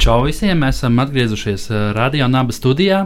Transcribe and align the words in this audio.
Čau 0.00 0.22
visiem! 0.24 0.62
Mēs 0.64 0.78
esam 0.78 0.96
atgriezušies 1.02 1.66
uh, 1.68 1.78
Radio 1.92 2.24
Naba 2.32 2.54
studijā. 2.56 3.02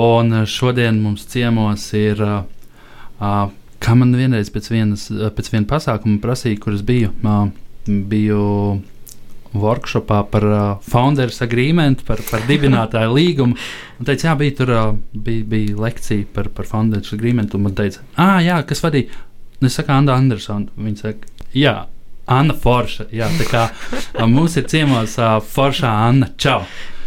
Un 0.00 0.30
uh, 0.32 0.46
šodien 0.48 0.96
mums 1.04 1.26
ciemos 1.28 1.82
ir, 1.92 2.22
uh, 2.24 3.42
kā 3.84 3.96
man 4.00 4.14
vienreiz 4.16 4.48
pēc, 4.54 4.70
vienas, 4.72 5.02
pēc 5.12 5.50
viena 5.52 5.68
pasākuma 5.68 6.16
prasīja, 6.22 6.56
kur 6.62 6.72
es 6.72 6.80
biju. 6.88 7.10
Uh, 7.20 7.50
biju 7.84 8.46
workshopā 9.60 10.22
par 10.32 10.46
uh, 10.48 10.62
founders 10.88 11.42
agreement, 11.44 12.00
par, 12.08 12.24
par 12.30 12.48
dibinātāju 12.48 13.12
līgumu. 13.18 13.60
Un 14.00 14.08
teica, 14.08 14.30
jā, 14.30 14.38
bija 14.40 14.54
tur 14.62 14.72
uh, 14.72 14.86
bija, 15.12 15.44
bija 15.52 15.76
lekcija 15.84 16.30
par, 16.32 16.48
par 16.56 16.70
founders 16.70 17.12
agreement. 17.12 17.52
Un 17.52 17.68
man 17.68 17.76
teica, 17.76 18.00
ah, 18.16 18.38
jā, 18.40 18.56
kas 18.64 18.80
vadīja? 18.86 19.12
Es 19.60 19.76
saku, 19.76 19.92
Anna 19.92 20.16
Andersona. 20.16 20.72
Viņa 20.80 21.04
saka, 21.04 21.28
jā. 21.52 21.76
Anna 22.26 22.54
Forša. 22.54 23.08
Jā, 23.14 23.28
tā 23.38 23.46
kā 23.48 24.26
mums 24.26 24.56
ir 24.58 24.66
ciemos 24.70 25.16
uh, 25.20 25.38
Forša 25.40 25.90
Anna. 26.08 26.30
Čau! 26.38 26.64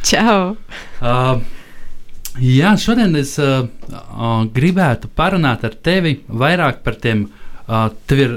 Čau! 0.08 0.56
Uh, 1.04 1.42
jā, 2.40 2.72
šodien 2.80 3.18
es 3.20 3.36
uh, 3.42 3.66
uh, 3.92 4.46
gribētu 4.56 5.12
parunāt 5.16 5.66
ar 5.68 5.76
tevi 5.76 6.22
vairāk 6.28 6.84
par 6.86 7.00
tiem. 7.04 7.28
Uh, 7.70 7.92
tev 8.10 8.22
ir 8.24 8.32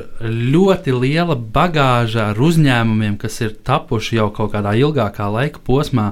ļoti 0.53 0.93
liela 0.93 1.39
bagāža 1.39 2.33
ar 2.33 2.41
uzņēmumiem, 2.43 3.15
kas 3.21 3.39
ir 3.41 3.55
tapuši 3.65 4.19
jau 4.19 4.27
kaut 4.35 4.53
kādā 4.53 4.75
ilgākā 4.77 5.31
laika 5.33 5.63
posmā. 5.65 6.11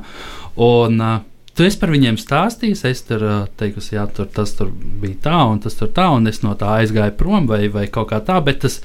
Un, 0.57 0.97
uh, 1.03 1.19
Tu 1.51 1.67
esi 1.67 1.77
par 1.77 1.91
viņiem 1.93 2.15
stāstījis, 2.17 2.85
es 2.89 3.03
tur 3.05 3.23
uh, 3.27 3.39
teikusi, 3.61 3.97
jā, 3.97 4.07
tur, 4.17 4.29
tas 4.33 4.55
tur 4.57 4.71
bija 4.73 5.19
tā, 5.27 5.41
un 5.51 5.59
tas 5.61 5.75
tur 5.77 5.91
tā, 5.93 6.07
un 6.15 6.31
es 6.31 6.39
no 6.41 6.55
tā 6.57 6.71
aizgāju 6.79 7.13
prom, 7.19 7.49
vai, 7.51 7.67
vai 7.69 7.83
kaut 7.91 8.13
kā 8.13 8.21
tā, 8.25 8.39
bet 8.47 8.63
tas 8.63 8.79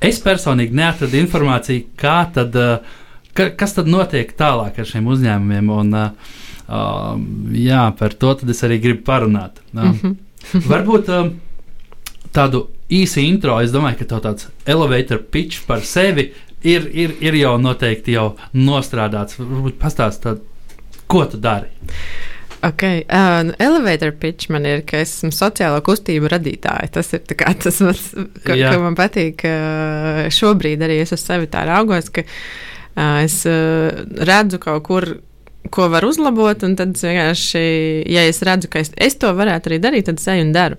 Es 0.00 0.20
personīgi 0.24 0.76
neatradu 0.76 1.18
informāciju, 1.20 1.90
kā 2.00 2.22
tad, 2.32 2.56
eh, 2.56 2.78
ka, 3.36 3.50
kas 3.56 3.76
tad 3.76 3.90
notiek 3.90 4.32
tālāk 4.36 4.80
ar 4.80 4.88
šiem 4.88 5.08
uzņēmumiem. 5.12 5.70
Un, 5.76 5.94
uh, 5.94 7.20
jā, 7.52 7.84
par 7.98 8.14
to 8.14 8.32
es 8.48 8.62
arī 8.64 8.80
gribu 8.80 9.04
parunāt. 9.04 9.60
Uh, 9.74 9.82
mm 9.82 9.98
-hmm. 10.00 10.62
varbūt 10.72 11.08
uh, 11.08 11.32
tādu 12.32 12.68
īsu 12.90 13.20
intro, 13.20 13.60
es 13.60 13.72
domāju, 13.72 13.98
ka 13.98 14.20
tāds 14.20 14.48
elevator 14.66 15.18
pitch 15.18 15.66
par 15.66 15.80
sevi 15.80 16.32
ir, 16.62 16.88
ir, 16.92 17.14
ir 17.20 17.34
jau 17.34 17.58
noteikti 17.58 18.12
jau 18.12 18.36
nostrādāts. 18.54 19.38
Varbūt 19.38 19.78
pastāstīt, 19.78 20.40
ko 21.06 21.24
tu 21.26 21.36
dari. 21.36 21.68
Ok, 22.62 22.82
uh, 22.82 23.52
elevator 23.58 24.12
pitch 24.12 24.50
man 24.52 24.66
ir, 24.68 24.82
ka 24.84 25.00
esmu 25.00 25.32
sociālo 25.32 25.80
kustību 25.84 26.28
radītāja. 26.28 26.90
Tas 26.92 27.14
ir 27.16 27.24
kā, 27.32 27.54
tas, 27.56 27.78
mans, 27.84 28.02
ka, 28.44 28.52
ka 28.52 28.74
man 28.82 28.98
patīk, 28.98 29.40
ka 29.40 30.28
šobrīd 30.34 30.84
arī 30.84 30.98
es 31.00 31.14
uz 31.16 31.24
sevi 31.24 31.48
tā 31.48 31.64
raugos, 31.68 32.10
ka 32.12 32.26
uh, 32.26 33.22
es 33.24 33.40
uh, 33.48 34.04
redzu 34.28 34.60
kaut 34.62 34.84
kur. 34.88 35.08
Ko 35.70 35.90
var 35.92 36.06
uzlabot, 36.08 36.62
un 36.64 36.72
tad 36.74 36.94
vienkārši, 36.96 37.60
ja 38.08 38.22
es 38.26 38.40
redzu, 38.48 38.70
ka 38.72 38.80
es, 38.80 38.88
es 38.96 39.18
to 39.20 39.28
varētu 39.36 39.68
arī 39.68 39.76
darīt, 39.84 40.06
tad 40.08 40.16
es 40.16 40.24
eju 40.32 40.46
un 40.46 40.54
daru. 40.56 40.78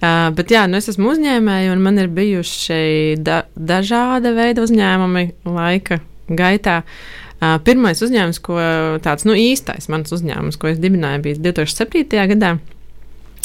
Uh, 0.00 0.32
bet 0.34 0.50
jā, 0.50 0.62
nu 0.72 0.80
es 0.80 0.88
esmu 0.88 1.12
uzņēmēji, 1.12 1.68
un 1.70 1.84
man 1.84 2.00
ir 2.00 2.08
bijuši 2.16 3.20
da 3.20 3.42
dažāda 3.54 4.32
veida 4.34 4.64
uzņēmumi 4.64 5.26
laika 5.52 6.00
gaitā. 6.32 6.80
Uh, 6.80 6.86
Uh, 6.88 7.25
pirmais 7.40 8.00
uzņēmums, 8.02 8.40
ko 8.44 8.56
tāds 9.04 9.26
nu, 9.28 9.36
īstais 9.36 9.90
mans 9.92 10.14
uzņēmums, 10.14 10.56
ko 10.60 10.72
es 10.72 10.80
dibināju, 10.82 11.24
bija 11.26 11.42
2007. 11.50 12.24
gadā. 12.32 12.56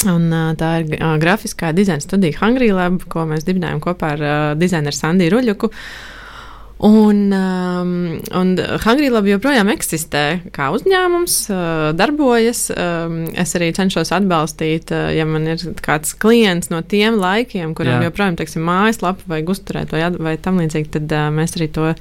Un, 0.08 0.32
tā 0.58 0.72
ir 0.82 0.96
uh, 0.96 1.14
grafiskā 1.22 1.70
dizaina 1.76 2.02
studija 2.02 2.40
Hungry 2.40 2.72
Lab, 2.74 3.04
ko 3.10 3.26
mēs 3.28 3.46
dibinājām 3.46 3.82
kopā 3.82 4.16
ar 4.16 4.24
uh, 4.24 4.40
dizaineru 4.58 4.98
Sandiju 4.98 5.36
Ruļuku. 5.36 5.70
Un, 6.82 7.18
um, 7.30 7.90
un 8.34 8.48
Hungry 8.82 9.12
Lab 9.12 9.28
joprojām 9.30 9.68
eksistē 9.70 10.24
kā 10.54 10.72
uzņēmums, 10.74 11.36
uh, 11.52 11.82
darbojas. 11.94 12.64
Um, 12.74 13.20
es 13.38 13.54
arī 13.54 13.70
cenšos 13.76 14.10
atbalstīt, 14.16 14.90
uh, 14.90 15.12
ja 15.14 15.26
man 15.28 15.46
ir 15.52 15.62
kāds 15.84 16.16
klients 16.18 16.72
no 16.72 16.82
tiem 16.82 17.20
laikiem, 17.22 17.76
kuram 17.78 18.00
Jā. 18.00 18.08
joprojām, 18.10 18.40
teiksim, 18.40 18.66
mājaslapa 18.66 19.30
vajag 19.30 19.54
uzturēt 19.54 19.94
vai, 19.94 20.08
vai 20.18 20.34
tam 20.42 20.58
līdzīgi, 20.58 20.90
tad 20.98 21.14
uh, 21.14 21.30
mēs 21.36 21.54
arī 21.60 21.70
to 21.76 21.92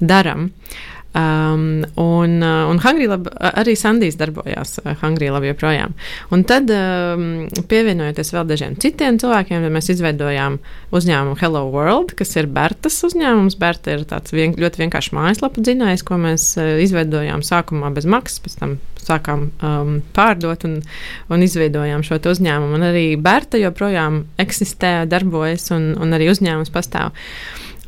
darām. 0.00 0.48
Uh, 0.48 0.99
Um, 1.10 1.82
un, 1.98 2.36
uh, 2.38 2.68
un 2.70 2.78
Hungrīlab 2.78 3.24
arī 3.42 3.72
Sandijs 3.74 4.14
darbojās 4.20 4.76
uh, 4.78 4.92
Hungrīlab 5.00 5.42
joprojām. 5.48 5.96
Un 6.30 6.44
tad, 6.46 6.70
um, 6.70 7.48
pievienojoties 7.66 8.30
vēl 8.30 8.44
dažiem 8.46 8.76
citiem 8.78 9.18
cilvēkiem, 9.18 9.66
mēs 9.74 9.90
izveidojām 9.90 10.60
uzņēmumu 10.94 11.34
Hello 11.40 11.64
World, 11.72 12.14
kas 12.14 12.36
ir 12.38 12.46
Bertas 12.54 13.00
uzņēmums. 13.08 13.58
Berta 13.58 13.96
ir 13.96 14.04
tāds 14.06 14.30
vien, 14.30 14.54
ļoti 14.54 14.84
vienkāršs 14.84 15.10
mājaslapu 15.16 15.64
dzinējs, 15.66 16.06
ko 16.06 16.20
mēs 16.22 16.46
uh, 16.62 16.76
izveidojām 16.84 17.42
sākumā 17.42 17.90
bez 17.96 18.06
maksas, 18.06 18.44
pēc 18.44 18.54
tam 18.60 18.76
sākām 19.02 19.48
um, 19.66 19.96
pārdot 20.14 20.62
un, 20.68 20.76
un 21.26 21.42
izveidojām 21.42 22.06
šo 22.06 22.20
uzņēmumu. 22.22 22.78
Un 22.78 22.86
arī 22.92 23.04
Berta 23.18 23.58
joprojām 23.58 24.22
eksistē, 24.38 25.00
darbojas 25.10 25.72
un, 25.74 25.90
un 25.98 26.14
arī 26.14 26.30
uzņēmums 26.30 26.70
pastāv. 26.70 27.16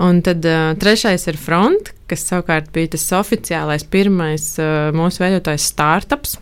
Un 0.02 0.22
tad 0.24 0.44
uh, 0.48 0.72
trešais 0.80 1.28
ir 1.30 1.38
Front, 1.38 1.92
kas 2.10 2.24
savukārt 2.26 2.72
bija 2.74 2.94
tas 2.96 3.04
oficiālais 3.20 3.84
pirmais 3.90 4.48
uh, 4.58 4.90
mūsu 4.96 5.22
veidotājs 5.22 5.68
startups 5.70 6.38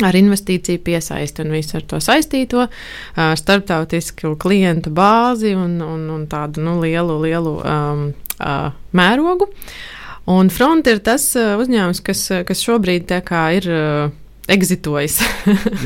ar 0.00 0.16
investīciju 0.16 0.80
piesaisti 0.84 1.44
un 1.44 1.52
visu 1.52 1.76
ar 1.76 1.84
to 1.90 2.00
saistīto, 2.00 2.64
uh, 2.64 3.32
starptautisku 3.36 4.32
klientu 4.40 4.92
bāzi 4.96 5.52
un, 5.58 5.76
un, 5.84 6.06
un 6.14 6.24
tādu 6.30 6.64
nu, 6.64 6.78
lielu, 6.80 7.18
lielu 7.20 7.56
um, 7.60 8.06
uh, 8.38 8.70
mērogu. 8.96 9.50
Un 10.30 10.48
Front 10.52 10.88
ir 10.88 11.02
tas 11.04 11.26
uh, 11.36 11.58
uzņēmums, 11.60 12.00
kas, 12.06 12.26
kas 12.48 12.64
šobrīd 12.64 13.12
ir. 13.12 13.70
Uh, 13.70 14.18
Exitojas. 14.50 15.18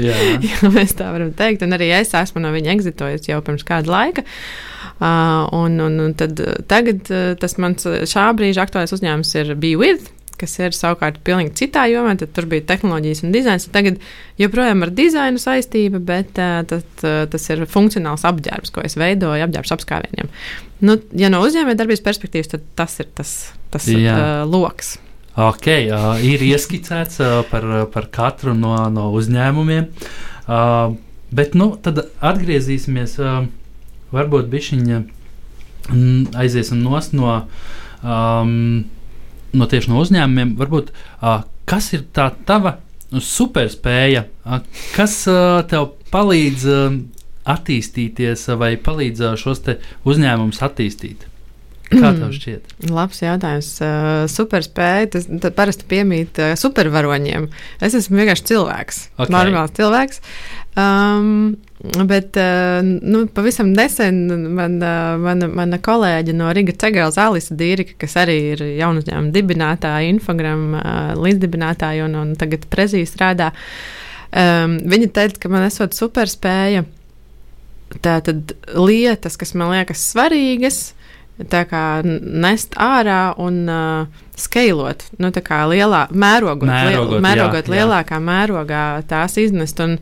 Jā, 0.01 0.15
mēs 0.77 0.95
tā 0.99 1.11
varam 1.13 1.35
teikt. 1.37 1.65
Un 1.67 1.77
arī 1.77 1.91
es 1.97 2.15
esmu 2.17 2.45
no 2.45 2.53
viņa 2.55 2.77
exitojas 2.77 3.27
jau 3.29 3.41
pirms 3.45 3.67
kāda 3.67 3.93
laika. 3.93 4.25
Uh, 4.25 4.75
Uh, 5.01 5.49
un, 5.51 5.79
un, 5.79 5.99
un 5.99 6.13
tad, 6.15 6.39
uh, 6.39 6.55
tagad 6.71 7.09
uh, 7.11 7.33
tas 7.35 7.57
mans 7.59 7.83
šā 7.83 8.29
brīža 8.39 8.63
aktuālais 8.63 8.95
uzņēmums 8.95 9.33
ir 9.41 9.51
BeWith 9.59 10.13
kas 10.39 10.55
ir 10.59 10.75
savukārt 10.75 11.19
pilnīgi 11.27 11.53
citā 11.61 11.85
jomā. 11.91 12.13
Tad 12.19 12.31
tur 12.35 12.47
bija 12.51 12.65
tehnoloģijas 12.67 13.23
un 13.27 13.35
dizains. 13.35 13.67
Tagad 13.75 14.01
joprojām 14.39 14.83
ar 14.87 14.91
dizainu 14.95 15.43
saistība, 15.43 15.99
bet 16.03 16.39
uh, 16.43 16.61
tad, 16.71 16.87
uh, 17.03 17.25
tas 17.31 17.49
ir 17.51 17.65
funkcionāls 17.71 18.27
apģērbs, 18.31 18.75
ko 18.75 18.83
es 18.87 18.99
veidoju, 18.99 19.47
apģērbs 19.47 19.75
apskāvieniem. 19.79 20.31
Nu, 20.87 20.99
ja 21.19 21.31
no 21.33 21.43
uzņēmējdarbības 21.47 22.07
perspektīvas, 22.07 22.55
tad 22.55 22.67
tas 22.79 22.99
ir 23.03 23.11
tas, 23.19 23.35
tas 23.75 23.91
uh, 23.95 24.43
lokus. 24.47 24.97
Ok, 25.35 25.67
uh, 25.91 26.13
ir 26.23 26.45
ieskicēts 26.47 27.19
uh, 27.23 27.41
par, 27.51 27.67
par 27.91 28.07
katru 28.15 28.55
no, 28.55 28.77
no 28.95 29.09
uzņēmumiem. 29.19 29.91
Uh, 30.45 30.95
bet 31.35 31.57
nu, 31.59 31.73
tad 31.83 32.05
atgriezīsimies. 32.23 33.19
Uh, 33.19 33.45
varbūt 34.15 34.51
bišķiņa 34.53 35.01
mm, 35.01 36.35
aiziesim 36.39 36.83
nost 36.85 37.15
no, 37.17 37.35
um, 38.03 38.55
no 39.55 39.69
tieši 39.71 39.93
no 39.93 40.01
uzņēmumiem. 40.05 40.55
Varbūt, 40.61 40.95
uh, 41.21 41.43
kas 41.69 41.93
ir 41.97 42.07
tā 42.17 42.31
tava 42.49 42.79
superspēja, 43.15 44.27
uh, 44.45 44.63
kas 44.95 45.21
uh, 45.31 45.61
tev 45.71 45.93
palīdz 46.15 46.67
uh, 46.71 46.99
attīstīties 47.55 48.49
vai 48.61 48.75
palīdz 48.81 49.25
uh, 49.25 49.39
šos 49.41 49.65
uzņēmumus 50.09 50.63
attīstīt? 50.65 51.29
Kā 52.03 52.11
tev 52.17 52.33
šķiet? 52.35 52.75
Labs 52.91 53.23
jautājums. 53.23 53.71
Uh, 53.83 54.25
superspēja, 54.31 55.13
tas 55.15 55.29
parasti 55.57 55.87
piemīt 55.91 56.41
uh, 56.43 56.55
supervaroņiem. 56.59 57.49
Es 57.85 57.97
esmu 57.99 58.21
vienkārši 58.21 58.49
cilvēks, 58.51 59.01
okay. 59.19 59.33
normāls 59.35 59.75
cilvēks. 59.77 60.23
Um, 60.75 61.55
bet 62.09 62.35
uh, 62.41 62.81
nu, 62.83 63.27
pavisam 63.31 63.71
nesen 63.77 64.25
man, 64.57 64.81
uh, 64.83 65.15
mana, 65.23 65.47
mana 65.47 65.79
kolēģe 65.79 66.35
no 66.35 66.49
Riga 66.57 66.75
Cegāls, 66.83 67.19
Alisa 67.21 67.55
Dīrika, 67.59 67.95
kas 68.01 68.17
arī 68.25 68.39
ir 68.55 68.65
jaunu 68.81 69.05
uzņēmumu 69.05 69.31
dibinātāja, 69.35 70.09
Infogram 70.11 70.73
uh, 70.75 71.13
līdzdibinātāja 71.21 72.09
un, 72.09 72.19
un 72.19 72.35
tagad 72.41 72.67
prezī 72.73 73.05
strādā, 73.07 73.53
um, 74.35 74.81
viņa 74.91 75.13
teica, 75.15 75.45
ka 75.45 75.53
man 75.53 75.69
esot 75.69 75.95
superspēja 75.95 76.83
tātad 78.03 78.57
lietas, 78.75 79.39
kas 79.39 79.55
man 79.55 79.71
liekas 79.77 80.03
svarīgas, 80.11 80.81
tā 81.51 81.65
kā 81.67 81.83
nest 82.05 82.77
ārā 82.79 83.35
un 83.43 83.65
uh, 83.71 84.23
skeilot, 84.39 85.03
nu, 85.19 85.33
tā 85.35 85.43
kā 85.45 85.65
lielā 85.71 86.07
mērogot, 86.15 86.69
mērogot, 86.69 87.17
liel, 87.17 87.25
mērogot 87.25 87.69
jā, 87.69 87.75
lielākā 87.75 88.21
jā. 88.21 88.25
mērogā 88.29 88.85
tās 89.11 89.35
iznest. 89.43 89.83
Un, 89.83 89.97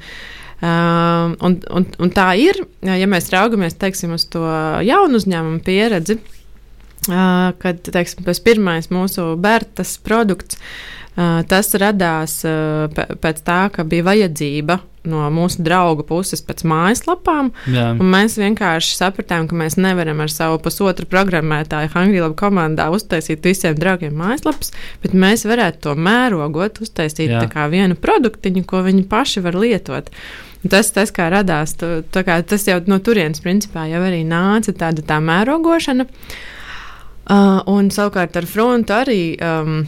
uh, 0.61 1.33
un, 1.41 1.59
un, 1.73 1.89
un 2.05 2.13
tā 2.13 2.29
ir, 2.41 2.61
ja 2.85 3.09
mēs 3.09 3.33
raugamies 3.33 3.79
teiksim, 3.81 4.15
uz 4.19 4.29
to 4.33 4.45
jaunu 4.85 5.21
uzņēmumu 5.21 5.65
pieredzi, 5.65 6.19
uh, 7.09 7.51
kad 7.63 7.81
teiksim, 7.89 8.25
tas 8.29 8.43
pirmais 8.45 8.93
mūsu 8.93 9.33
Bertas 9.41 9.97
produkts. 10.05 10.61
Uh, 11.13 11.43
tas 11.45 11.69
radās 11.77 12.39
uh, 12.49 12.89
pēc 13.21 13.43
tā, 13.45 13.67
ka 13.73 13.85
bija 13.85 14.07
vajadzība 14.07 14.79
no 15.09 15.25
mūsu 15.35 15.63
draugu 15.67 16.05
puses 16.07 16.43
pēc 16.47 16.63
mājaslapām. 16.69 17.51
Mēs 17.99 18.37
vienkārši 18.41 18.95
sapratām, 18.99 19.49
ka 19.51 19.59
mēs 19.59 19.79
nevaram 19.81 20.23
ar 20.23 20.31
savu 20.33 20.61
pusotru 20.63 21.09
programmētāju 21.11 21.93
Hangrilabu 21.95 22.37
komandā 22.39 22.89
uztaisīt 22.95 23.45
visiem 23.45 23.77
draugiem 23.79 24.15
mājaslapas, 24.19 24.73
bet 25.03 25.17
mēs 25.17 25.47
varētu 25.49 25.83
to 25.89 25.97
mērogot, 25.99 26.83
uztaisīt 26.85 27.35
vienu 27.73 27.99
produktiņu, 27.99 28.65
ko 28.69 28.83
viņi 28.87 29.05
paši 29.11 29.45
var 29.45 29.59
lietot. 29.59 30.13
Tas, 30.71 30.93
tas 30.95 31.11
kā 31.11 31.27
radās, 31.33 31.75
tu, 31.75 31.89
kā, 32.15 32.39
tas 32.47 32.69
jau 32.69 32.79
no 32.87 33.01
turienes 33.03 33.43
principā 33.43 33.89
jau 33.91 34.03
arī 34.07 34.23
nāca 34.23 34.75
tāda 34.85 35.03
tā 35.03 35.19
mērogošana. 35.19 36.07
Uh, 37.23 37.59
un 37.71 37.91
savukārt 37.95 38.37
ar 38.39 38.47
frontu 38.51 38.95
arī. 38.95 39.23
Um, 39.43 39.83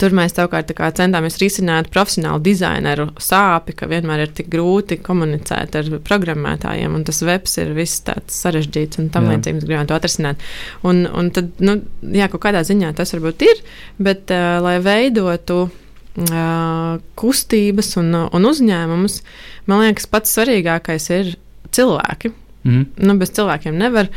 tur 0.00 0.14
mēs 0.16 0.32
savukārt 0.36 0.70
centāmies 0.96 1.36
risināt 1.40 1.90
profesionālu 1.92 2.40
dizaineru 2.44 3.10
sāpi, 3.20 3.74
ka 3.76 3.88
vienmēr 3.90 4.24
ir 4.24 4.34
tik 4.36 4.48
grūti 4.52 4.98
komunicēt 5.04 5.76
ar 5.76 5.90
programmētājiem, 6.06 6.94
un 6.96 7.04
tas 7.04 7.20
webs 7.26 7.58
ir 7.60 7.74
viss 7.76 8.00
tāds 8.06 8.38
sarežģīts 8.44 9.02
un 9.02 9.10
tam 9.12 9.28
līdzīgi 9.30 9.58
mēs 9.58 9.66
gribējām 9.66 9.90
to 9.90 9.98
atrisināt. 9.98 10.46
Un, 10.88 11.04
un 11.06 11.28
tad, 11.36 11.52
nu, 11.60 11.78
jā, 12.16 12.30
kaut 12.32 12.46
kādā 12.46 12.64
ziņā 12.66 12.94
tas 12.96 13.12
varbūt 13.16 13.44
ir, 13.48 13.60
bet 14.00 14.32
uh, 14.32 14.56
lai 14.64 14.78
veidotu 14.84 15.66
uh, 15.66 16.96
kustības 17.20 17.92
un, 18.00 18.14
un 18.24 18.50
uzņēmumus, 18.52 19.20
man 19.68 19.84
liekas, 19.84 20.08
pats 20.08 20.32
svarīgākais 20.38 21.12
ir 21.18 21.36
cilvēki. 21.76 22.32
Mm. 22.66 22.88
Nu, 23.06 23.14
bez 23.20 23.30
cilvēkiem 23.36 23.76
nevar. 23.78 24.10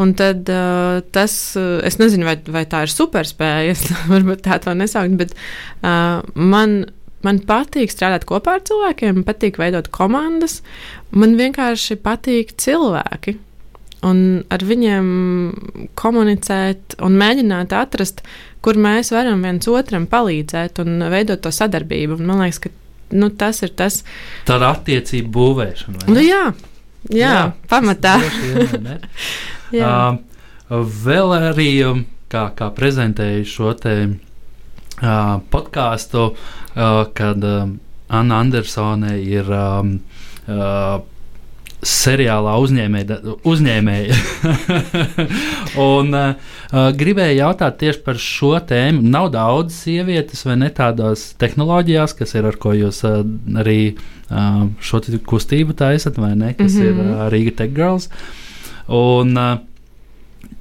Un 0.00 0.10
tad 0.18 0.48
uh, 0.50 0.98
tas, 1.14 1.32
es 1.86 1.96
nezinu, 2.00 2.26
vai, 2.26 2.34
vai 2.50 2.64
tā 2.66 2.80
ir 2.86 2.90
superspēja, 2.90 3.70
es 3.76 3.84
varbūt 4.10 4.42
tā 4.48 4.58
to 4.64 4.74
nesaukt, 4.74 5.14
bet 5.20 5.34
uh, 5.36 6.18
man, 6.34 6.80
man 7.22 7.38
patīk 7.46 7.92
strādāt 7.94 8.26
kopā 8.26 8.56
ar 8.58 8.64
cilvēkiem, 8.66 9.20
man 9.20 9.26
patīk 9.28 9.60
veidot 9.62 9.86
komandas. 9.94 10.60
Man 11.14 11.36
vienkārši 11.38 12.00
patīk 12.02 12.56
cilvēki. 12.58 13.36
Un 14.04 14.18
ar 14.52 14.60
viņiem 14.68 15.06
komunicēt 15.96 16.98
un 17.06 17.14
mēģināt 17.20 17.72
atrast, 17.78 18.20
kur 18.64 18.76
mēs 18.80 19.12
varam 19.14 19.40
viens 19.46 19.68
otram 19.70 20.04
palīdzēt 20.10 20.82
un 20.82 21.06
veidot 21.12 21.40
to 21.44 21.52
sadarbību. 21.54 22.18
Un 22.18 22.28
man 22.28 22.42
liekas, 22.44 22.60
ka 22.66 22.72
nu, 23.16 23.30
tas 23.30 23.62
ir 23.64 23.72
tas. 23.78 24.02
Tā 24.48 24.58
ir 24.58 24.66
attiecību 24.68 25.32
būvēšana. 25.38 26.08
Nu, 26.10 26.20
jā, 26.24 26.46
Jā, 27.12 27.30
jā 27.30 27.40
pamatā. 27.68 28.14
jā. 28.24 28.98
Uh, 29.82 30.84
vēl 31.04 31.34
arī, 31.36 31.70
um, 31.88 32.04
kā, 32.32 32.48
kā 32.56 32.70
prezentēju 32.74 33.48
šo 33.48 33.72
te 33.78 33.96
uh, 34.04 35.40
podkāstu, 35.50 36.28
uh, 36.34 37.00
kad 37.16 37.44
uh, 37.44 37.66
Anna 38.08 38.38
Andersone 38.44 39.16
ir 39.22 39.50
um, 39.50 39.98
uh, 40.46 41.02
seriālā 41.84 42.54
uzņēmēja. 42.64 43.18
uzņēmēja. 43.44 44.16
un 45.88 46.16
uh, 46.16 46.52
gribēju 46.96 47.38
jautāt 47.38 47.78
tieši 47.82 48.02
par 48.06 48.20
šo 48.20 48.54
tēmu. 48.68 49.04
Nav 49.14 49.30
daudz 49.34 49.76
sievietes 49.84 50.44
vai 50.48 50.56
ne 50.62 50.70
tādās 50.74 51.32
tehnoloģijās, 51.40 52.16
kas 52.18 52.34
ir 52.38 52.48
ar 52.50 52.58
ko 52.60 52.74
jūs 52.76 53.02
uh, 53.08 53.20
arī 53.60 53.78
uh, 53.94 54.64
šo 54.80 55.02
kustību 55.28 55.76
taisat, 55.78 56.18
vai 56.20 56.34
ne, 56.34 56.54
kas 56.56 56.72
mm 56.72 56.80
-hmm. 56.80 56.88
ir 56.88 57.14
uh, 57.18 57.28
Riga 57.32 57.56
Tech 57.62 57.76
Girls. 57.76 58.08
Un, 58.92 59.32
uh, 59.38 59.60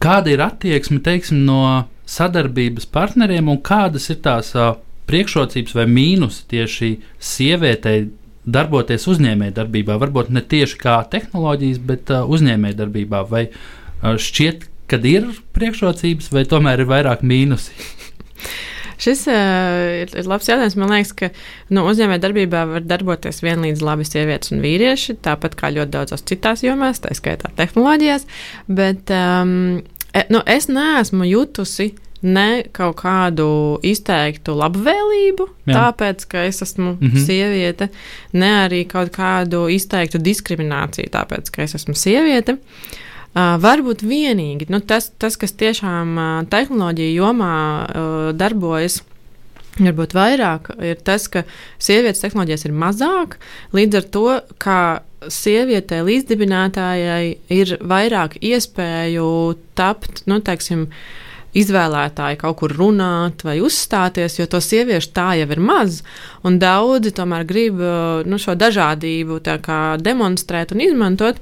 kāda 0.04 0.32
ir 0.32 0.44
attieksme 0.46 1.02
teiksim, 1.04 1.44
no 1.48 1.88
sadarbības 2.10 2.88
partneriem 2.92 3.50
un 3.52 3.62
kādas 3.64 4.10
ir 4.14 4.20
tās 4.24 4.54
uh, 4.56 4.76
priekšrocības 5.10 5.76
vai 5.76 5.88
mīnus 5.90 6.44
tieši 6.52 6.96
sievietei 7.20 8.10
darboties 8.44 9.08
uzņēmējdarbībā, 9.12 9.98
varbūt 10.00 10.32
ne 10.36 10.44
tieši 10.44 10.80
kā 10.80 11.00
tehnoloģijas, 11.12 11.82
bet 11.84 12.12
uh, 12.12 12.28
uzņēmējdarbībā, 12.28 13.24
vai 13.30 13.48
šķiet, 14.04 14.68
ka 14.92 15.00
ir 15.08 15.30
priekšrocības, 15.56 16.32
vai 16.36 16.44
tomēr 16.48 16.84
ir 16.84 16.90
vairāk 16.90 17.24
mīnusi? 17.28 17.76
Šis 19.04 19.26
uh, 19.28 20.04
ir, 20.04 20.12
ir 20.14 20.30
labs 20.30 20.48
jautājums. 20.48 20.78
Man 20.80 20.94
liekas, 20.94 21.14
ka 21.18 21.30
nu, 21.74 21.86
uzņēmējdarbībā 21.90 22.64
var 22.70 22.86
darboties 22.88 23.42
vienlīdz 23.44 23.84
labi 23.84 24.06
sievietes 24.08 24.54
un 24.54 24.64
vīrieši, 24.64 25.18
tāpat 25.26 25.58
kā 25.60 25.74
ļoti 25.74 25.94
daudzās 25.96 26.26
citās 26.30 26.64
jomās, 26.66 27.02
tā 27.04 27.14
skaitā 27.18 27.52
tehnoloģijās. 27.58 28.28
Bet 28.72 29.12
um, 29.14 29.82
nu, 30.32 30.44
es 30.46 30.70
neesmu 30.72 31.28
jutusi 31.28 31.94
ne 32.24 32.64
kaut 32.72 33.02
kādu 33.02 33.48
izteiktu 33.84 34.54
labvēlību, 34.56 35.50
Jā. 35.68 35.74
tāpēc, 35.76 36.24
ka 36.32 36.46
es 36.48 36.62
esmu 36.64 36.94
mm 36.94 37.00
-hmm. 37.02 37.26
sieviete, 37.26 37.90
ne 38.40 38.52
arī 38.64 38.86
kaut 38.88 39.12
kādu 39.12 39.66
izteiktu 39.68 40.22
diskrimināciju, 40.24 41.12
tāpēc, 41.12 41.52
ka 41.52 41.66
es 41.68 41.76
esmu 41.76 41.98
sieviete. 42.00 42.54
Uh, 42.54 43.04
varbūt 43.34 44.04
vienīgi 44.06 44.70
nu, 44.70 44.80
tas, 44.80 45.10
tas, 45.18 45.38
kas 45.42 45.56
tiešām 45.58 46.14
uh, 46.18 46.36
tehnoloģija 46.52 47.16
jomā 47.16 47.56
uh, 47.56 48.28
darbojas, 48.38 49.02
varbūt 49.80 50.14
vairāk, 50.14 50.70
ir 50.86 51.02
tas, 51.02 51.26
ka 51.34 51.46
sievietes 51.82 52.22
tehnoloģijas 52.22 52.68
ir 52.68 52.78
mazāk, 52.78 53.40
līdz 53.74 54.00
ar 54.00 54.08
to, 54.14 54.28
kā 54.62 54.80
sievietei 55.34 56.04
līdzdibinātājai 56.06 57.26
ir 57.56 57.78
vairāk 57.82 58.38
iespēju 58.44 59.28
tapt, 59.80 60.26
nu, 60.30 60.42
teiksim, 60.46 60.90
uh, 60.90 61.22
izvēlētāji 61.58 62.40
kaut 62.42 62.58
kur 62.62 62.74
runāt 62.76 63.44
vai 63.46 63.58
uzstāties, 63.64 64.40
jo 64.40 64.48
to 64.50 64.62
sieviešu 64.64 65.14
tā 65.16 65.28
jau 65.40 65.50
ir 65.54 65.62
maz. 65.62 66.02
Un 66.46 66.58
daudzi 66.62 67.14
tomēr 67.16 67.46
grib 67.50 67.82
nu, 68.28 68.40
šo 68.42 68.58
dažādību 68.60 69.40
demonstrēt 70.02 70.74
un 70.74 70.84
izmantot. 70.88 71.42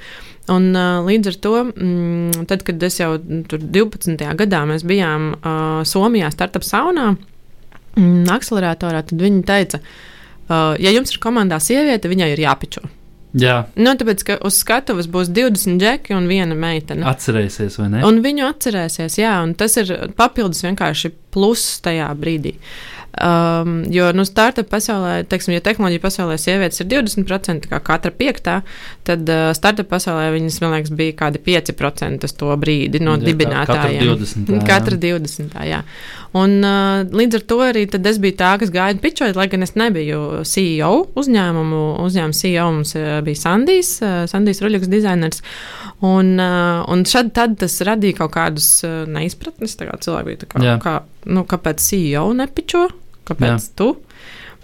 Un, 0.49 0.71
uh, 0.73 1.01
līdz 1.05 1.29
ar 1.29 1.35
to, 1.43 1.57
mm, 1.69 2.45
tad, 2.49 2.63
kad 2.65 2.81
es 2.83 2.97
jau 2.97 3.13
tur 3.49 3.61
12. 3.61 4.23
gadā 4.39 4.63
mēs 4.65 4.85
bijām 4.87 5.35
uh, 5.35 5.83
Somijā, 5.85 6.31
startup 6.33 6.65
saunā, 6.65 7.11
mm, 7.93 8.25
akceleratorā, 8.33 9.03
tad 9.05 9.21
viņi 9.21 9.43
teica, 9.45 9.81
uh, 9.83 10.73
ja 10.81 10.95
jums 10.95 11.13
ir 11.13 11.21
komandā 11.21 11.61
sieviete, 11.61 12.09
viņai 12.09 12.31
ir 12.33 12.43
jāpičo. 12.47 12.83
Jā. 13.37 13.61
Nu, 13.79 13.93
tāpēc, 13.95 14.23
ka 14.27 14.35
uz 14.43 14.57
skatuves 14.59 15.07
būs 15.07 15.29
20 15.31 15.77
džeki 15.79 16.17
un 16.17 16.25
viena 16.27 16.57
meitene. 16.57 17.05
Atcerēsies, 17.07 17.77
vai 17.79 17.87
ne? 17.93 18.01
Un 18.03 18.19
viņu 18.25 18.43
atcerēsies, 18.49 19.21
jā, 19.21 19.37
un 19.45 19.53
tas 19.55 19.77
ir 19.79 19.93
papildus 20.17 20.65
vienkārši 20.65 21.13
pluss 21.31 21.77
tajā 21.85 22.09
brīdī. 22.19 22.57
Uh, 22.57 23.00
Um, 23.11 23.81
jo 23.91 24.05
nu, 24.15 24.23
startup 24.23 24.69
pasaulē, 24.71 25.25
teiksim, 25.27 25.51
ja 25.57 25.63
tehnoloģija 25.65 25.99
pasaulē 25.99 26.37
sievietes 26.39 26.79
ir 26.79 26.87
20%, 26.93 27.67
kā 27.67 27.79
katra 27.83 28.11
piektā, 28.15 28.61
tad 29.07 29.27
uh, 29.27 29.49
startup 29.57 29.89
pasaulē 29.91 30.29
viņas, 30.31 30.61
man 30.63 30.77
liekas, 30.77 30.93
bija 30.95 31.17
kādi 31.25 31.41
5% 31.43 32.29
uz 32.29 32.35
to 32.39 32.55
brīdi 32.61 33.03
no 33.03 33.17
ja, 33.17 33.25
dibinātājiem. 33.27 34.15
Katra 34.15 34.15
20. 34.23 34.63
Katra 34.69 35.01
20. 35.03 35.59
Jā. 35.67 35.81
Un 36.37 36.61
uh, 36.63 37.01
līdz 37.11 37.41
ar 37.41 37.43
to 37.49 37.57
arī 37.65 37.83
es 37.91 38.19
biju 38.23 38.37
tā, 38.39 38.53
kas 38.61 38.71
gāja 38.71 38.95
pičot, 39.03 39.35
lai 39.35 39.49
gan 39.51 39.65
es 39.65 39.75
nebiju 39.75 40.45
CEO 40.47 40.91
uzņēmumu. 41.19 41.81
Uzņēmuma 42.05 42.37
CEO 42.37 42.69
mums 42.77 42.95
bija 43.27 43.41
Sandijs, 43.41 43.97
uh, 44.05 44.23
Sandijs 44.31 44.63
Ruļuks 44.63 44.91
dizainers. 44.91 45.43
Un, 45.99 46.33
uh, 46.39 46.81
un 46.91 47.03
šad 47.05 47.33
tad 47.35 47.59
tas 47.61 47.75
radīja 47.85 48.21
kaut 48.23 48.35
kādus 48.37 48.71
uh, 48.87 49.03
neizpratnes. 49.11 49.75
Cilvēki 49.75 50.29
bija 50.29 50.43
tā 50.45 50.51
kā, 50.55 50.79
kā 50.81 50.97
nu, 51.27 51.43
kāpēc 51.49 51.83
CEO 51.83 52.29
nepičo? 52.39 52.87
kāpēc 53.31 53.67
jā. 53.67 53.73
tu? 53.77 53.91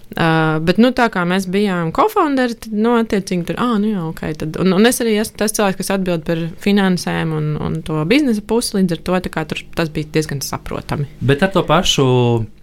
Uh, 0.07 0.55
bet, 0.63 0.77
nu, 0.79 0.93
tā 0.95 1.09
kā 1.11 1.25
mēs 1.27 1.49
bijām 1.51 1.89
kofounderi, 1.91 2.55
tad, 2.55 2.71
nu, 2.71 2.93
attiecīgi, 2.95 3.43
tur, 3.49 3.57
ah, 3.59 3.73
nu, 3.75 3.89
jā, 3.91 4.03
ok. 4.07 4.21
Tad, 4.39 4.59
un, 4.63 4.71
un 4.77 4.87
es 4.87 5.01
arī 5.03 5.17
esmu 5.19 5.35
tas 5.41 5.51
cilvēks, 5.57 5.81
kas 5.81 5.91
atbild 5.97 6.23
par 6.27 6.45
finansēm 6.63 7.33
un, 7.35 7.49
un 7.59 7.75
to 7.85 7.99
biznesa 8.07 8.41
pusi, 8.47 8.77
līdz 8.77 8.95
ar 8.95 9.01
to 9.03 9.19
kā, 9.33 9.43
tur, 9.51 9.65
tas 9.75 9.91
bija 9.91 10.07
diezgan 10.15 10.39
saprotami. 10.45 11.09
Bet 11.19 11.43
ar 11.43 11.51
to 11.51 11.65
pašu 11.67 12.07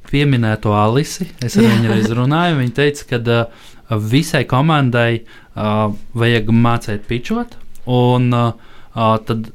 pieminēto 0.08 0.72
Alisi, 0.72 1.28
es 1.44 1.58
ar 1.60 1.68
viņu 1.68 1.92
reiz 1.92 2.08
runāju, 2.16 2.58
viņa 2.62 2.76
teica, 2.80 3.06
ka 3.12 3.20
uh, 3.36 3.68
visai 4.08 4.46
komandai 4.48 5.10
uh, 5.20 5.92
vajag 6.16 6.48
mācīt 6.48 7.04
pičot, 7.10 7.58
un 7.84 8.30
uh, 8.32 8.70
uh, 8.96 9.16
tad 9.28 9.50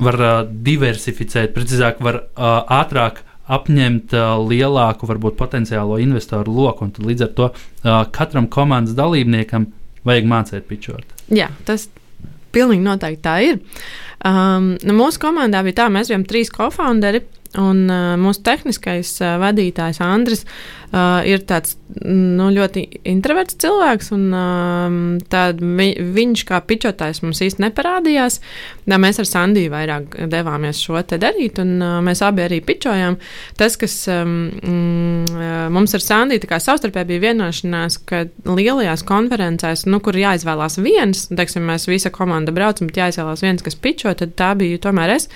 var 0.00 0.22
uh, 0.24 0.36
diversificēt, 0.48 1.52
precīzāk, 1.52 2.00
var 2.00 2.22
uh, 2.24 2.62
ātrāk 2.80 3.20
apņemt 3.50 4.14
uh, 4.16 4.34
lielāku, 4.46 5.08
varbūt 5.10 5.38
potenciālo 5.38 5.98
investoru 6.02 6.54
loku. 6.54 6.90
Līdz 7.02 7.26
ar 7.26 7.32
to 7.38 7.48
uh, 7.50 8.02
katram 8.14 8.48
komandas 8.50 8.96
dalībniekam 8.98 9.68
vajag 10.06 10.30
mācīt 10.30 10.68
pičot. 10.68 11.16
Jā, 11.34 11.50
tas, 11.68 11.88
pilnīgi 12.54 12.84
noteikti 12.84 13.24
tā 13.26 13.36
ir. 13.46 13.60
Um, 14.26 14.74
nu, 14.84 14.96
mūsu 14.96 15.20
komandā 15.22 15.62
bija 15.66 15.82
tā, 15.82 15.90
mēs 15.92 16.12
bijām 16.12 16.26
trīs 16.28 16.52
kofounderi. 16.54 17.24
Un 17.58 17.88
uh, 17.90 18.14
mūsu 18.20 18.44
tehniskais 18.46 19.16
uh, 19.24 19.34
vadītājs 19.42 19.98
Andris 20.06 20.44
uh, 20.46 20.79
ir 20.90 21.44
tāds 21.46 21.76
nu, 22.02 22.48
ļoti 22.54 22.82
introverts 23.10 23.56
cilvēks, 23.62 24.10
un 24.14 24.24
uh, 24.34 24.96
tād, 25.30 25.60
vi, 25.62 25.92
viņš 26.16 26.44
kā 26.48 26.60
pičotājs 26.66 27.22
mums 27.24 27.42
īsti 27.46 27.64
neparādījās. 27.64 28.38
Tā 28.90 28.98
mēs 28.98 29.20
ar 29.22 29.28
Sandiju 29.28 29.70
vairāk 29.70 30.16
devāmies 30.30 30.80
šo 30.82 30.98
te 31.06 31.18
darīt, 31.22 31.60
un 31.62 31.76
uh, 31.78 31.98
mēs 32.04 32.22
abi 32.26 32.42
arī 32.46 32.60
pičojām. 32.66 33.18
Tas, 33.58 33.76
kas 33.80 33.94
um, 34.10 34.50
mm, 34.50 35.70
mums 35.74 35.94
ar 35.94 36.04
Sandiju 36.04 36.46
savstarpēji 36.50 37.10
bija 37.12 37.24
vienošanās, 37.28 38.00
ka 38.10 38.24
lielajās 38.48 39.04
konferencēs, 39.06 39.86
nu, 39.90 40.02
kur 40.02 40.18
jāizvēlās 40.18 40.80
viens, 40.82 41.28
teiksim, 41.30 41.66
mēs 41.70 41.86
visa 41.90 42.10
komanda 42.14 42.54
braucam, 42.54 42.90
bet 42.90 42.98
jāizvēlās 43.02 43.44
viens, 43.46 43.62
kas 43.66 43.78
pičo, 43.78 44.14
tad 44.18 44.34
tā 44.38 44.52
bija 44.58 44.82
tomēr 44.82 45.14
es. 45.14 45.30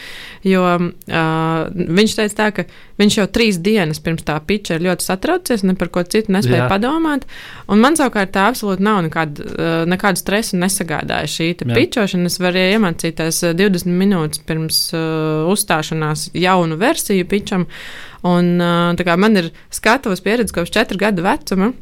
Jo, 0.46 0.66
uh, 0.78 1.86
viņš 2.00 2.18
teica 2.18 2.40
tā, 2.42 2.50
ka 2.58 2.66
viņš 3.00 3.18
jau 3.18 3.28
trīs 3.34 3.58
dienas 3.62 4.02
pirms 4.02 4.26
tā 4.26 4.36
piča 4.46 4.78
ir 4.78 4.86
ļoti 4.88 5.06
satraucies, 5.44 5.64
ne 5.66 5.74
par 5.76 5.90
ko 5.92 6.02
citu 6.02 6.32
nespēja 6.32 6.64
Jā. 6.64 6.68
padomāt. 6.70 7.24
Un 7.68 7.80
man 7.80 7.96
savukārt 7.96 8.32
tā 8.32 8.48
absolūti 8.50 8.82
nav 8.84 9.02
nekāda, 9.06 9.44
uh, 9.44 9.84
nekāda 9.88 10.20
stresa 10.20 10.56
nesagādāja 10.56 11.28
šī 11.28 11.48
pičošana. 11.64 12.26
Es 12.26 12.40
varēju 12.40 12.78
iemācīties 12.78 13.42
20 13.54 13.86
uh, 13.88 13.96
minūtes 14.02 14.42
pirms 14.46 14.80
uh, 14.94 15.46
uzstāšanās 15.52 16.30
jaunu 16.34 16.78
versiju 16.80 17.26
pičam. 17.26 17.66
Un, 18.24 18.56
uh, 18.60 19.16
man 19.16 19.36
ir 19.36 19.52
skatuves 19.70 20.22
pieredze 20.24 20.54
kopš 20.54 20.72
4 20.72 21.00
gadu 21.00 21.22
vecuma. 21.22 21.72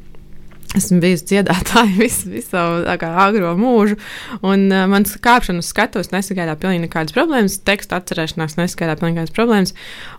Esmu 0.73 1.03
bijusi 1.03 1.27
dziedātāja 1.29 1.91
visu, 2.01 2.31
visu 2.33 2.55
savu 2.55 2.87
agro 2.89 3.53
mūžu, 3.61 3.99
un 4.41 4.65
uh, 4.71 4.87
manas 4.89 5.19
kāpšanas 5.21 5.69
skatos 5.69 6.13
nesagādā 6.15 6.55
pilnīgi 6.61 6.87
nekādas 6.87 7.13
problēmas, 7.17 7.59
tekstu 7.67 7.97
atcerēšanās 7.99 8.57
nesagādā 8.57 8.97
pilnīgi 8.97 9.19
nekādas 9.19 9.37
problēmas, 9.37 9.75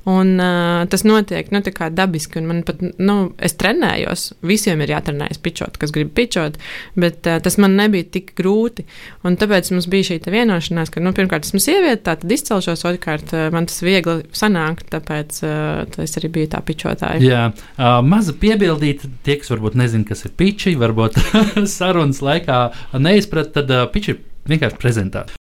un 0.10 0.36
uh, 0.38 0.84
tas 0.92 1.06
notiek, 1.08 1.50
nu, 1.54 1.64
tā 1.66 1.74
kā 1.74 1.90
dabiski, 1.94 2.38
un 2.42 2.50
man 2.52 2.62
pat, 2.68 2.84
nu, 3.02 3.18
es 3.42 3.58
trenējos, 3.58 4.28
visiem 4.46 4.84
ir 4.86 4.94
jātrenējas 4.94 5.42
pičot, 5.42 5.80
kas 5.82 5.94
grib 5.96 6.14
pičot, 6.18 6.60
bet 7.00 7.26
uh, 7.26 7.40
tas 7.42 7.58
man 7.62 7.74
nebija 7.80 8.06
tik 8.20 8.36
grūti, 8.38 8.86
un 9.26 9.40
tāpēc 9.42 9.74
mums 9.74 9.90
bija 9.90 10.12
šī 10.12 10.20
vienošanās, 10.34 10.94
ka, 10.94 11.02
nu, 11.02 11.16
pirmkārt, 11.18 11.50
esmu 11.50 11.64
sieviete, 11.64 12.04
tā 12.06 12.18
tad 12.22 12.38
izcelšos, 12.38 12.86
otrkārt, 12.92 13.34
uh, 13.34 13.50
man 13.56 13.66
tas 13.72 13.82
viegli 13.82 14.22
sanāk, 14.38 14.86
tāpēc 14.94 15.42
uh, 15.48 16.04
es 16.06 16.18
arī 16.22 16.30
biju 16.38 16.54
tā 16.54 16.62
pičotāja. 16.66 17.24
Jā, 17.26 17.44
uh, 17.50 17.98
maza 18.06 18.38
piebildīt, 18.38 19.08
tie, 19.26 19.40
kas 19.42 19.50
varbūt 19.56 19.82
nezin, 19.82 20.06
kas 20.06 20.28
ir 20.28 20.33
piči, 20.38 20.76
varbūt 20.80 21.18
sarunas 21.76 22.22
laikā 22.24 22.60
neizprat, 23.02 23.54
tad 23.56 23.72
uh, 23.72 23.86
piči 23.92 24.16
ir 24.16 24.22
vienkārši 24.50 24.80
prezentācija. 24.82 25.40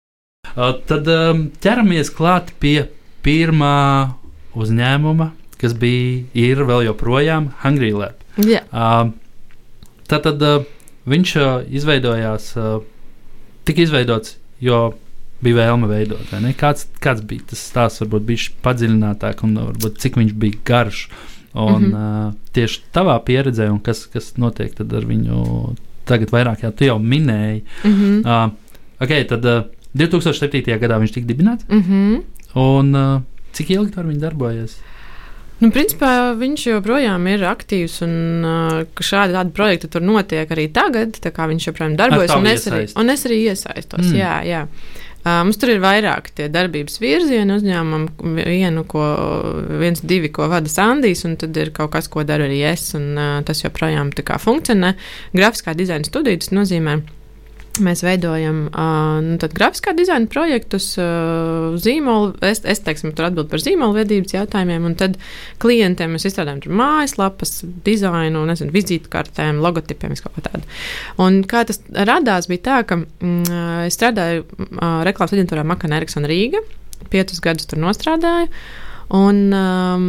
Uh, 0.56 0.74
tad 0.90 1.10
um, 1.12 1.48
ķeramies 1.64 2.12
klāt 2.16 2.54
pie 2.62 2.88
pirmā 3.26 4.16
uzņēmuma, 4.58 5.32
kas 5.62 5.76
bija, 5.78 6.24
ir 6.38 6.64
vēl 6.66 6.88
joprojām 6.88 7.52
Hungry 7.64 7.92
Lab. 7.94 8.22
Yeah. 8.42 8.66
Uh, 8.72 9.12
tad 10.10 10.26
tad 10.28 10.44
uh, 10.46 10.66
viņš 11.10 11.36
uh, 11.42 11.50
izveidojās, 11.68 12.52
uh, 12.58 12.80
tika 13.68 13.84
izveidots, 13.86 14.38
jo 14.64 14.96
bija 15.44 15.60
vēlme 15.60 15.90
veidot. 15.90 16.34
Kāds, 16.58 16.88
kāds 17.04 17.22
bija 17.26 17.52
tas 17.52 17.62
stāsts, 17.62 18.02
varbūt 18.02 18.30
bija 18.30 18.54
padziļinātāk 18.66 19.44
un 19.46 19.58
varbūt 19.68 20.00
cik 20.02 20.18
viņš 20.18 20.38
bija 20.42 20.64
garš. 20.66 21.08
Uh, 21.08 21.34
Un, 21.58 21.84
mm 21.84 21.92
-hmm. 21.94 22.28
uh, 22.28 22.34
tieši 22.54 22.82
tavā 22.94 23.18
pieredzē, 23.26 23.70
un 23.72 23.80
kas, 23.82 24.06
kas 24.14 24.36
notiek 24.38 24.74
ar 24.80 25.06
viņu 25.06 25.74
tagad, 26.06 26.30
vairāk 26.30 26.64
jau, 26.64 26.74
jau 26.80 27.00
minēji. 27.00 27.64
Mm 27.84 27.94
-hmm. 27.94 28.20
uh, 28.26 28.52
okay, 29.00 29.24
tad 29.24 29.46
uh, 29.46 29.64
2007. 29.96 30.80
gadā 30.80 31.00
viņš 31.00 31.14
tika 31.14 31.28
dibināts. 31.28 31.66
Mm 31.70 31.84
-hmm. 31.84 32.22
un, 32.56 32.96
uh, 32.96 33.22
cik 33.52 33.70
ilgi 33.70 33.92
tur 33.92 34.06
viņš 34.06 34.20
darbojas? 34.20 34.78
Nu, 35.58 35.72
principā 35.74 36.36
viņš 36.38 36.68
joprojām 36.68 37.28
ir 37.28 37.44
aktīvs, 37.50 38.02
un 38.06 38.14
šādi 39.02 39.34
tādi 39.34 39.54
projekti 39.58 39.88
tur 39.88 40.02
notiek 40.02 40.52
arī 40.54 40.68
tagad. 40.74 41.18
Viņš 41.18 41.68
joprojām 41.68 41.96
darbojas, 41.98 42.36
un 42.36 42.46
es, 42.46 42.68
arī, 42.68 42.84
un 42.96 43.10
es 43.10 43.26
arī 43.26 43.40
iesaistos. 43.50 44.06
Mm. 44.06 44.16
Jā, 44.16 44.36
jā. 44.46 44.68
Mums 45.28 45.60
tur 45.60 45.74
ir 45.74 45.82
vairāk 45.84 46.30
tie 46.38 46.48
darbības 46.54 47.00
virzieni 47.04 47.58
uzņēmumam, 47.58 48.08
vienu, 48.38 48.84
ko, 48.88 49.04
viens, 49.82 50.00
divi, 50.06 50.32
ko 50.34 50.48
vada 50.52 50.72
Sandijs, 50.72 51.26
un 51.28 51.36
tad 51.42 51.58
ir 51.60 51.74
kaut 51.76 51.92
kas, 51.96 52.08
ko 52.12 52.24
dara 52.28 52.48
arī 52.48 52.62
es, 52.70 52.90
un 52.98 53.20
tas 53.48 53.64
joprojām 53.66 54.14
tā 54.16 54.26
kā 54.28 54.40
funkcionē. 54.42 54.94
Grafiskā 55.36 55.76
dizaina 55.78 56.08
studija 56.08 56.40
tas 56.44 56.54
nozīmē 56.56 57.00
Mēs 57.84 58.02
veidojam 58.06 58.64
uh, 58.68 59.18
nu, 59.24 59.50
grafiskā 59.54 59.94
dizaina 59.98 60.30
projektus, 60.32 60.90
uh, 61.00 61.76
zīmolu. 61.82 62.34
Es, 62.46 62.62
es 62.66 62.82
teiksim, 62.86 63.14
tur 63.18 63.28
atbildu 63.28 63.52
par 63.52 63.62
zīmolu 63.64 63.98
vedības 63.98 64.36
jautājumiem, 64.36 64.88
un 64.90 64.96
tad 65.00 65.18
klientiem 65.62 66.16
mēs 66.16 66.28
izstrādājam 66.30 66.78
mājaslapas, 66.80 67.60
dizainu, 67.86 68.46
nezinu, 68.50 68.74
vizītkartēm, 68.76 69.62
logotipiem, 69.64 70.16
kaut 70.24 70.38
kā 70.40 70.46
tādu. 70.50 70.64
Un 71.24 71.42
kā 71.50 71.64
tas 71.70 71.82
radās, 71.92 72.50
bija 72.52 72.66
tā, 72.70 72.80
ka 72.90 73.00
mm, 73.02 73.86
es 73.88 73.98
strādāju 74.00 74.46
uh, 74.48 75.04
reklāmas 75.08 75.36
aģentūrā 75.38 75.66
Makana 75.68 76.02
Eriksona 76.02 76.32
Rīga, 76.32 76.64
piecus 77.14 77.44
gadus 77.44 77.70
tur 77.70 77.82
nostrādāju. 77.84 78.50
Un, 79.18 79.44
um, 79.56 80.08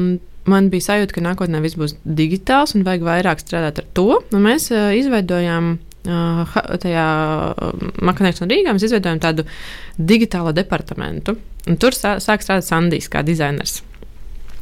man 0.48 0.70
bija 0.72 0.88
sajūta, 0.88 1.14
ka 1.14 1.24
nākotnē 1.26 1.60
viss 1.62 1.78
būs 1.78 1.98
digitāls 2.02 2.74
un 2.74 2.86
vajag 2.86 3.04
vairāk 3.06 3.42
strādāt 3.44 3.82
ar 3.82 3.92
to. 3.94 4.08
Un 4.32 4.48
mēs 4.48 4.70
uh, 4.72 4.90
izveidojām 4.98 5.76
tajā 6.08 7.08
Makanēks 8.08 8.44
un 8.44 8.52
Rīgā 8.52 8.74
mēs 8.74 8.88
izveidojam 8.88 9.20
tādu 9.22 9.44
digitālo 9.98 10.54
departamentu. 10.56 11.36
Tur 11.78 11.96
sāk 11.96 12.44
strādāt 12.44 12.68
Sandijs 12.68 13.10
kā 13.12 13.24
dizainers. 13.26 13.82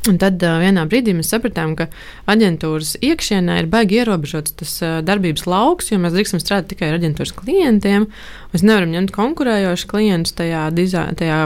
Un 0.06 0.18
tad 0.22 0.42
uh, 0.44 0.60
vienā 0.62 0.84
brīdī 0.86 1.14
mēs 1.16 1.32
sapratām, 1.32 1.74
ka 1.78 1.88
aģentūras 2.30 2.94
iekšienē 3.04 3.58
ir 3.62 3.70
baigi 3.70 4.00
ierobežots 4.00 4.54
tas 4.60 4.74
uh, 4.84 4.98
darbības 5.06 5.46
lauks, 5.50 5.90
jo 5.90 5.98
mēs 6.02 6.14
drīkstam 6.14 6.42
strādāt 6.42 6.70
tikai 6.70 6.92
ar 6.92 6.98
aģentūras 7.00 7.34
klientiem. 7.34 8.06
Mēs 8.52 8.66
nevaram 8.66 8.92
ņemt 8.94 9.14
konkurējošus 9.16 9.90
klientus 9.90 10.36
tajā, 10.38 10.68
dizā, 10.76 11.08
tajā 11.18 11.40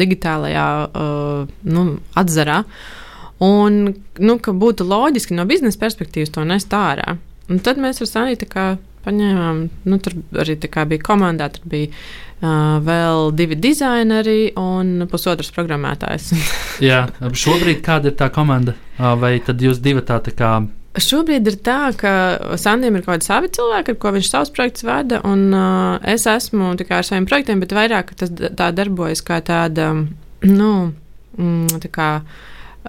digitālajā 0.00 0.66
uh, 0.84 1.54
nu, 1.64 1.86
atzarā. 2.20 2.62
Un 3.44 3.80
nu, 4.20 4.36
būtu 4.64 4.86
loģiski 4.88 5.36
no 5.36 5.48
biznesa 5.48 5.80
perspektīvas 5.80 6.34
to 6.34 6.44
nest 6.48 6.76
ārā. 6.76 7.16
Un 7.48 7.60
tad 7.64 7.80
mēs 7.80 8.04
ar 8.04 8.10
Sanītu 8.10 8.48
paņēmām. 9.04 9.64
Nu, 9.90 9.98
tur 10.02 10.16
arī 10.42 10.56
bija 10.60 11.02
komandā, 11.04 11.48
tur 11.54 11.66
bija 11.70 11.90
uh, 11.90 12.78
vēl 12.84 13.32
divi 13.36 13.58
dizaineri 13.60 14.54
un 14.60 15.06
pusotrs 15.10 15.52
programmētājs. 15.54 16.32
Jā, 16.88 17.06
šobrīd 17.20 17.84
kāda 17.84 18.12
ir 18.12 18.16
tā 18.18 18.30
komanda? 18.34 18.76
Vai 18.98 19.38
tad 19.44 19.62
jūs 19.62 19.80
divi 19.82 20.04
tā, 20.06 20.20
tā 20.22 20.34
kā. 20.36 20.54
Šobrīd 20.94 21.48
ir 21.50 21.56
tā, 21.66 21.90
ka 21.98 22.10
Sandijam 22.60 22.94
ir 22.94 23.02
kaut 23.02 23.16
kādi 23.16 23.26
savi 23.26 23.48
cilvēki, 23.56 23.94
ar 23.94 23.98
ko 23.98 24.12
viņš 24.14 24.28
savus 24.30 24.52
projektus 24.54 24.86
vada, 24.86 25.18
un 25.26 25.48
uh, 25.50 25.96
es 26.06 26.28
esmu 26.30 26.76
tikai 26.78 27.00
ar 27.00 27.08
saviem 27.08 27.26
projektiem, 27.26 27.62
bet 27.64 27.74
vairāk 27.74 28.12
tas 28.20 28.30
tā 28.30 28.70
darbojas 28.76 29.24
kā 29.26 29.40
tāda, 29.42 29.88
nu, 30.46 30.70
mm, 31.34 31.80
tā 31.82 31.90
kā 31.90 32.08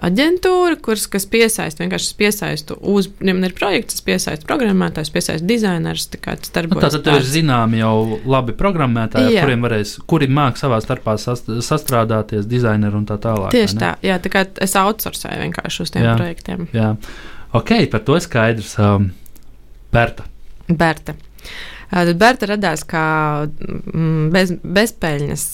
aģentūra, 0.04 0.76
kuras, 0.84 1.06
kas 1.08 1.24
piesaista, 1.30 1.82
vienkārši 1.82 2.12
piesaistu 2.18 2.76
uz, 2.92 3.08
man 3.24 3.46
ir 3.48 3.54
projekts, 3.56 3.96
es 3.96 4.04
piesaistu 4.04 4.48
programmētājus, 4.48 5.12
piesaistu 5.14 5.48
dizainerus. 5.48 6.08
Tā 6.12 6.20
kā 6.20 6.36
tas 6.40 6.52
darbojas. 6.54 6.82
Nu, 6.82 6.84
Tātad 6.84 7.06
tev 7.06 7.20
ir 7.20 7.28
zināmi 7.30 7.80
jau 7.80 7.94
labi 8.28 8.56
programmētāji, 8.58 9.36
jā. 9.36 9.44
kuriem 9.46 9.64
varēs, 9.64 9.96
kuri 10.10 10.28
māk 10.28 10.60
savā 10.60 10.82
starpā 10.84 11.16
sast, 11.20 11.48
sastrādāties, 11.64 12.48
dizaineri 12.50 13.00
un 13.00 13.06
tā 13.08 13.18
tālāk. 13.22 13.54
Tieši 13.56 13.80
tā, 13.80 13.94
jā, 14.04 14.18
tā 14.22 14.32
kā 14.32 14.44
es 14.66 14.76
outsourcēju 14.80 15.46
vienkārši 15.46 15.86
uz 15.86 15.94
tiem 15.94 16.08
jā, 16.10 16.18
projektiem. 16.20 16.68
Jā, 16.76 16.92
ok, 17.56 17.78
par 17.92 18.04
to 18.04 18.20
skaidrs. 18.22 18.76
Um, 18.82 19.10
Berta. 19.96 20.28
Berta. 20.68 21.16
Tad 21.86 22.16
Berta 22.18 22.48
radās 22.50 22.82
kā 22.88 23.06
mm, 23.46 24.24
bez, 24.34 24.52
bezpēļņas 24.60 25.44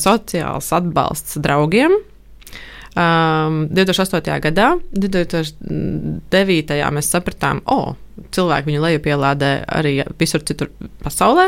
sociāls 0.00 0.70
atbalsts 0.74 1.36
draugiem, 1.44 1.94
Um, 2.92 3.68
2008. 3.72 4.40
gadā, 4.44 4.74
2009. 4.92 6.76
mēs 6.92 7.08
sapratām, 7.08 7.62
o, 7.64 7.76
oh, 7.78 7.96
cilvēki 8.36 8.68
viņu 8.68 8.82
lejupielādē 8.84 9.52
arī 9.72 9.94
visur 10.20 10.44
citur 10.44 10.68
pasaulē, 11.00 11.46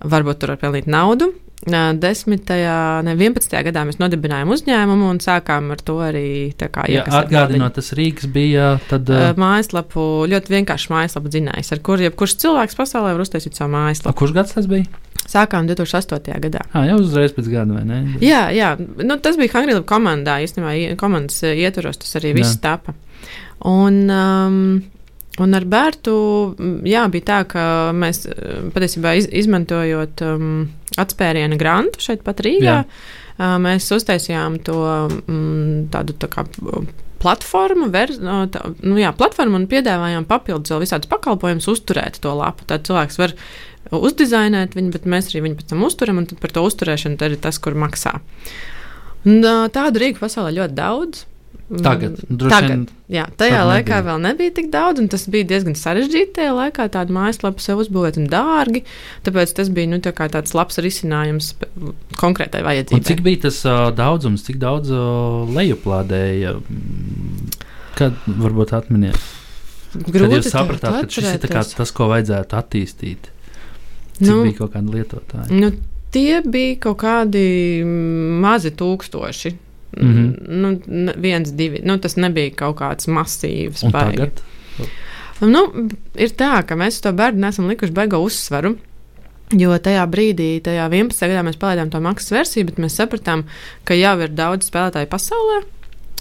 varbūt 0.00 0.40
tur 0.40 0.48
var 0.54 0.60
pelnīt 0.62 0.86
naudu. 0.88 1.34
10. 1.66 2.52
ne 3.04 3.14
11. 3.14 3.56
gadā 3.66 3.82
mēs 3.84 3.98
nodibinājām 4.00 4.48
uzņēmumu 4.54 5.10
un 5.12 5.18
sākām 5.20 5.68
ar 5.74 5.82
to 5.84 5.98
arī 6.00 6.30
atgādināt. 6.56 7.74
Tas 7.76 7.92
Rīgas 7.98 8.30
bija 8.32 8.72
tad, 8.88 9.10
uh, 9.12 9.30
mājaslapu, 9.36 10.06
ļoti 10.30 10.54
vienkārši 10.56 10.92
mājaslapu 10.94 11.32
dzinējs, 11.34 11.74
ar 11.76 11.82
kuriem 11.84 12.08
jebkurš 12.08 12.38
cilvēks 12.40 12.78
pasaulē 12.78 13.12
var 13.12 13.24
uztaisīt 13.26 13.60
savu 13.60 13.74
mājaslapu. 13.74 14.16
Kurš 14.22 14.32
gads 14.38 14.56
tas 14.56 14.70
bija? 14.70 14.88
Sākām 15.28 15.68
2008. 15.68 16.40
gadā. 16.46 16.62
Jā, 16.72 16.86
jau 16.88 16.96
uzreiz 17.02 17.34
pēc 17.36 17.50
gada, 17.52 17.76
vai 17.76 17.84
ne? 17.86 17.98
Jā, 18.24 18.46
jā. 18.56 18.72
Nu, 18.80 19.18
tas 19.22 19.36
bija 19.38 19.52
Hangrila 19.58 19.84
komandā. 19.86 20.38
Īstenībā 20.42 20.96
komandas 20.98 21.44
ietvaros 21.44 22.00
tas 22.00 22.16
arī 22.18 22.32
viss 22.40 22.56
tapa. 22.62 22.96
Un, 23.68 24.00
um, 24.08 24.80
Un 25.40 25.56
ar 25.56 25.64
Bērtu 25.64 26.14
jā, 26.88 27.06
bija 27.12 27.26
tā, 27.30 27.38
ka 27.48 27.62
mēs 27.96 28.26
patiesībā 28.74 29.14
iz, 29.20 29.28
izmantojot 29.42 30.24
um, 30.26 30.66
atspērienu 31.00 31.56
grantu 31.60 32.02
šeit 32.04 32.24
pat 32.26 32.42
Rīgā, 32.44 32.80
uh, 32.84 33.54
mēs 33.62 33.88
uztaisījām 33.96 34.58
to 34.66 34.80
um, 34.84 35.86
tādu 35.92 36.16
tā 36.20 36.28
kā 36.32 36.44
platformu, 37.20 37.90
ver, 37.92 38.12
tā, 38.52 38.62
nu 38.80 38.98
jā, 39.00 39.12
platformu 39.16 39.60
un 39.60 39.68
piedāvājām 39.70 40.26
papildus 40.28 40.72
vēl 40.72 40.84
visādus 40.84 41.10
pakalpojumus 41.10 41.68
uzturēt 41.72 42.20
to 42.24 42.32
lapu. 42.36 42.64
Tad 42.68 42.86
cilvēks 42.88 43.20
var 43.20 43.34
uzdizainēt 43.96 44.76
viņu, 44.76 44.92
bet 44.94 45.08
mēs 45.08 45.30
arī 45.30 45.44
viņu 45.46 45.60
pēc 45.60 45.72
tam 45.72 45.84
uzturam, 45.86 46.22
un 46.22 46.40
par 46.40 46.54
to 46.54 46.64
uzturēšanu 46.64 47.20
ir 47.28 47.36
tas, 47.42 47.60
kur 47.62 47.76
maksā. 47.78 48.16
Un, 49.28 49.44
tādu 49.72 50.00
rīku 50.00 50.22
pasaulē 50.22 50.54
ļoti 50.56 50.76
daudz. 50.76 51.26
Tagad, 51.70 52.16
Tagad 52.26 52.64
vien, 52.66 52.80
jā, 53.14 53.28
tajā 53.38 53.60
laikā 53.62 54.00
nebija. 54.00 54.06
vēl 54.08 54.22
nebija 54.24 54.52
tik 54.56 54.70
daudz, 54.72 54.98
un 54.98 55.06
tas 55.12 55.22
bija 55.30 55.46
diezgan 55.52 55.76
sarežģīti 55.78 56.32
tajā 56.40 56.54
laikā, 56.56 56.88
tādu 56.90 57.14
mājaslapu 57.14 57.62
sev 57.62 57.78
uzbūvēt 57.84 58.18
un 58.18 58.26
dārgi. 58.32 58.82
Tāpēc 59.22 59.52
tas 59.54 59.70
bija 59.76 59.92
nu, 59.92 60.00
tā 60.02 60.10
tāds 60.18 60.56
labs 60.58 60.80
risinājums 60.82 61.52
konkrētai 62.18 62.64
vajadzībai. 62.66 62.98
Un 62.98 63.06
cik 63.06 63.22
bija 63.22 63.44
tas 63.46 63.60
uh, 63.70 63.84
daudzums, 63.94 64.42
cik 64.48 64.58
daudz 64.58 64.90
uh, 64.90 65.46
lejuplādēja? 65.54 66.56
Kad 68.00 68.18
varbūt 68.26 68.74
atminiet? 68.74 69.30
Grūti 69.94 70.26
Kad 70.26 70.36
jūs 70.40 70.50
sapratāt, 70.50 71.00
ka 71.06 71.20
šis 71.20 71.32
ir 71.38 71.48
tas, 71.54 71.94
ko 71.94 72.10
vajadzētu 72.10 72.58
attīstīt? 72.58 73.30
Cik 74.18 74.26
nu, 74.26 74.42
bija 74.42 74.58
kaut 74.64 74.74
kādi 74.74 74.98
lietotāji? 74.98 75.54
Nu, 75.54 75.70
tie 76.10 76.42
bija 76.42 76.82
kaut 76.82 77.02
kādi 77.06 77.48
mazi 78.42 78.74
tūkstoši 78.74 79.58
Mm 79.96 80.12
-hmm. 80.14 80.80
nu, 80.86 81.12
viens, 81.16 81.50
divi. 81.52 81.80
Nu, 81.84 81.98
tas 81.98 82.16
nebija 82.16 82.50
kaut 82.56 82.76
kāds 82.76 83.08
masīvs. 83.08 83.90
Tagad? 83.92 84.42
Nu, 85.40 85.88
ir 86.14 86.28
tā, 86.28 86.66
ka 86.66 86.76
mēs 86.76 87.00
to 87.02 87.12
bērnu 87.12 87.40
nesam 87.40 87.68
likuši 87.68 87.92
beigu 87.92 88.16
uzsvaru. 88.16 88.76
Jo 89.52 89.78
tajā 89.78 90.06
brīdī, 90.06 90.60
tajā 90.62 90.88
11. 90.88 91.26
gadā 91.26 91.42
mēs 91.42 91.56
palaidām 91.58 91.90
to 91.90 92.00
maksas 92.00 92.30
versiju, 92.30 92.66
bet 92.66 92.78
mēs 92.78 92.94
sapratām, 92.94 93.44
ka 93.84 93.94
jau 93.94 94.20
ir 94.20 94.28
daudz 94.28 94.70
spēlētāju 94.70 95.06
pasaulē, 95.06 95.62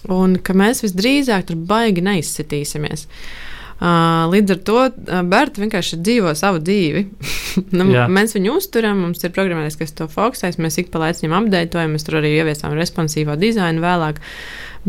un 0.10 0.36
ka 0.36 0.54
mēs 0.54 0.82
visdrīzāk 0.84 1.44
tur 1.44 1.56
baigi 1.56 2.02
neizsitīsimies. 2.02 3.06
Uh, 3.06 3.50
līdz 3.80 4.56
ar 4.56 4.62
to 4.68 4.80
uh, 4.84 5.20
Berta 5.30 5.62
vienkārši 5.64 6.00
dzīvo 6.04 6.34
savu 6.36 6.60
dzīvi. 6.64 7.06
nu, 7.78 7.86
mēs 8.12 8.36
viņu 8.36 8.58
uzturam, 8.60 9.06
mums 9.06 9.24
ir 9.24 9.32
programmētājs, 9.36 9.78
kas 9.80 9.96
to 9.96 10.10
fokusēs. 10.12 10.60
Mēs 10.60 10.82
ik 10.82 10.92
pa 10.92 11.04
laikam 11.06 11.38
apdeitojam, 11.38 11.94
mēs 11.96 12.08
tur 12.08 12.20
arī 12.20 12.34
ieviesām 12.42 12.76
responsīvo 12.76 13.38
dizainu 13.40 13.84
vēlāk. 13.86 14.20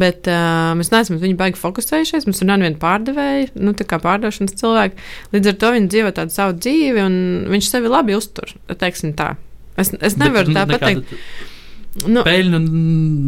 Bet 0.01 0.27
uh, 0.31 0.73
mēs 0.79 0.93
neesam 0.95 1.19
uz 1.19 1.23
viņu 1.23 1.39
baigi 1.39 1.61
fokusējušies. 1.61 2.27
Mums 2.27 2.43
ir 2.43 2.51
viena 2.51 2.75
pārdevēja, 2.83 3.53
nu, 3.63 3.75
tā 3.79 3.87
kā 3.87 4.01
pārdošanas 4.03 4.59
cilvēki. 4.59 5.07
Līdz 5.37 5.53
ar 5.53 5.63
to 5.63 5.73
viņi 5.77 5.95
dzīvo 5.95 6.13
tādu 6.19 6.35
savu 6.35 6.59
dzīvi, 6.59 7.07
un 7.07 7.17
viņš 7.51 7.71
sevi 7.71 7.91
labi 7.91 8.19
uztur. 8.19 8.55
Teiksim 8.71 9.15
tā. 9.19 9.33
Es, 9.79 9.95
es 9.99 10.19
nevaru 10.21 10.51
Bet, 10.51 10.59
tā 10.59 10.67
pateikt. 10.75 11.11
Nekāda 11.11 11.60
Nu, 12.07 12.23
peļņu 12.23 12.59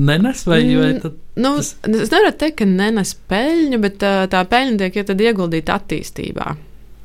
nenes, 0.06 0.44
vai, 0.46 0.60
vai 0.78 0.92
tad, 1.02 1.16
nu, 1.34 1.56
tas... 1.58 1.72
Es 1.82 2.12
nevaru 2.12 2.34
teikt, 2.38 2.60
ka 2.60 2.66
nenes 2.68 3.16
peļņu, 3.30 3.80
bet 3.82 3.96
tā, 4.02 4.12
tā 4.30 4.44
peļņa 4.46 4.78
tiek 4.84 5.00
ja 5.00 5.16
ieguldīta 5.32 5.80
attīstībā. 5.80 6.52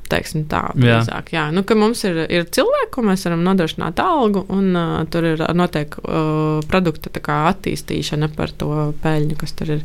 Teiksim, 0.08 0.46
tā. 0.48 0.62
Jā. 0.80 1.02
Jā, 1.34 1.42
nu, 1.52 1.60
mums 1.76 2.00
ir, 2.08 2.22
ir 2.32 2.46
cilvēki, 2.54 2.88
ko 2.94 3.02
mēs 3.04 3.26
varam 3.26 3.42
nodrošināt 3.44 3.98
algu, 4.00 4.40
un 4.54 4.70
uh, 4.78 5.02
tur 5.12 5.26
ir 5.34 5.42
noteikti 5.58 6.00
uh, 6.00 6.62
produkta 6.70 7.12
attīstīšana 7.50 8.30
par 8.36 8.54
to 8.56 8.70
peļņu, 9.02 9.36
kas 9.42 9.52
tur 9.58 9.74
ir. 9.76 9.82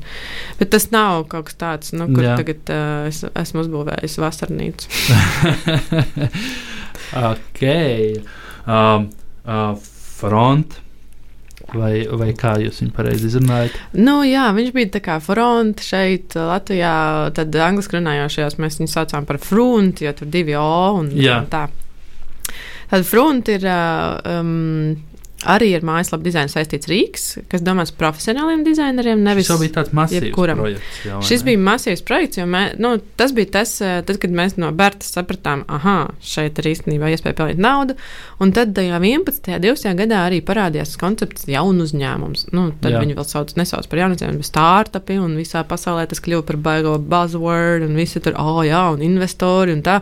Bet 0.61 0.71
tas 0.77 0.87
nav 0.93 1.25
kaut 1.33 1.49
kas 1.49 1.59
tāds, 1.59 1.91
nu, 1.97 2.07
kur 2.13 2.23
Jā. 2.23 2.37
tagad 2.39 2.71
uh, 2.71 3.09
es 3.09 3.25
esmu 3.27 3.65
uzbūvējis 3.65 4.15
vasarnīcu. 4.23 4.93
ok. 7.33 7.65
Um, 8.63 9.09
uh, 9.43 9.75
front 10.21 10.79
Vai, 11.73 11.93
vai 12.19 12.31
kā 12.37 12.55
jūs 12.61 12.81
viņu 12.83 12.93
pareizi 12.93 13.29
izrunājat? 13.31 13.77
Nu, 13.97 14.19
jā, 14.27 14.47
viņš 14.53 14.73
bija 14.75 14.91
tā 14.97 15.01
kā 15.05 15.19
front 15.23 15.81
šeit, 15.83 16.35
Latvijā. 16.37 16.95
Tad 17.37 17.55
angļuiski 17.67 17.97
runājošajos 17.97 18.59
mēs 18.61 18.77
viņu 18.81 18.91
saucām 18.93 19.25
par 19.29 19.41
front, 19.41 20.03
jo 20.05 20.13
tur 20.17 20.29
divi 20.33 20.57
O 20.59 20.99
un, 20.99 21.09
un 21.13 21.49
tā. 21.49 21.65
Tad 22.93 23.09
front 23.09 23.49
ir. 23.49 23.65
Um, 24.29 25.01
arī 25.49 25.69
ar 25.77 25.85
mājaslapu 25.85 26.25
dizainu 26.27 26.51
saistīts 26.51 26.89
Rīgas, 26.89 27.25
kas 27.51 27.63
domāts 27.65 27.93
profesionāliem 27.95 28.63
dizaineriem. 28.65 29.21
Nevis 29.25 29.49
tas 29.51 29.61
bija 29.61 29.75
tāds 29.79 29.93
masīvs 29.95 30.29
jebkuram. 30.29 30.61
projekts. 30.61 30.99
Jau, 31.07 31.21
Šis 31.29 31.45
bija 31.47 31.61
masīvs 31.63 32.03
projekts, 32.07 32.39
jo 32.41 32.47
mē, 32.49 32.63
nu, 32.83 32.95
tas 33.19 33.33
bija 33.35 33.51
tas, 33.59 33.75
eh, 33.81 34.01
tad, 34.07 34.19
kad 34.21 34.31
mēs 34.31 34.57
no 34.61 34.71
Berta 34.71 35.07
sapratām, 35.07 35.65
ah, 35.67 36.07
šeit 36.21 36.59
ir 36.59 36.71
īstenībā 36.73 37.11
iespēja 37.13 37.37
pelnīt 37.39 37.61
naudu. 37.61 37.97
Un 38.39 38.51
tad 38.55 38.73
tajā 38.75 38.99
11. 38.99 39.55
un 39.55 39.61
20. 39.63 39.97
gadā 40.03 40.23
arī 40.27 40.41
parādījās 40.45 40.97
koncepts 40.99 41.47
jaunu 41.47 41.85
uzņēmumus. 41.87 42.49
Nu, 42.51 42.71
tad 42.81 42.95
Jā. 42.95 43.03
viņi 43.03 43.17
vēl 43.17 43.27
sauc, 43.27 43.53
nesauc 43.59 43.87
par 43.89 44.03
jaunu 44.03 44.17
uzņēmumu, 44.17 44.43
bet 44.43 44.51
startupi 44.51 45.19
un 45.21 45.37
visā 45.39 45.63
pasaulē 45.67 46.07
tas 46.09 46.23
kļuva 46.23 46.45
par 46.47 46.57
baigo 46.57 46.97
buzzword 46.99 47.87
un 47.87 47.95
visi 47.95 48.19
tur, 48.23 48.35
oh, 48.39 48.63
jā, 48.65 48.85
un 48.93 49.01
investori 49.05 49.75
un 49.75 49.83
tā. 49.85 50.01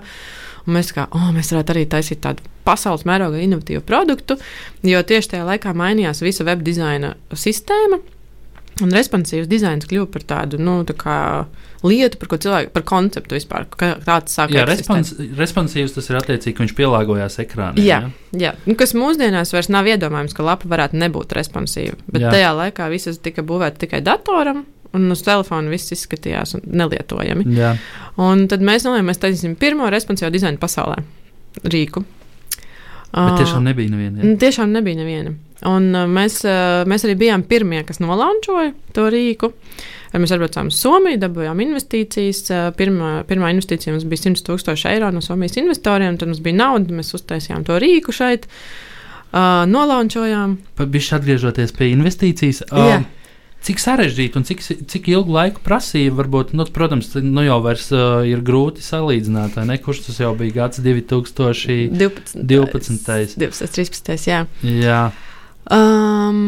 Un 0.68 0.78
mēs 0.78 0.94
kā, 0.96 1.08
oh, 1.18 1.30
mēs 1.36 1.52
varētu 1.54 1.76
arī 1.76 1.86
taisīt 1.90 2.22
tādu 2.24 2.46
pasaules 2.68 3.06
mērogā 3.10 3.42
inovatīvu 3.42 3.84
produktu, 3.88 4.38
jo 4.86 5.02
tieši 5.02 5.36
tajā 5.36 5.46
laikā 5.48 5.74
mainījās 5.78 6.22
visa 6.26 6.46
web 6.48 6.66
dizaina 6.66 7.16
sistēma. 7.34 8.02
Un 8.82 8.94
responsīvs 8.96 9.50
dizains 9.52 9.86
kļuva 9.86 10.08
par 10.14 10.24
tādu 10.26 10.58
nu, 10.62 10.78
tā 10.88 10.96
kā, 10.98 11.16
lietu, 11.86 12.18
par 12.22 12.30
ko 12.32 12.38
cilvēki, 12.42 12.72
par 12.74 12.86
konceptu 12.88 13.36
vispār. 13.36 13.68
Tāds 13.76 14.38
sāk 14.38 14.54
jā, 14.56 14.64
respons, 14.66 15.12
responsīvs 15.38 15.98
tas 15.98 16.08
ir 16.10 16.18
attiecīgi, 16.22 16.56
ka 16.58 16.64
viņš 16.64 16.76
pielāgojās 16.80 17.38
ekrānam. 17.44 17.82
Jā, 17.84 18.00
jā. 18.32 18.40
jā. 18.46 18.54
Nu, 18.66 18.78
kas 18.80 18.96
mūsdienās 18.98 19.52
vairs 19.54 19.70
nav 19.74 19.90
iedomājams, 19.92 20.34
ka 20.38 20.48
lapa 20.48 20.72
varētu 20.72 20.98
nebūt 21.04 21.36
responsīva. 21.38 22.00
Bet 22.08 22.26
jā. 22.26 22.32
tajā 22.34 22.54
laikā 22.58 22.88
visas 22.94 23.20
tika 23.22 23.44
būvētas 23.46 23.84
tikai 23.84 24.02
datoram, 24.08 24.64
un 24.98 25.12
uz 25.14 25.22
telefona 25.26 25.72
viss 25.72 25.94
izskatījās 25.96 26.58
nelietojami. 26.66 27.46
Jā. 27.58 27.76
Un 28.22 28.48
tad 28.52 28.64
mēs 28.66 28.88
nolēmām, 28.88 29.12
mēs 29.12 29.22
taisīsim 29.22 29.56
pirmo 29.60 29.90
responsīvo 29.92 30.32
dizainu 30.34 30.60
pasaulē 30.62 31.00
rīku. 31.64 32.04
Bet 33.12 33.42
tiešām 33.42 33.66
nebija 33.68 33.92
neviena. 33.92 34.22
Ja? 34.24 34.36
Tiešām 34.40 34.72
nebija 34.72 35.02
neviena. 35.02 35.34
Un 35.68 35.92
mēs, 36.10 36.40
mēs 36.90 37.04
arī 37.06 37.18
bijām 37.20 37.44
pirmie, 37.46 37.84
kas 37.86 38.00
nolančoja 38.02 38.72
to 38.96 39.10
rīku. 39.14 39.52
Mēs 40.12 40.34
atbraucām 40.34 40.72
uz 40.72 40.80
Somiju, 40.80 41.20
dabūjām 41.22 41.60
investīcijas. 41.64 42.50
Pirmā, 42.80 43.12
pirmā 43.28 43.52
investīcija 43.54 43.94
mums 43.94 44.08
bija 44.10 44.26
100 44.26 44.46
tūkstoši 44.48 44.90
eiro 44.92 45.12
no 45.14 45.22
Somijas 45.24 45.60
investoriem. 45.62 46.18
Tad 46.20 46.32
mums 46.32 46.42
bija 46.44 46.58
nauda, 46.64 46.96
mēs 46.98 47.14
uztaisījām 47.16 47.68
to 47.68 47.78
rīku 47.84 48.16
šeit, 48.16 48.48
nolančojām. 49.76 50.58
Bišķi 50.82 51.18
atgriežoties 51.20 51.76
pie 51.78 51.92
investīcijas. 51.94 52.66
Um, 52.72 53.06
cik 53.66 53.82
sarežģīti 53.82 54.40
un 54.40 54.46
cik, 54.48 54.64
cik 54.92 55.10
ilgu 55.14 55.36
laiku 55.36 55.64
prasīja. 55.66 56.14
Varbūt, 56.18 56.56
nu, 56.58 56.66
protams, 56.74 57.14
nu 57.22 57.46
jau 57.46 57.60
vairs 57.66 57.90
uh, 57.94 58.22
ir 58.28 58.44
grūti 58.46 58.84
salīdzināt, 58.86 59.60
ne, 59.68 59.78
kurš 59.82 60.06
tas 60.08 60.22
jau 60.24 60.34
bija 60.38 60.64
gads 60.64 60.82
2012. 60.84 61.92
12. 61.98 62.46
12. 62.50 63.38
13. 63.38 64.14
Jā. 64.28 64.46
jā. 64.66 65.02
Um, 65.72 66.48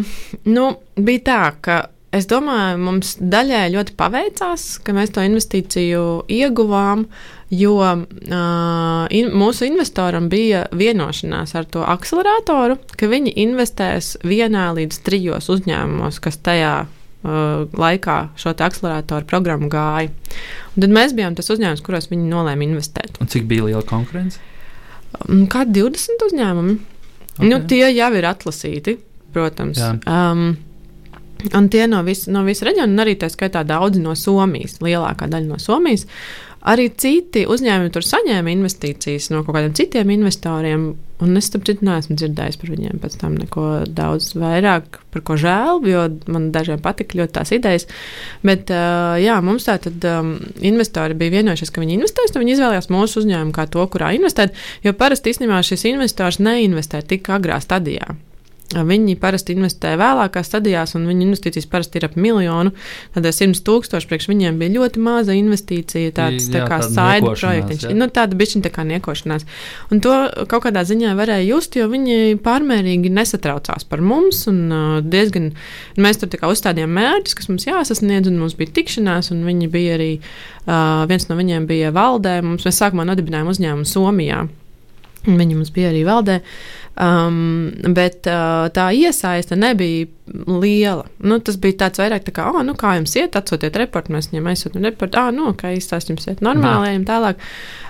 nu, 0.49 0.69
bija 0.97 1.25
tā, 1.29 1.41
ka 1.63 1.77
es 2.13 2.27
domāju, 2.29 2.79
mums 2.81 3.15
daļai 3.21 3.67
ļoti 3.73 3.95
paveicās, 3.97 4.65
ka 4.85 4.93
mēs 4.97 5.13
to 5.13 5.23
investīciju 5.25 6.03
ieguvām, 6.33 7.05
jo 7.53 7.77
uh, 7.77 9.05
in, 9.13 9.29
mūsu 9.37 9.69
investoram 9.69 10.29
bija 10.33 10.65
vienošanās 10.73 11.53
ar 11.57 11.69
to 11.69 11.85
akceleratoru, 11.85 12.79
ka 12.97 13.09
viņi 13.09 13.35
investēs 13.45 14.15
vienā 14.25 14.71
līdz 14.79 15.01
trijos 15.05 15.49
uzņēmumos, 15.53 16.21
kas 16.23 16.41
tajā 16.41 16.75
uh, 17.23 17.63
laikā 17.79 18.17
šo 18.39 18.53
akceleratoru 18.53 19.27
programmu 19.29 19.69
gāja. 19.71 20.11
Un 20.73 20.85
tad 20.85 20.93
mēs 20.95 21.15
bijām 21.17 21.37
tas 21.37 21.51
uzņēmums, 21.53 21.83
kuros 21.85 22.09
viņi 22.11 22.29
nolēma 22.31 22.67
investēt. 22.67 23.19
Un 23.23 23.31
cik 23.31 23.47
bija 23.49 23.69
liela 23.69 23.85
konkurence? 23.87 24.41
Um, 25.23 25.45
kā 25.51 25.65
20 25.69 26.27
uzņēmumi. 26.29 26.77
Okay. 27.33 27.49
Nu, 27.49 27.63
tie 27.69 27.87
jau 27.89 28.11
ir 28.17 28.29
atlasīti, 28.29 28.99
protams. 29.33 29.81
Jā. 29.81 29.95
Um, 30.09 30.53
Un 31.51 31.65
tie 31.67 31.87
no 31.91 31.99
visas 32.07 32.29
no 32.31 32.43
vis 32.47 32.61
reģiona, 32.63 33.01
arī 33.03 33.17
tā 33.19 33.27
skaitā 33.27 33.65
daudzi 33.67 33.99
no 33.99 34.13
Somijas, 34.15 34.77
lielākā 34.79 35.27
daļa 35.27 35.49
no 35.49 35.57
Somijas. 35.59 36.05
Arī 36.63 36.85
citi 36.95 37.41
uzņēmumi 37.49 37.91
tur 37.91 38.05
saņēma 38.07 38.51
investīcijas 38.53 39.27
no 39.33 39.41
kaut 39.43 39.57
kādiem 39.57 39.73
citiem 39.75 40.13
investoriem, 40.15 40.85
un 41.23 41.39
es 41.39 41.51
tam 41.51 41.63
citu 41.67 41.83
neesmu 41.83 42.15
dzirdējis 42.15 42.59
par 42.61 42.71
viņiem 42.71 43.01
pēc 43.03 43.17
tam 43.19 43.35
neko 43.35 43.65
daudz 43.91 44.29
vairāk, 44.39 45.01
par 45.11 45.25
ko 45.27 45.35
žēl, 45.39 45.83
jo 45.91 46.05
man 46.31 46.49
dažiem 46.55 46.79
patika 46.83 47.19
ļoti 47.19 47.35
tās 47.35 47.51
idejas. 47.55 47.87
Bet, 48.47 48.71
jā, 48.71 49.37
mums 49.43 49.67
tā 49.67 49.75
tad 49.83 50.07
um, 50.07 50.37
investori 50.63 51.19
bija 51.19 51.35
vienojušies, 51.41 51.73
ka 51.73 51.83
viņi 51.83 51.99
investēs, 51.99 52.31
un 52.31 52.45
viņi 52.45 52.55
izvēlējās 52.55 52.91
mūsu 52.95 53.23
uzņēmumu 53.23 53.55
kā 53.55 53.67
to, 53.67 53.83
kurā 53.91 54.13
investēt, 54.15 54.55
jo 54.87 54.95
parasti 54.95 55.35
īstenībā 55.35 55.59
šis 55.67 55.89
investors 55.91 56.39
neinvestē 56.39 57.03
tik 57.11 57.27
agrā 57.33 57.59
stadijā. 57.63 58.15
Viņi 58.73 59.15
parasti 59.21 59.53
investē 59.53 59.93
vēlākās 59.99 60.49
stadijās, 60.49 60.95
un 60.97 61.05
viņu 61.09 61.27
investīcijas 61.27 61.67
parasti 61.69 61.99
ir 61.99 62.07
ap 62.07 62.15
miljonu. 62.19 62.73
Tad 63.13 63.27
100 63.29 63.61
tūkstoši 63.67 64.09
priekš 64.09 64.29
viņiem 64.31 64.57
bija 64.61 64.73
ļoti 64.77 65.03
maza 65.03 65.35
investīcija, 65.37 66.13
tāds 66.17 66.47
jā, 66.49 66.55
tā 66.55 66.63
kā 66.71 66.79
saidu 66.85 67.33
projekts. 67.35 67.87
Nu, 67.93 68.07
tāda 68.13 68.37
bišķiņa 68.39 68.67
tā 68.67 68.71
kā 68.73 68.85
niekošanās. 68.89 69.45
Un 69.93 70.01
to 70.03 70.15
kaut 70.51 70.65
kādā 70.65 70.85
ziņā 70.87 71.13
varēja 71.19 71.45
just, 71.47 71.77
jo 71.77 71.87
viņi 71.91 72.39
pārmērīgi 72.43 73.11
nesatraucās 73.13 73.87
par 73.89 74.03
mums, 74.03 74.45
un 74.51 74.63
uh, 74.71 74.97
diezgan 75.03 75.51
mēs 76.01 76.21
tur 76.21 76.33
uzstādījām 76.49 76.97
mērķus, 76.97 77.37
kas 77.37 77.51
mums 77.51 77.67
jāsasniedz, 77.69 78.31
un 78.31 78.41
mums 78.41 78.57
bija 78.59 78.73
tikšanās, 78.79 79.31
un 79.35 79.45
viņi 79.47 79.69
bija 79.73 79.95
arī, 79.99 80.11
uh, 80.65 81.05
viens 81.09 81.29
no 81.29 81.37
viņiem 81.39 81.69
bija 81.69 81.93
valdē. 81.95 82.39
Mums, 82.45 82.65
mēs 82.67 82.81
sākumā 82.81 83.07
nodibinājām 83.09 83.53
uzņēmumu 83.53 83.89
Somijā. 83.89 84.43
Viņi 85.23 85.55
mums 85.55 85.71
bija 85.71 85.91
arī 85.93 86.03
valdē. 86.03 86.41
Um, 86.93 87.71
bet 87.89 88.27
uh, 88.29 88.67
tā 88.69 88.91
iesaiste 88.93 89.55
nebija 89.57 90.05
liela. 90.45 91.07
Nu, 91.25 91.39
tas 91.41 91.57
bija 91.57 91.79
tāds 91.87 92.01
vairāk, 92.03 92.27
tā 92.27 92.35
kā, 92.35 92.45
oh, 92.51 92.59
nu, 92.65 92.75
kā 92.77 92.91
jums 92.99 93.15
iet, 93.17 93.33
atsūtiet 93.39 93.79
reportu, 93.81 94.13
mēs 94.13 94.29
viņam 94.29 94.51
aizsūtām 94.51 94.85
reportu, 94.85 95.17
ah, 95.17 95.31
nu, 95.33 95.55
kā 95.57 95.73
izstāst 95.73 96.13
jums 96.13 96.29
iet 96.29 96.43
normāli, 96.45 96.91
ejam 96.91 97.07
tālāk. 97.09 97.41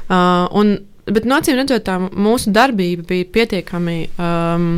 Uh, 0.08 0.48
un, 0.56 0.78
bet, 1.10 1.28
no 1.28 1.42
acīm 1.42 1.60
redzot, 1.60 1.84
tā 1.89 2.00
mūsu 2.00 2.56
darbība 2.56 3.08
bija 3.12 3.30
pietiekami. 3.39 4.00
Um, 4.16 4.74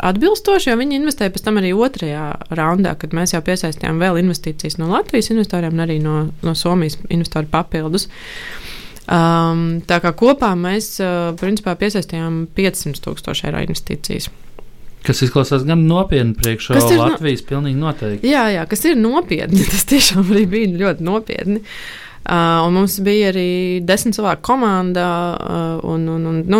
Atbilstoši, 0.00 0.70
jo 0.70 0.78
viņi 0.80 0.96
investēja 0.96 1.32
pēc 1.34 1.42
tam 1.44 1.58
arī 1.60 1.74
otrajā 1.76 2.30
raundā, 2.56 2.94
kad 2.96 3.12
mēs 3.12 3.34
jau 3.34 3.42
piesaistījām 3.44 3.98
vēl 4.00 4.22
investīcijas 4.22 4.78
no 4.80 4.88
Latvijas 4.88 5.28
investoriem 5.34 5.74
un 5.76 5.84
arī 5.84 5.98
no, 6.00 6.14
no 6.40 6.54
Somijas 6.56 6.96
investoru 7.12 7.50
papildus. 7.52 8.06
Uh, 8.08 8.69
Um, 9.10 9.80
tā 9.90 9.98
kā 10.04 10.12
kopā 10.14 10.52
mēs 10.58 10.92
uh, 11.02 11.32
principā 11.40 11.74
piesaistījām 11.80 12.44
500 12.54 13.02
tūkstošu 13.02 13.48
eiro 13.48 13.64
investīcijas. 13.64 14.28
Kas 15.02 15.22
izklausās 15.24 15.64
gan 15.66 15.86
nopietni 15.88 16.36
priekšā 16.36 16.76
Latvijas, 16.76 17.40
no... 17.42 17.48
pilnīgi 17.48 17.80
noteikti. 17.80 18.30
Jā, 18.30 18.44
jā, 18.52 18.66
kas 18.68 18.84
ir 18.86 19.00
nopietni. 19.00 19.64
Tas 19.72 19.88
tiešām 19.88 20.28
arī 20.28 20.44
bija 20.52 20.70
ļoti 20.84 21.06
nopietni. 21.08 21.62
Uh, 21.64 22.09
Uh, 22.20 22.66
mums 22.68 22.98
bija 23.00 23.30
arī 23.30 23.80
desmit 23.88 24.12
cilvēku 24.18 24.44
komanda. 24.44 25.04
Uh, 25.40 25.78
un, 25.94 26.02
un, 26.12 26.26
un, 26.28 26.42
nu, 26.52 26.58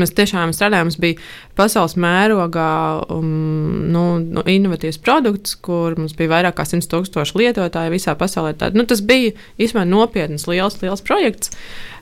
mēs 0.00 0.14
tiešām 0.16 0.54
strādājām. 0.56 0.88
Mums 0.88 0.96
bija 1.02 1.18
pasaules 1.58 1.94
mērogā 2.00 2.70
um, 3.12 3.84
nu, 3.92 4.04
nu, 4.24 4.44
innovatīvs 4.48 4.98
produkts, 5.04 5.58
kur 5.60 5.98
mums 6.00 6.16
bija 6.16 6.32
vairāk 6.32 6.56
kā 6.56 6.64
100 6.70 6.88
tūkstoši 6.88 7.36
lietotāju 7.42 7.92
visā 7.92 8.16
pasaulē. 8.16 8.54
Tā, 8.56 8.72
nu, 8.72 8.86
tas 8.88 9.04
bija 9.04 9.34
īstenībā 9.60 9.84
nopietns, 9.90 10.48
liels, 10.48 10.80
liels 10.80 11.04
projekts. 11.04 11.52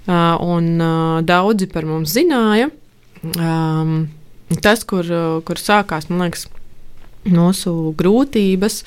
Uh, 0.06 0.38
un 0.46 0.70
uh, 0.78 1.18
daudzi 1.26 1.66
par 1.74 1.90
mums 1.90 2.14
zināja. 2.14 2.70
Um, 3.34 4.06
tas, 4.62 4.86
kur, 4.86 5.10
kur 5.42 5.58
sākās, 5.58 6.06
man 6.06 6.28
liekas, 6.28 6.46
mūsu 7.26 7.76
grūtības. 7.98 8.84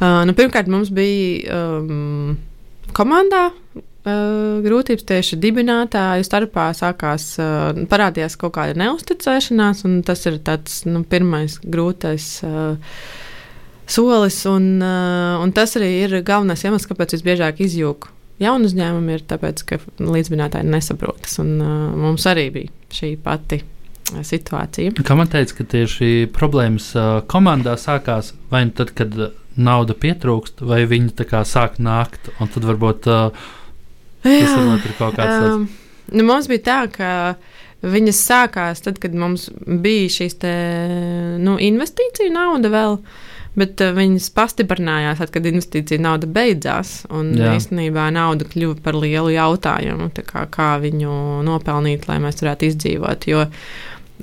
Uh, 0.00 0.24
nu, 0.24 0.32
pirmkārt, 0.32 0.72
mums 0.72 0.88
bija. 0.88 1.52
Um, 1.52 2.38
komandā. 2.94 3.50
Uh, 4.06 4.60
grūtības 4.62 5.02
tieši 5.02 5.36
dibinātāju 5.42 6.22
starpā 6.22 6.68
sākās, 6.78 7.24
uh, 7.42 7.72
parādījās 7.90 8.36
kaut 8.38 8.54
kāda 8.54 8.76
neusticēšanās, 8.78 9.80
un 9.88 9.96
tas 10.06 10.20
ir 10.30 10.36
tāds 10.46 10.84
nu, 10.86 11.00
pirmais 11.02 11.56
grūtais 11.64 12.28
uh, 12.46 12.76
solis. 13.90 14.38
Un, 14.46 14.76
uh, 14.78 15.42
un 15.42 15.50
tas 15.56 15.74
arī 15.80 15.90
ir 16.04 16.20
galvenais 16.22 16.62
iemesls, 16.62 16.86
kāpēc 16.86 17.16
visbiežāk 17.16 17.64
izjūg 17.66 18.06
jaunu 18.42 18.70
uzņēmumu, 18.70 19.16
ir 19.16 19.24
tāpēc, 19.26 19.64
ka 19.66 19.80
līdzbinātāji 19.98 20.70
nesaprotas. 20.70 21.40
Un, 21.42 21.56
uh, 21.58 21.88
mums 22.06 22.28
arī 22.30 22.46
bija 22.54 22.94
šī 22.94 23.16
pati 23.26 23.64
situācija. 24.06 24.94
Kā 25.02 25.16
man 25.18 25.26
teica, 25.30 25.58
ka 25.58 25.66
tieši 25.74 26.28
problēmas 26.34 26.92
uh, 26.94 27.08
komandā 27.26 27.74
sākās 27.80 28.36
vai 28.52 28.68
nu 28.68 28.76
tad, 28.76 28.94
kad 28.94 29.16
nauda 29.56 29.96
pietrūkst, 29.98 30.62
vai 30.66 30.84
viņi 30.88 31.26
sāk 31.48 31.80
nākt, 31.82 32.30
un 32.40 32.50
tad 32.52 32.66
varbūt 32.68 33.08
uh, 33.10 33.44
tas 34.22 34.56
varbūt 34.56 34.88
ir 34.88 34.96
kaut 34.98 35.16
kāds 35.18 35.36
tāds. 35.36 35.54
Um, 35.54 35.68
nu, 36.12 36.26
mums 36.28 36.48
bija 36.50 36.64
tā, 36.66 36.80
ka 36.92 37.86
viņas 37.86 38.24
sākās 38.26 38.84
tad, 38.84 39.00
kad 39.02 39.14
mums 39.14 39.48
bija 39.66 40.10
šīs 40.18 40.38
te, 40.42 40.52
nu, 41.42 41.56
investīcija 41.60 42.34
nauda 42.34 42.72
vēl. 42.72 43.00
Bet 43.56 43.80
uh, 43.80 43.94
viņas 43.96 44.28
pastiprinājās, 44.36 45.22
tad, 45.22 45.32
kad 45.32 45.46
investīcija 45.48 46.02
nauda 46.04 46.28
beidzās. 46.28 46.98
Jā. 47.08 47.54
īstenībā 47.56 48.10
nauda 48.12 48.44
kļuva 48.44 48.82
par 48.84 48.98
lielu 49.00 49.32
jautājumu, 49.32 50.10
kā, 50.28 50.44
kā 50.52 50.74
viņu 50.82 51.42
nopelnīt, 51.46 52.04
lai 52.10 52.18
mēs 52.20 52.42
varētu 52.44 52.68
izdzīvot. 52.68 53.30
Jo 53.32 53.46
uh, 53.46 53.62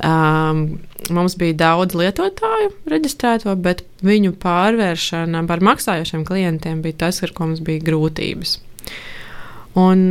Um, 0.02 0.80
mums 1.14 1.36
bija 1.38 1.54
daudz 1.60 1.94
lietotāju 1.94 2.72
reģistrēto, 2.90 3.54
bet 3.62 3.84
viņu 4.02 4.34
pārvēršana 4.42 5.44
par 5.50 5.62
maksājošiem 5.62 6.24
klientiem 6.26 6.82
bija 6.82 7.04
tas, 7.06 7.22
ar 7.26 7.34
ko 7.36 7.52
mums 7.52 7.62
bija 7.66 7.84
grūtības. 7.92 8.56
Un, 9.78 10.02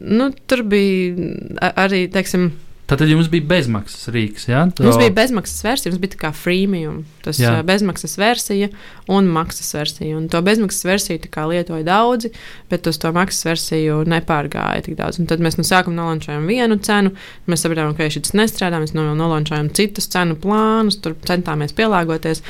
nu, 0.00 0.30
tur 0.48 0.64
bija 0.68 1.68
arī, 1.76 2.06
teiksim, 2.12 2.54
Tātad 2.90 3.08
jums 3.08 3.28
bija 3.30 3.46
bezmaksas 3.46 4.10
rīks? 4.12 4.48
Ja? 4.50 4.64
Mums 4.66 4.98
bija 5.00 5.12
bezmaksas 5.14 5.62
versija, 5.64 5.92
mums 5.92 6.00
bija 6.02 6.12
tā 6.16 6.18
kā 6.24 6.30
freemium, 6.34 7.04
tas 7.24 7.38
jā. 7.40 7.52
bezmaksas 7.66 8.18
versija 8.18 8.68
un 9.12 9.30
maksas 9.32 9.70
versija. 9.76 10.16
Un 10.18 10.26
to 10.32 10.40
bezmaksas 10.44 10.84
versiju 10.88 11.22
lietoja 11.52 11.86
daudzi, 11.86 12.32
bet 12.72 12.90
uz 12.90 12.98
to 13.00 13.12
maksas 13.14 13.46
versiju 13.46 14.02
nepārgāja 14.10 14.82
tik 14.88 14.98
daudz. 14.98 15.22
Un 15.22 15.30
tad 15.30 15.40
mēs 15.44 15.60
no 15.60 15.66
sākuma 15.68 16.00
nolančojām 16.00 16.50
vienu 16.50 16.80
cenu, 16.82 17.14
mēs 17.46 17.64
sapratām, 17.64 17.94
ka 17.96 18.10
šis 18.10 18.34
nestrādā, 18.36 18.82
mēs 18.82 18.96
nolančojām 18.98 19.70
citus 19.78 20.10
cenu 20.12 20.36
plānus, 20.42 20.98
tur 21.00 21.14
centāmies 21.28 21.76
pielāgoties. 21.78 22.42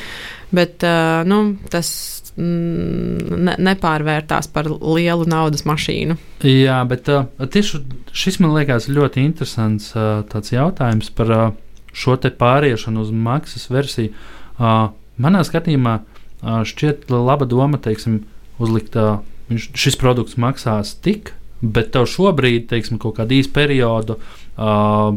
Bet 0.53 0.85
uh, 0.85 1.23
nu, 1.29 1.45
tas 1.73 2.22
ne, 2.37 3.55
nepārvērtās 3.59 4.49
par 4.53 4.71
lielu 4.71 5.27
naudas 5.29 5.67
mašīnu. 5.69 6.17
Jā, 6.47 6.79
bet 6.89 7.11
uh, 7.13 7.27
tieši 7.43 7.83
šis 8.17 8.41
man 8.43 8.55
liekas 8.57 8.89
ļoti 8.93 9.25
interesants 9.25 9.93
uh, 9.97 10.23
jautājums 10.53 11.13
par 11.17 11.33
uh, 11.33 11.45
šo 11.93 12.17
pāriešanu 12.17 13.05
uz 13.05 13.13
maksas 13.13 13.69
versiju. 13.71 14.15
Uh, 14.57 14.89
manā 15.21 15.45
skatījumā 15.45 15.99
uh, 16.01 16.63
šķiet 16.65 17.11
laba 17.13 17.49
doma, 17.49 17.81
teiksim, 17.83 18.23
uzlikt, 18.63 18.97
uh, 18.97 19.21
šis 19.53 19.99
produkts 20.01 20.39
maksās 20.41 20.95
tik, 21.05 21.35
bet 21.63 21.93
tev 21.95 22.09
šobrīd, 22.11 22.67
teiksim, 22.71 22.99
kaut 23.03 23.19
kādu 23.21 23.37
īsu 23.37 23.53
periodu 23.55 24.17
uh, 24.17 25.13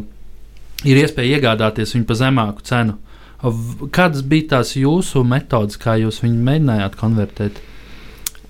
ir 0.84 1.00
iespēja 1.00 1.38
iegādāties 1.38 1.96
viņu 1.96 2.08
par 2.08 2.20
zemāku 2.20 2.66
cenu. 2.66 3.00
Kādas 3.40 4.24
bija 4.24 4.56
tās 4.56 4.72
jūsu 4.78 5.22
metodas, 5.28 5.76
kā 5.80 5.98
jūs 6.00 6.22
viņu 6.24 6.40
mēģinājāt 6.46 6.96
konvertēt? 7.00 7.60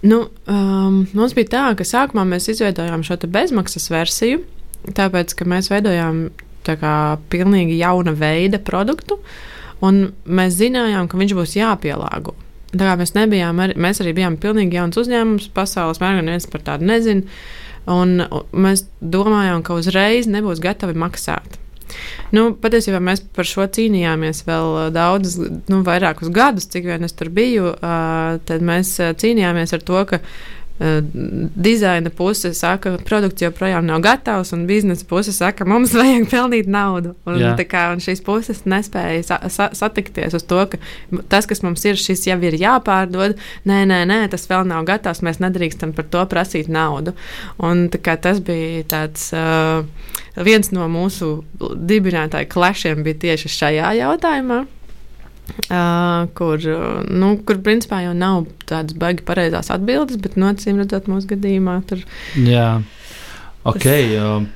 Nu, 0.06 0.26
um, 0.46 1.00
mums 1.16 1.34
bija 1.34 1.50
tā, 1.56 1.64
ka 1.78 1.86
sākumā 1.86 2.26
mēs 2.28 2.50
izveidojām 2.52 3.02
šo 3.06 3.16
bezmaksas 3.26 3.88
versiju, 3.90 4.44
tāpēc, 4.94 5.34
ka 5.34 5.48
mēs 5.48 5.70
veidojām 5.72 6.28
kā 6.66 6.96
pilnīgi 7.30 7.78
jauna 7.78 8.14
veida 8.14 8.58
produktu, 8.62 9.18
un 9.86 10.08
mēs 10.26 10.58
zinājām, 10.58 11.08
ka 11.08 11.18
viņš 11.18 11.34
būs 11.38 11.56
jāpielāgo. 11.58 12.34
Tā 12.76 12.88
kā 12.88 12.96
mēs 12.98 13.14
nebijām, 13.14 13.60
arī, 13.62 13.76
mēs 13.78 14.02
arī 14.02 14.14
bijām 14.16 14.38
pilnīgi 14.42 14.78
jauns 14.78 14.98
uzņēmums, 15.00 15.50
pasaules 15.54 16.02
mērogā 16.02 16.26
neviens 16.26 16.48
par 16.50 16.64
tādu 16.66 16.88
nezina, 16.88 17.22
un 17.86 18.18
mēs 18.52 18.86
domājām, 19.00 19.62
ka 19.66 19.78
uzreiz 19.78 20.26
nebūs 20.30 20.62
gatavi 20.62 20.98
maksāt. 20.98 21.60
Nu, 22.34 22.48
patiesībā 22.60 23.00
mēs 23.02 23.22
par 23.36 23.48
šo 23.48 23.66
cīnījāmies 23.76 24.42
vēl 24.48 24.90
daudzus, 24.94 25.38
nu, 25.70 25.80
vairākus 25.86 26.32
gadus, 26.34 26.68
cik 26.72 26.88
vien 26.90 27.06
es 27.06 27.14
tur 27.16 27.30
biju. 27.34 27.72
Uh, 27.76 28.38
tad 28.48 28.64
mēs 28.66 28.96
cīnījāmies 29.22 29.76
ar 29.76 29.84
to, 29.86 30.02
ka 30.10 30.22
dizaina 30.78 32.10
puse 32.10 32.52
saka, 32.54 32.96
ka 32.96 33.04
produkts 33.08 33.40
joprojām 33.40 33.86
nav 33.88 34.02
gatavs, 34.04 34.52
un 34.52 34.66
biznesa 34.68 35.06
puse 35.08 35.32
saka, 35.32 35.62
ka 35.62 35.68
mums 35.68 35.94
vajag 35.96 36.26
pelnīt 36.28 36.68
naudu. 36.68 37.14
Un, 37.24 37.40
kā, 37.64 37.86
un 37.94 38.02
šīs 38.04 38.20
puses 38.26 38.64
nespēja 38.68 39.22
sa 39.24 39.38
sa 39.48 39.70
satikties 39.72 40.36
uz 40.36 40.44
to, 40.44 40.60
ka 40.68 40.80
tas, 41.32 41.48
kas 41.48 41.64
mums 41.64 41.84
ir, 41.88 41.96
šis 42.00 42.26
jau 42.28 42.36
ir 42.44 42.58
jāpārdod. 42.60 43.38
Nē, 43.68 43.82
nē, 43.88 44.02
nē, 44.08 44.20
tas 44.32 44.44
vēl 44.50 44.68
nav 44.68 44.84
gatavs. 44.88 45.24
Mēs 45.24 45.40
nedrīkstam 45.40 45.96
par 45.96 46.08
to 46.12 46.26
prasīt 46.28 46.68
naudu. 46.72 47.16
Un, 47.56 47.86
kā, 47.88 48.18
tas 48.20 48.42
bija 48.44 48.84
tāds, 48.90 49.30
uh, 49.32 49.86
viens 50.36 50.72
no 50.76 50.88
mūsu 50.92 51.38
dibinātāju 51.60 52.52
klešiem 52.52 53.04
bija 53.06 53.22
tieši 53.26 53.52
šajā 53.56 53.96
jautājumā. 54.02 54.64
Uh, 55.46 56.26
kur, 56.34 56.62
nu, 57.10 57.32
kur 57.46 57.58
principā 57.62 58.00
jau 58.04 58.12
nav 58.18 58.44
tādas 58.68 58.96
baigi 58.98 59.24
pareizās 59.26 59.70
atbildes, 59.74 60.18
bet 60.22 60.36
no 60.38 60.50
acīm 60.50 60.78
redzot, 60.82 61.08
mūsu 61.10 61.30
gadījumā 61.34 61.78
tur. 61.86 62.02
Jā, 62.38 62.68
ok. 63.62 63.82
Tas... 63.86 64.14
Uh, 64.20 64.46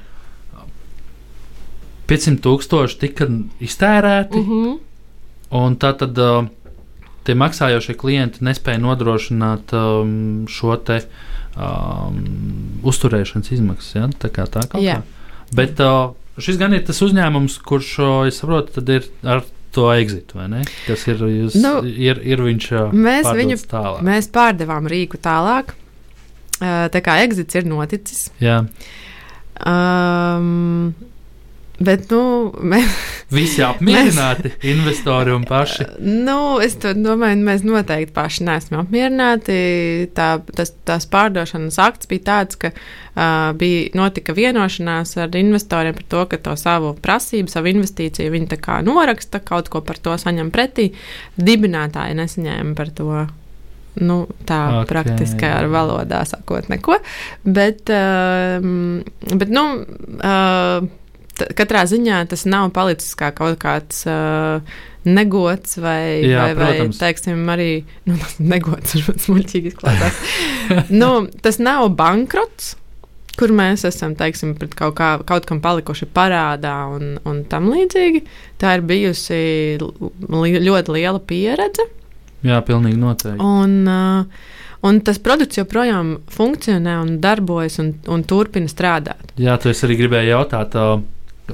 500 2.10 2.42
tūkstoši 2.42 2.98
tika 3.04 3.28
iztērēti, 3.62 4.38
uh 4.38 4.46
mhm. 4.46 4.64
-huh. 4.66 4.78
un 5.62 5.76
tā 5.78 5.92
tad 5.98 6.18
uh, 6.18 6.48
tie 7.24 7.36
maksājošie 7.38 7.94
klienti 8.00 8.44
nespēja 8.44 8.80
nodrošināt 8.82 9.74
um, 9.76 10.46
šo 10.50 10.76
te 10.76 11.02
um, 11.54 12.18
uzturēšanas 12.82 13.52
izmaksas. 13.54 13.94
Ja? 13.94 14.08
Tā 14.10 14.32
kā 14.34 14.46
tā 14.50 14.64
kaut 14.66 14.82
kā. 14.82 15.02
Bet 15.54 15.80
uh, 15.84 16.14
šis 16.38 16.58
gan 16.58 16.74
ir 16.74 16.84
tas 16.86 17.02
uzņēmums, 17.02 17.58
kurš, 17.66 17.94
es 18.30 18.40
saprotu, 18.42 18.82
ir 18.90 19.06
ar 19.22 19.44
to 19.74 19.90
exitu, 19.94 20.38
vai 20.40 20.48
ne? 20.52 20.62
Kas 20.86 21.06
ir, 21.10 21.20
jūs, 21.30 21.58
nu, 21.62 21.76
ir, 21.86 22.22
ir 22.26 22.42
viņš 22.46 22.70
mēs 22.94 23.28
viņu 23.38 23.60
tālāk? 23.70 24.00
Mēs 24.06 24.30
pārdevām 24.34 24.88
rīku 24.90 25.20
tālāk. 25.22 25.74
Tā 26.60 27.00
kā 27.04 27.20
exits 27.24 27.56
ir 27.56 27.68
noticis. 27.70 28.26
Jā. 28.42 28.60
Um, 29.60 30.92
Bet, 31.80 32.10
nu, 32.12 32.50
mēs 32.60 32.92
visi 33.32 33.62
apmierināti, 33.64 34.50
mēs, 34.50 34.64
investori 34.68 35.32
un 35.32 35.46
paši. 35.48 35.86
Nu, 36.04 36.58
es 36.60 36.74
domāju, 36.76 37.38
mēs 37.46 37.64
noteikti 37.64 38.12
paši 38.12 38.44
neesam 38.44 38.82
apmierināti. 38.82 39.56
Tā, 40.16 40.28
tas, 40.56 40.74
tās 40.84 41.08
pārdošanas 41.08 41.80
akts 41.80 42.10
bija 42.10 42.26
tāds, 42.26 42.60
ka 42.60 42.72
uh, 42.74 43.56
bija 43.56 43.94
notika 43.96 44.36
vienošanās 44.36 45.16
ar 45.24 45.40
investoriem 45.40 45.96
par 45.96 46.08
to, 46.12 46.26
ka 46.34 46.42
to 46.50 46.58
savu 46.60 46.92
prasību, 47.00 47.48
savu 47.48 47.72
investīciju 47.72 48.36
viņi 48.36 48.52
tā 48.52 48.60
kā 48.60 48.82
noraksta, 48.84 49.40
kaut 49.40 49.72
ko 49.72 49.80
par 49.80 50.04
to 50.04 50.20
saņem 50.20 50.52
pretī. 50.52 50.90
Dibinātāji 51.40 52.20
nesaņēma 52.20 52.76
par 52.76 52.92
to 52.92 53.24
nu, 54.04 54.20
tā 54.44 54.60
okay. 54.82 54.88
praktiski 54.92 55.48
ar 55.48 55.72
valodā 55.72 56.26
sakot, 56.28 56.68
neko. 56.70 57.00
Bet, 57.48 57.88
uh, 57.88 58.60
bet 59.32 59.48
nu, 59.48 59.68
uh, 60.20 60.90
katrā 61.58 61.84
ziņā 61.88 62.22
tas 62.30 62.46
nav 62.48 62.70
palicis 62.76 63.14
kā 63.18 63.30
kaut 63.36 63.58
kāds 63.62 64.04
uh, 64.08 64.60
negods 65.08 65.78
vai, 65.80 66.20
Jā, 66.26 66.44
vai, 66.44 66.52
protams. 66.58 66.98
vai 66.98 67.08
teiksim, 67.08 67.40
arī 67.52 67.70
nu, 68.08 68.18
negods, 68.52 68.96
varbūt 68.98 69.24
smuļķīgi 69.26 69.72
izklausās. 69.72 70.20
nu, 71.02 71.10
tas 71.44 71.60
nav 71.62 71.88
bankrots. 71.98 72.76
Kur 73.40 73.52
mēs 73.56 73.86
esam, 73.88 74.12
teiksim, 74.18 74.52
pret 74.58 74.74
kaut, 74.76 74.96
kā, 74.98 75.14
kaut 75.24 75.46
kam 75.48 75.62
palikuši 75.64 76.08
parādā 76.12 76.74
un, 76.92 77.14
un 77.24 77.44
tam 77.48 77.70
līdzīgi. 77.72 78.24
Tā 78.60 78.74
ir 78.76 78.82
bijusi 78.84 79.38
li, 79.80 80.50
ļoti 80.66 80.96
liela 80.98 81.22
pieredze. 81.24 81.86
Jā, 82.44 82.58
pilnīgi 82.66 82.98
noteikti. 83.00 83.40
Un, 83.40 83.78
uh, 83.88 84.58
Un 84.80 85.02
tas 85.04 85.18
produkts 85.20 85.58
joprojām 85.58 86.14
funkcionē 86.32 86.94
un 87.02 87.16
darbojas 87.20 87.76
un, 87.82 87.90
un 88.08 88.22
turpina 88.24 88.70
strādāt. 88.70 89.34
Jā, 89.36 89.58
tu 89.60 89.68
arī 89.72 89.98
gribēji 89.98 90.32
jautāt, 90.32 90.76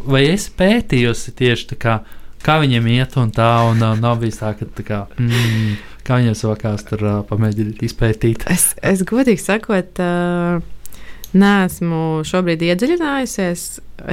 vai 0.05 0.27
es 0.33 0.49
pētījusi 0.53 1.35
tieši 1.39 1.79
kā, 1.81 2.01
kā 2.45 2.61
viņiem 2.63 2.87
iet 2.97 3.17
un 3.21 3.33
tā, 3.35 3.51
un 3.71 3.83
uh, 3.83 3.99
nav 4.01 4.21
bijis 4.23 4.41
tā, 4.43 4.53
ka 4.59 4.69
tā 4.77 4.87
kā. 4.87 5.05
Mm, 5.21 5.77
Kā 6.07 6.21
viņiem 6.21 6.37
sākās 6.39 6.85
tur 6.87 7.01
uh, 7.03 7.15
pamēģināt 7.27 7.81
izpētīt? 7.83 8.45
Es, 8.53 8.69
es 8.79 9.01
godīgi 9.03 9.43
sakot, 9.43 9.99
uh, 9.99 10.61
neesmu 11.35 12.23
šobrīd 12.27 12.63
iedziļinājusies. 12.69 13.65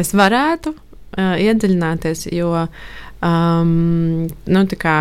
Es 0.01 0.13
varētu 0.17 0.73
uh, 0.73 1.35
iedziļināties, 1.37 2.25
jo 2.33 2.49
um, 2.57 3.75
nu, 4.25 4.65
tā 4.73 4.97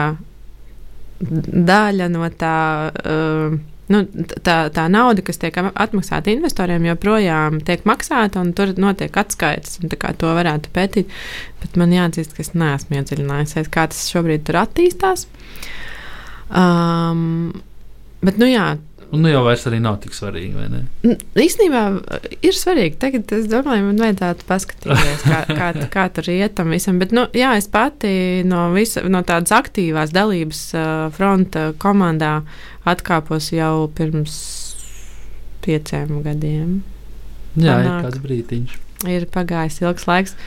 daļa 1.72 2.10
no 2.12 2.28
tā. 2.36 2.56
Uh, 3.00 3.60
nu, 3.92 4.02
tā, 4.46 4.56
tā 4.74 4.86
nauda, 4.92 5.24
kas 5.26 5.40
tiek 5.42 5.56
atmaksāta 5.62 6.32
investoriem, 6.32 6.86
joprojām 6.90 7.60
tiek 7.66 7.84
maksāta 7.88 8.42
un 8.42 8.52
tur 8.56 8.74
notiek 8.80 9.16
atskaites. 9.22 9.78
To 10.20 10.32
varētu 10.36 10.72
pētīt. 10.74 11.12
Bet 11.62 11.76
man 11.80 11.94
jāatzīst, 11.94 12.36
ka 12.36 12.44
es 12.44 12.54
neesmu 12.56 12.98
iedziļinājusies, 12.98 13.70
kā 13.72 13.86
tas 13.92 14.06
šobrīd 14.12 14.46
tur 14.48 14.62
attīstās. 14.62 15.26
Um, 16.52 17.52
bet, 18.24 18.40
nu 18.40 18.48
jā, 18.50 18.72
Un 19.12 19.20
nu 19.20 19.28
jau 19.28 19.42
vairs 19.44 19.66
arī 19.68 19.76
nav 19.84 19.98
tik 20.00 20.14
svarīgi, 20.16 20.54
vai 20.56 20.70
ne? 20.72 21.16
Īstenībā 21.36 21.82
ir 22.48 22.56
svarīgi. 22.56 22.96
Tagad 23.02 23.34
es 23.36 23.44
domāju, 23.50 23.84
man 23.90 24.00
vajadzētu 24.00 24.46
paskatīties, 24.48 25.26
kā, 25.26 25.40
kā, 25.58 25.66
kā 25.92 26.06
tur 26.16 26.30
iet 26.32 26.54
tam 26.56 26.72
visam. 26.72 26.96
Bet, 27.02 27.12
nu, 27.12 27.26
jā, 27.36 27.50
es 27.60 27.68
pati 27.72 28.40
no, 28.48 28.70
visa, 28.72 29.04
no 29.12 29.20
tādas 29.28 29.52
aktīvās 29.52 30.14
dalības 30.16 30.62
uh, 30.72 30.86
fronta 31.12 31.68
komandā 31.82 32.38
atkāpos 32.88 33.50
jau 33.52 33.90
pirms 33.92 34.40
pieciem 35.62 36.22
gadiem. 36.24 36.80
Jā, 37.52 37.76
Panāk, 37.76 37.84
ir 37.84 38.08
kāds 38.08 38.24
brīdiņš. 38.24 38.76
Ir 39.12 39.28
pagājis 39.34 39.80
ilgs 39.84 40.08
laiks. 40.08 40.38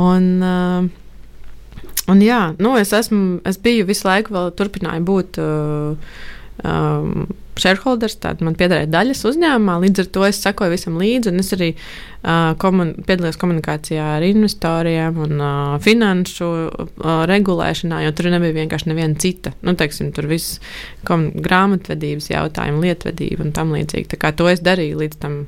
Un, 0.00 0.30
uh, 0.40 1.88
un 2.08 2.24
jā, 2.24 2.44
nu, 2.56 2.72
es, 2.80 2.96
esmu, 2.96 3.42
es 3.44 3.60
biju 3.60 3.84
visu 3.92 4.08
laiku, 4.08 4.32
vēl 4.32 4.54
turpināju 4.56 5.10
būt. 5.12 5.44
Uh, 5.44 6.30
um, 6.64 7.26
shareholders, 7.58 8.16
tāda 8.22 8.46
man 8.46 8.56
piederēja 8.58 8.88
daļas 8.90 9.22
uzņēmumā, 9.28 9.76
līdz 9.84 10.02
ar 10.02 10.08
to 10.14 10.24
es 10.26 10.40
sekoju 10.42 10.72
visam 10.72 10.96
līdzi, 11.00 11.32
un 11.32 11.42
es 11.42 11.52
arī 11.56 11.68
uh, 11.74 12.52
komun 12.62 12.94
piedalījos 13.06 13.38
komunikācijā 13.40 14.06
ar 14.16 14.26
investoriem 14.26 15.20
un 15.26 15.34
uh, 15.36 15.74
finanšu 15.84 16.48
uh, 16.48 17.10
regulēšanā, 17.28 18.02
jo 18.06 18.14
tur 18.16 18.30
nebija 18.32 18.56
vienkārši 18.62 18.92
neviena 18.92 19.18
cita. 19.20 19.54
Nu, 19.66 19.76
teiksim, 19.78 20.12
tur 20.16 20.30
viss 20.32 20.60
grāmatvedības 21.04 22.30
jautājumi, 22.32 22.86
lietvedība 22.88 23.46
un 23.46 23.52
tam 23.56 23.74
līdzīgi. 23.76 24.14
Tā 24.14 24.20
kā 24.22 24.32
to 24.36 24.48
es 24.52 24.64
darīju 24.64 25.02
līdz 25.04 25.20
tam 25.22 25.42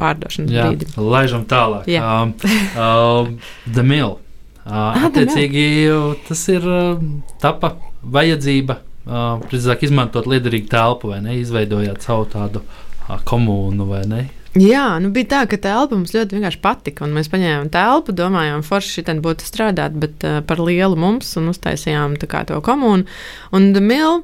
pārdošanas 0.00 0.52
Jā, 0.52 0.70
brīdim. 0.70 0.96
Laižam 1.00 1.44
tālāk. 1.48 1.88
Jā. 1.90 2.04
Um, 2.04 2.34
uh, 2.76 3.52
the 3.68 3.84
Mill. 3.84 4.18
Uh, 4.66 4.72
ah, 4.74 5.04
attiecīgi, 5.06 5.68
tas 6.26 6.40
ir 6.50 6.64
uh, 6.66 7.04
tapa 7.38 7.76
vajadzība 8.02 8.80
uh, 9.06 9.38
precīzāk 9.46 9.86
izmantot 9.86 10.28
liederīgu 10.30 10.70
telpu, 10.72 11.14
vai 11.14 11.22
ne? 11.24 11.38
Izveidojāt 11.40 12.04
savu 12.06 12.28
tādu 12.32 12.62
uh, 12.62 13.16
komūnu, 13.26 13.88
vai 13.90 14.02
ne? 14.10 14.26
Jā, 14.56 14.96
nu 15.04 15.10
bija 15.12 15.28
tā, 15.34 15.40
ka 15.50 15.58
telpa 15.60 15.98
mums 15.98 16.14
ļoti 16.16 16.38
vienkārši 16.38 16.60
patika. 16.64 17.08
Mēs 17.12 17.28
paņēmām 17.28 17.68
telpu, 17.74 18.14
domājām, 18.16 18.62
forši 18.64 19.00
šitien 19.00 19.20
būtu 19.24 19.44
strādāt, 19.44 19.98
bet 20.00 20.24
uh, 20.24 20.38
par 20.46 20.62
lielu 20.64 20.96
mums 20.96 21.34
un 21.36 21.50
uztaisījām 21.52 22.16
to 22.22 22.62
komunu. 22.64 23.04
Un 23.52 23.72
Mil 23.76 24.22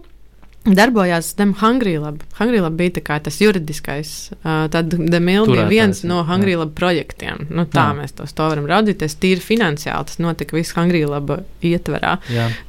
darbojās 0.65 1.33
Dem 1.39 1.55
Hungry 1.61 1.97
Lab. 1.99 2.23
Hungry 2.39 2.61
Lab 2.63 2.77
bija 2.79 3.19
tas 3.19 3.41
juridiskais. 3.41 4.33
Tad 4.43 4.95
Demil 5.11 5.47
bija 5.51 5.67
viens 5.71 6.03
no 6.07 6.23
Hungry 6.29 6.57
Lab 6.57 6.75
projektiem. 6.79 7.47
Nu, 7.51 7.67
tā 7.67 7.89
jā. 7.91 7.97
mēs 7.99 8.15
tos 8.19 8.35
to 8.37 8.47
varam 8.47 8.69
raudzīties. 8.71 9.19
Tīri 9.23 9.43
finansiāli 9.43 10.11
tas 10.11 10.21
notika 10.23 10.57
visu 10.57 10.79
Hungry 10.79 11.05
Lab 11.09 11.35
ietverā. 11.63 12.19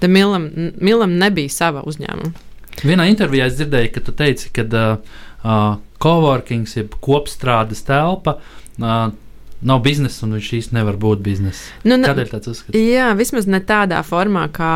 Demilam 0.01 0.49
Milam 0.81 1.17
nebija 1.21 1.53
sava 1.53 1.83
uzņēmuma. 1.89 2.33
Vienā 2.83 3.05
intervijā 3.11 3.47
es 3.51 3.59
dzirdēju, 3.59 3.91
ka 3.93 4.01
tu 4.01 4.15
teici, 4.17 4.49
ka 4.53 4.65
uh, 4.73 5.75
coworkings, 6.01 6.73
jeb 6.79 6.95
kopstrādes 7.03 7.85
telpa, 7.85 8.39
uh, 8.81 9.11
nav 9.67 9.81
biznesa, 9.85 10.25
un 10.27 10.37
viņš 10.37 10.51
īstenībā 10.59 10.81
nevar 10.81 10.99
būt 11.01 11.23
biznesa. 11.25 11.65
Nu, 11.87 11.97
Kādēļ 12.03 12.29
tāds 12.31 12.51
uzskats? 12.51 12.77
Jā, 12.77 13.09
vismaz 13.17 13.49
ne 13.49 13.61
tādā 13.63 14.01
formā, 14.07 14.47
kā, 14.53 14.75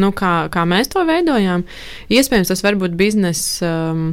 nu, 0.00 0.12
kā, 0.16 0.32
kā 0.52 0.64
mēs 0.68 0.90
to 0.92 1.04
veidojām. 1.08 1.66
Iespējams, 2.12 2.50
tas 2.52 2.64
var 2.66 2.80
būt 2.80 2.96
biznesa. 2.98 3.74
Um, 3.92 4.08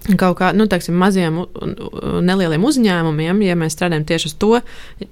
Kaut 0.00 0.38
kā 0.38 0.46
nu, 0.56 0.64
teiksim, 0.64 0.94
maziem, 0.96 1.42
nelieliem 2.24 2.62
uzņēmumiem, 2.64 3.42
ja 3.44 3.56
mēs 3.60 3.74
strādājam 3.76 4.06
tieši 4.08 4.30
uz 4.30 4.34
to, 4.40 4.54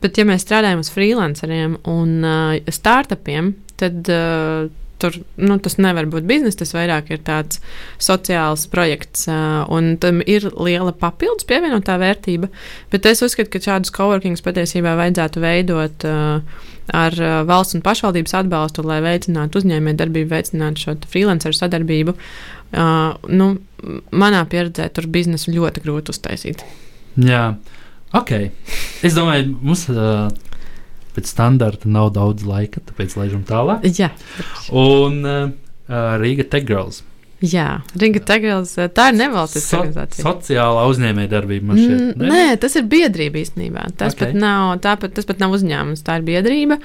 bet, 0.00 0.16
ja 0.16 0.24
mēs 0.24 0.46
strādājam 0.46 0.80
uz 0.80 0.88
freelanceriem 0.94 1.74
un 1.92 2.14
uh, 2.24 2.70
startupiem, 2.72 3.50
tad 3.76 4.08
uh, 4.08 4.70
tur 5.02 5.16
nu, 5.40 5.58
tas 5.62 5.78
nevar 5.80 6.08
būt 6.10 6.26
biznesa, 6.28 6.60
tas 6.62 6.74
vairāk 6.76 7.12
ir 7.14 7.22
tāds 7.26 7.60
sociāls 8.02 8.66
projekts, 8.70 9.26
un 9.28 9.94
tam 10.02 10.20
ir 10.26 10.48
liela 10.54 10.94
papildus 10.96 11.46
pievienotā 11.48 11.98
vērtība. 12.00 12.50
Bet 12.92 13.08
es 13.10 13.22
uzskatu, 13.24 13.50
ka 13.54 13.62
šādus 13.64 13.94
coworkings 13.94 14.44
patiesībā 14.44 14.96
vajadzētu 14.98 15.44
veidot 15.44 16.08
ar 16.98 17.18
valsts 17.48 17.76
un 17.76 17.84
pašvaldības 17.84 18.36
atbalstu, 18.42 18.84
lai 18.88 19.00
veicinātu 19.04 19.60
uzņēmējdarbību, 19.60 20.32
veicinātu 20.32 20.84
šo 20.84 20.96
freelanceru 21.12 21.56
sadarbību. 21.56 22.16
Nu, 23.28 23.48
manā 24.10 24.42
pieredzē 24.50 24.88
tur 24.94 25.08
biznesu 25.12 25.54
ļoti 25.54 25.84
grūti 25.84 26.14
uztaisīt. 26.14 26.64
Jā, 27.18 27.44
ok. 28.16 28.34
Es 29.04 29.16
domāju, 29.16 29.54
mums. 29.62 29.88
Uh 29.92 30.47
pēc 31.16 31.30
standarta 31.32 31.90
nav 31.90 32.12
daudz 32.16 32.46
laika, 32.48 32.82
tāpēc 32.90 33.16
laižam 33.18 33.44
tālāk. 33.48 33.86
Jā. 33.98 34.10
Un 34.74 35.22
uh, 35.24 35.46
Rīga 36.20 36.48
Tech 36.48 36.68
Girls. 36.68 37.04
Jā, 37.38 37.84
Riga 37.94 38.18
Tegels, 38.26 38.72
tā 38.96 39.12
ir 39.12 39.18
nevalstiska 39.20 39.68
so, 39.68 39.78
organizācija. 39.84 40.24
Sociālā 40.26 40.82
uzņēmējdarbība 40.90 41.68
man 41.68 41.78
šķiet. 41.78 42.00
Ne? 42.18 42.30
Nē, 42.32 42.56
tas 42.58 42.74
ir 42.80 42.88
biedrība 42.90 43.38
īstenībā. 43.38 43.84
Tas, 43.94 44.16
okay. 44.16 44.32
pat 44.32 44.40
nav, 44.42 44.72
tāpat, 44.82 45.14
tas 45.14 45.28
pat 45.28 45.38
nav 45.42 45.54
uzņēmums, 45.54 46.02
tā 46.06 46.18
ir 46.18 46.26
biedrība. 46.26 46.80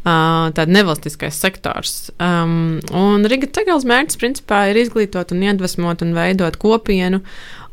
Uh, 0.00 0.48
tāda 0.56 0.72
nevalstiskais 0.72 1.36
sektors. 1.36 2.08
Um, 2.16 2.78
un 2.96 3.28
Riga 3.28 3.50
Tegels 3.52 3.84
mērķis 3.84 4.16
principā 4.22 4.62
ir 4.70 4.80
izglītot 4.80 5.34
un 5.36 5.44
iedvesmot 5.44 6.00
un 6.06 6.16
veidot 6.16 6.56
kopienu. 6.62 7.20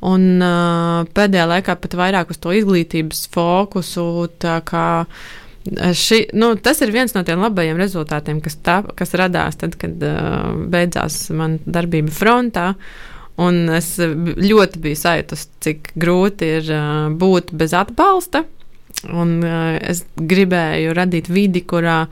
Un 0.03 0.43
uh, 0.43 1.07
pēdējā 1.15 1.47
laikā 1.53 1.77
pat 1.79 1.95
vairāk 1.95 2.35
uz 2.35 2.43
to 2.43 2.51
izglītības 2.59 3.23
fokusu, 3.31 4.27
tā 4.43 4.59
kā 4.67 4.89
Ši, 5.75 6.21
nu, 6.37 6.53
tas 6.61 6.79
ir 6.85 6.93
viens 6.95 7.13
no 7.15 7.23
tiem 7.27 7.41
labajiem 7.43 7.79
rezultātiem, 7.79 8.39
kas, 8.43 8.57
tā, 8.63 8.79
kas 8.97 9.15
radās 9.19 9.59
tad, 9.59 9.75
kad 9.79 10.03
uh, 10.05 10.53
beidzās 10.71 11.27
mana 11.35 11.59
darbība 11.65 12.13
frontā. 12.13 12.71
Un 13.37 13.67
es 13.69 13.91
ļoti 14.01 14.79
biju 14.81 14.97
sajūta, 14.97 15.37
cik 15.61 15.91
grūti 15.99 16.47
ir 16.59 16.71
uh, 16.73 17.09
būt 17.13 17.53
bez 17.57 17.75
atbalsta. 17.77 18.45
Un, 19.13 19.37
uh, 19.45 19.75
es 19.77 20.05
gribēju 20.17 20.95
radīt 20.97 21.29
vidi, 21.29 21.61
kurā 21.67 22.05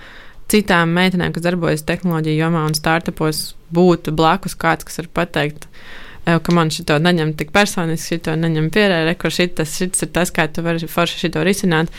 citām 0.51 0.93
meitenēm, 0.93 1.33
kas 1.33 1.45
darbojas 1.47 1.85
tehnoloģiju 1.87 2.43
jomā 2.43 2.65
un 2.69 2.77
startupos, 2.77 3.55
būtu 3.73 4.13
blakus 4.15 4.53
kāds, 4.59 4.85
kas 4.85 5.01
var 5.01 5.09
pateikt, 5.21 5.65
ka 6.25 6.53
man 6.55 6.71
šito 6.73 6.97
neņem 7.01 7.35
tik 7.37 7.51
personiski, 7.55 8.15
šito 8.15 8.33
neņem 8.39 8.71
pierē, 8.73 9.03
kur 9.21 9.33
šitas, 9.33 9.75
šitas 9.77 10.07
ir 10.07 10.11
tas, 10.15 10.31
kā 10.33 10.47
tu 10.49 10.63
vari 10.65 10.89
forši 10.89 11.25
šito 11.25 11.43
risināt. 11.45 11.91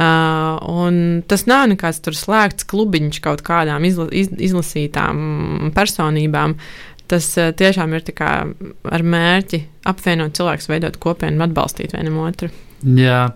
Uh, 0.00 0.56
un 0.64 1.20
tas 1.28 1.42
nav 1.44 1.66
nekāds 1.68 1.98
tur 2.00 2.14
slēgts 2.16 2.64
klubiņš 2.70 3.18
kaut 3.20 3.42
kādām 3.44 3.84
izla, 3.84 4.06
iz, 4.16 4.30
izlasītām 4.32 5.74
personībām. 5.76 6.54
Tas 7.10 7.26
uh, 7.36 7.50
tiešām 7.52 7.92
ir 7.98 8.06
ar 8.24 9.04
mērķi 9.04 9.60
apvienot 9.90 10.38
cilvēkus, 10.38 10.70
veidot 10.72 10.96
kopienu 11.02 11.44
atbalstīt 11.44 11.92
vienam 11.92 12.16
otru. 12.24 12.48
Jā, 12.96 13.26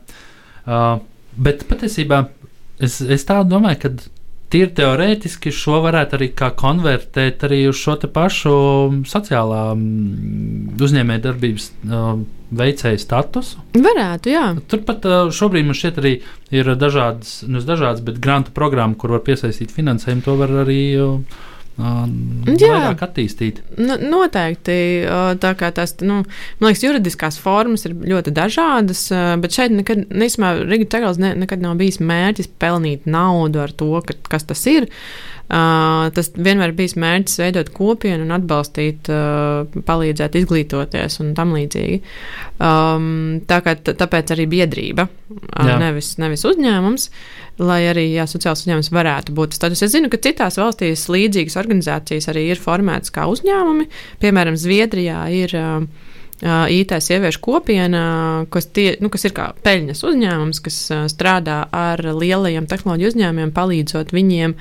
uh, 0.64 0.96
bet 1.36 1.66
patiesībā 1.68 2.22
es, 2.80 3.02
es 3.02 3.28
tā 3.28 3.42
domāju, 3.44 3.82
ka 3.82 3.92
tīri 4.54 4.70
teorētiski 4.78 5.52
šo 5.54 5.80
varētu 5.84 6.18
arī 6.18 6.30
konvertēt 6.34 7.42
arī 7.48 7.64
uz 7.70 7.80
šo 7.82 7.96
pašu 8.14 8.54
sociālā 9.10 9.64
mm, 9.74 10.76
uzņēmējdarbības 10.78 11.68
veicēju 12.54 13.00
statusu. 13.02 13.64
Varētu, 13.74 14.30
jā. 14.30 14.44
Turpat 14.70 15.08
šobrīd 15.34 15.66
man 15.66 15.78
šķiet 15.78 15.98
arī 16.02 16.14
ir 16.54 16.70
dažādas, 16.78 17.40
nu, 17.48 17.62
dažādas, 17.66 18.04
bet 18.06 18.22
grantu 18.22 18.54
programma, 18.54 18.94
kur 18.98 19.16
var 19.16 19.24
piesaistīt 19.26 19.74
finansējumu, 19.74 20.24
to 20.28 20.38
var 20.38 20.54
arī. 20.64 20.80
Uh, 21.02 21.50
vairāk 21.76 23.02
attīstīt. 23.02 23.60
Nu, 23.80 23.96
noteikti. 23.98 24.76
Tā 25.42 25.52
kā 25.58 25.70
tās, 25.74 25.96
nu, 26.04 26.20
man 26.60 26.70
liekas, 26.70 26.84
juridiskās 26.86 27.38
formas 27.42 27.86
ir 27.88 27.96
ļoti 27.98 28.34
dažādas, 28.34 29.06
bet 29.42 29.56
šeit 29.56 29.74
nekad, 29.74 30.06
neizmā, 30.14 30.54
Riga 30.62 30.86
Tegals 30.96 31.18
ne, 31.22 31.34
nekad 31.44 31.64
nav 31.64 31.78
bijis 31.80 32.00
mērķis 32.02 32.52
pelnīt 32.62 33.08
naudu 33.10 33.64
ar 33.64 33.74
to, 33.74 33.90
ka, 34.06 34.18
kas 34.36 34.46
tas 34.50 34.66
ir. 34.70 34.90
Uh, 35.44 36.08
tas 36.16 36.30
vienmēr 36.32 36.72
bijis 36.72 36.96
mērķis 36.96 37.40
veidot 37.42 37.68
kopienu 37.74 38.24
un 38.24 38.32
atbalstīt, 38.32 39.10
uh, 39.12 39.82
palīdzēt 39.86 40.38
izglītoties 40.40 41.20
un 41.20 41.34
tam 41.36 41.52
līdzīgi. 41.52 42.00
Um, 42.64 43.42
tā 43.48 43.60
kā, 43.66 43.76
tāpēc 43.76 44.32
arī 44.32 44.48
biedrība, 44.48 45.04
uh, 45.04 45.74
nevis, 45.82 46.14
nevis 46.22 46.46
uzņēmums. 46.48 47.10
Uh, 47.10 47.44
lai 47.62 47.84
arī 47.86 48.08
jā, 48.12 48.24
sociāls 48.28 48.64
uzņēmums 48.64 48.90
varētu 48.94 49.34
būt 49.36 49.54
status. 49.54 49.84
Es 49.86 49.94
zinu, 49.94 50.10
ka 50.10 50.18
citās 50.22 50.58
valstīs 50.58 51.06
līdzīgas 51.12 51.58
organizācijas 51.60 52.28
arī 52.32 52.48
ir 52.50 52.60
formētas 52.60 53.14
kā 53.14 53.28
uzņēmumi. 53.30 53.86
Piemēram, 54.22 54.58
Zviedrijā 54.58 55.20
ir 55.34 55.54
uh, 55.58 55.84
IT 56.72 56.96
sieviešu 57.04 57.42
kopiena, 57.44 58.02
kas, 58.52 58.68
tie, 58.74 58.88
nu, 59.02 59.10
kas 59.12 59.28
ir 59.28 59.36
kā 59.36 59.52
peļņas 59.64 60.02
uzņēmums, 60.08 60.62
kas 60.64 60.80
uh, 60.90 61.04
strādā 61.10 61.62
ar 61.70 62.02
lielajiem 62.02 62.66
tehnoloģiju 62.70 63.14
uzņēmumiem, 63.14 63.54
palīdzot 63.54 64.14
viņiem 64.14 64.58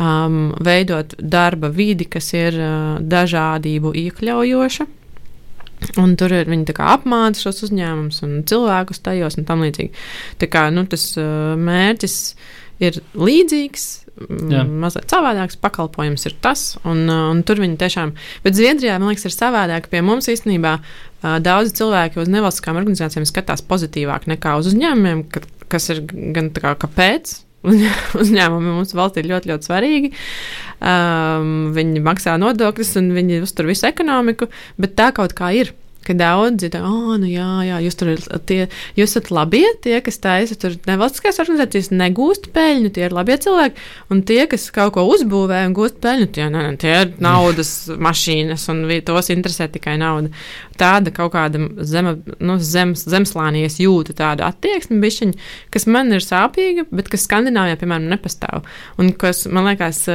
um, 0.00 0.40
veidot 0.64 1.14
darba 1.20 1.70
vidi, 1.72 2.08
kas 2.10 2.32
ir 2.36 2.56
uh, 2.56 2.96
dažādību 3.00 3.92
iekļaujoša. 4.06 4.88
Un 6.00 6.12
tur 6.20 6.32
ir 6.36 6.50
viņi 6.50 6.74
apmāca 6.76 7.40
šos 7.40 7.64
uzņēmumus 7.68 8.20
un 8.26 8.40
cilvēkus 8.48 9.00
tajos 9.00 9.38
un 9.40 9.46
tam 9.48 9.64
līdzīgi. 9.64 9.94
Tā 10.40 10.48
kā 10.52 10.66
nu, 10.74 10.84
tas 10.90 11.06
uh, 11.16 11.54
mērķis 11.56 12.16
ir 12.84 13.00
līdzīgs, 13.16 13.86
Jā. 14.50 14.66
mazliet 14.68 15.08
savādāks 15.08 15.56
pakalpojums 15.60 16.26
ir 16.28 16.34
tas, 16.44 16.74
un, 16.84 17.06
uh, 17.08 17.30
un 17.32 17.40
tur 17.48 17.62
viņi 17.62 17.78
tiešām, 17.80 18.12
bet 18.44 18.58
Zviedrijā, 18.58 18.98
man 19.00 19.14
liekas, 19.14 19.24
ir 19.30 19.36
savādāk. 19.36 19.88
Pie 19.92 20.02
mums 20.04 20.28
īstenībā 20.28 20.74
uh, 20.80 21.38
daudzi 21.40 21.72
cilvēki 21.80 22.20
uz 22.20 22.32
nevalstiskām 22.32 22.80
organizācijām 22.80 23.28
skatās 23.28 23.64
pozitīvāk 23.64 24.28
nekā 24.28 24.58
uz 24.60 24.68
uzņēmumiem, 24.74 25.24
ka, 25.32 25.44
kas 25.72 25.88
ir 25.94 26.04
gan 26.08 26.52
tā 26.52 26.66
kā 26.66 26.76
kāpēc 26.84 27.38
uzņēmumi 28.22 28.72
mums 28.72 28.94
valstī 28.96 29.22
ir 29.22 29.30
ļoti, 29.34 29.52
ļoti 29.52 29.68
svarīgi. 29.68 30.12
Um, 30.80 31.70
viņi 31.76 32.02
maksā 32.04 32.38
nodokļus 32.40 32.94
un 33.02 33.12
viņi 33.16 33.42
uztur 33.44 33.68
visu 33.68 33.88
ekonomiku, 33.90 34.48
bet 34.80 34.96
tā 34.96 35.10
kaut 35.16 35.36
kā 35.36 35.52
ir 35.58 35.74
ka 36.06 36.14
daudzi 36.16 36.70
tā, 36.72 36.80
oh, 36.86 37.14
nu 37.20 37.28
jā, 37.28 37.48
jā, 37.68 37.78
jūs 37.84 37.98
tur 38.00 38.12
tie, 38.48 38.60
jūs 38.96 39.12
esat 39.12 39.30
labie, 39.34 39.66
tie, 39.84 39.98
kas 40.04 40.20
taisa 40.22 40.56
tur 40.60 40.76
nevalstiskās 40.88 41.40
organizācijas, 41.42 41.90
negūst 41.92 42.50
peļņu, 42.54 42.92
tie 42.96 43.06
ir 43.08 43.16
labie 43.16 43.36
cilvēki, 43.40 43.84
un 44.12 44.22
tie, 44.26 44.40
kas 44.50 44.68
kaut 44.74 44.94
ko 44.96 45.04
uzbūvē 45.12 45.62
un 45.68 45.76
gūst 45.76 46.00
peļņu, 46.02 46.30
tie, 46.36 46.48
ne, 46.52 46.64
tie 46.80 46.94
ir 47.02 47.12
naudas 47.22 47.72
mašīnas, 48.08 48.66
un 48.72 48.84
tos 49.06 49.30
interesē 49.34 49.68
tikai 49.72 49.98
nauda. 50.00 50.32
Tāda 50.80 51.12
kaut 51.12 51.34
kāda 51.34 51.60
zema, 51.84 52.14
nu, 52.40 52.56
zemes, 52.64 53.04
zemeslānī 53.10 53.66
es 53.66 53.76
jūtu 53.82 54.14
tādu 54.16 54.46
attieksmi, 54.46 54.96
bišķiņu, 55.02 55.36
kas 55.74 55.84
man 55.90 56.08
ir 56.16 56.24
sāpīga, 56.24 56.86
bet 56.88 57.10
kas 57.12 57.26
Skandināvijā, 57.28 57.76
piemēram, 57.82 58.08
nepastāv. 58.08 58.64
Un 59.00 59.12
kas, 59.20 59.44
man 59.52 59.68
liekas, 59.68 60.06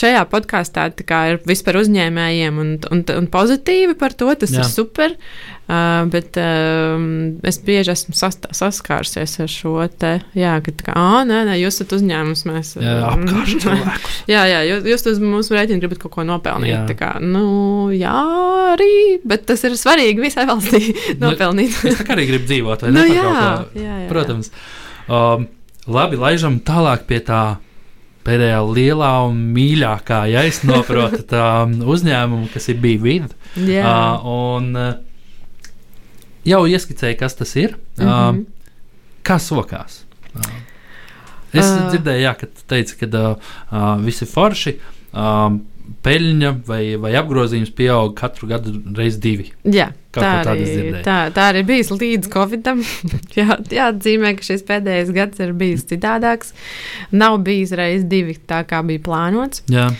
šajā 0.00 0.24
podkāstā 0.32 0.88
ir 1.28 1.42
vispār 1.44 1.82
uzņēmējiem 1.82 2.62
un, 2.62 2.72
un, 2.88 3.04
un 3.18 3.28
pozitīvi 3.28 3.98
par 4.00 4.16
to, 4.16 4.30
tas 4.40 4.54
Jā. 4.54 4.62
ir 4.62 4.70
super 4.72 4.93
super. 4.94 5.16
Uh, 5.64 6.04
bet 6.12 6.36
uh, 6.36 7.00
es 7.48 7.56
bieži 7.64 7.94
esmu 7.94 8.12
saskārusies 8.14 9.38
ar 9.40 9.48
šo 9.48 9.72
te, 9.88 10.18
jā, 10.36 10.58
ka 10.60 10.74
tā 10.76 10.86
kā, 10.90 10.96
ah, 11.00 11.22
nē, 11.24 11.38
nē, 11.48 11.54
jūs 11.62 11.78
esat 11.78 11.94
uzņēmums, 11.96 12.44
mēs. 12.50 12.74
Jā, 12.84 13.14
cilvēkus. 13.64 14.18
jā, 14.28 14.44
jā, 14.50 14.60
jūs, 14.68 14.84
jūs 14.92 15.06
uz 15.14 15.22
mūsu 15.24 15.56
rēķinu 15.56 15.80
gribat 15.80 16.02
kaut 16.04 16.12
ko 16.18 16.26
nopelnīt. 16.28 16.74
Jā. 16.74 16.84
Tā 16.90 16.98
kā, 17.00 17.10
nu, 17.24 17.88
jā, 17.96 18.12
arī, 18.74 18.92
bet 19.24 19.48
tas 19.48 19.64
ir 19.64 19.78
svarīgi 19.80 20.20
visai 20.20 20.44
valstī 20.50 20.92
nopelnīt. 21.24 21.80
Nu, 21.80 21.90
es 21.90 22.00
tā 22.02 22.06
kā 22.06 22.18
arī 22.18 22.28
gribu 22.28 22.50
dzīvot, 22.50 22.84
vai 22.84 22.92
nu, 22.94 23.00
ne? 23.00 23.08
Jā, 23.16 23.34
jā, 23.72 23.98
jā, 24.04 24.08
Protams. 24.12 24.52
Um, 25.08 25.48
labi, 25.88 26.20
laižam 26.20 26.60
tālāk 26.64 27.08
pie 27.08 27.24
tā 27.24 27.42
pēdējā 28.24 28.60
lielā 28.66 29.10
un 29.28 29.40
mīļākā, 29.54 30.20
ja 30.32 30.44
es 30.48 30.62
noprotu, 30.66 31.22
tā 31.34 31.64
uzņēmuma, 31.94 32.48
kas 32.54 32.70
ir 32.72 32.80
bijis 32.82 33.02
vidi. 33.04 33.30
Yeah. 33.54 33.88
Uh, 33.88 34.54
un 34.54 34.70
uh, 34.78 34.94
jau 36.48 36.64
ieskicēju, 36.70 37.18
kas 37.20 37.38
tas 37.40 37.54
ir. 37.60 37.76
Mm 37.98 38.06
-hmm. 38.08 38.40
uh, 38.40 38.72
kā 39.22 39.38
sokās? 39.38 40.02
Uh, 40.34 40.50
es 41.52 41.66
uh. 41.66 41.90
dzirdēju, 41.92 42.24
jā, 42.24 42.34
ka 42.40 42.46
tu 42.46 42.66
teici, 42.66 42.98
ka 43.00 43.06
uh, 43.06 43.36
uh, 43.70 44.04
visi 44.04 44.26
forši. 44.26 44.78
Uh, 45.12 45.60
peļņa 46.04 46.50
vai, 46.66 46.82
vai 47.00 47.12
apgrozījums 47.18 47.72
pieaug 47.76 48.14
katru 48.18 48.48
gadu 48.50 48.74
reiz 48.96 49.18
divi. 49.20 49.50
Jā, 49.68 49.90
tā 50.14 50.30
arī, 50.42 50.66
tā, 51.04 51.18
tā 51.34 51.48
arī 51.52 51.64
bijis 51.68 51.92
līdz 51.92 52.30
Covidam. 52.32 52.82
jā, 53.38 53.58
jāatzīmē, 53.78 54.34
ka 54.38 54.48
šis 54.48 54.64
pēdējais 54.68 55.14
gads 55.16 55.44
ir 55.44 55.54
bijis 55.58 55.86
citādāks. 55.90 56.52
Nav 57.12 57.40
bijis 57.46 57.74
reiz 57.76 58.04
divi 58.08 58.36
tā, 58.36 58.64
kā 58.68 58.82
bija 58.86 59.04
plānots. 59.04 59.64
Jā. 59.72 59.90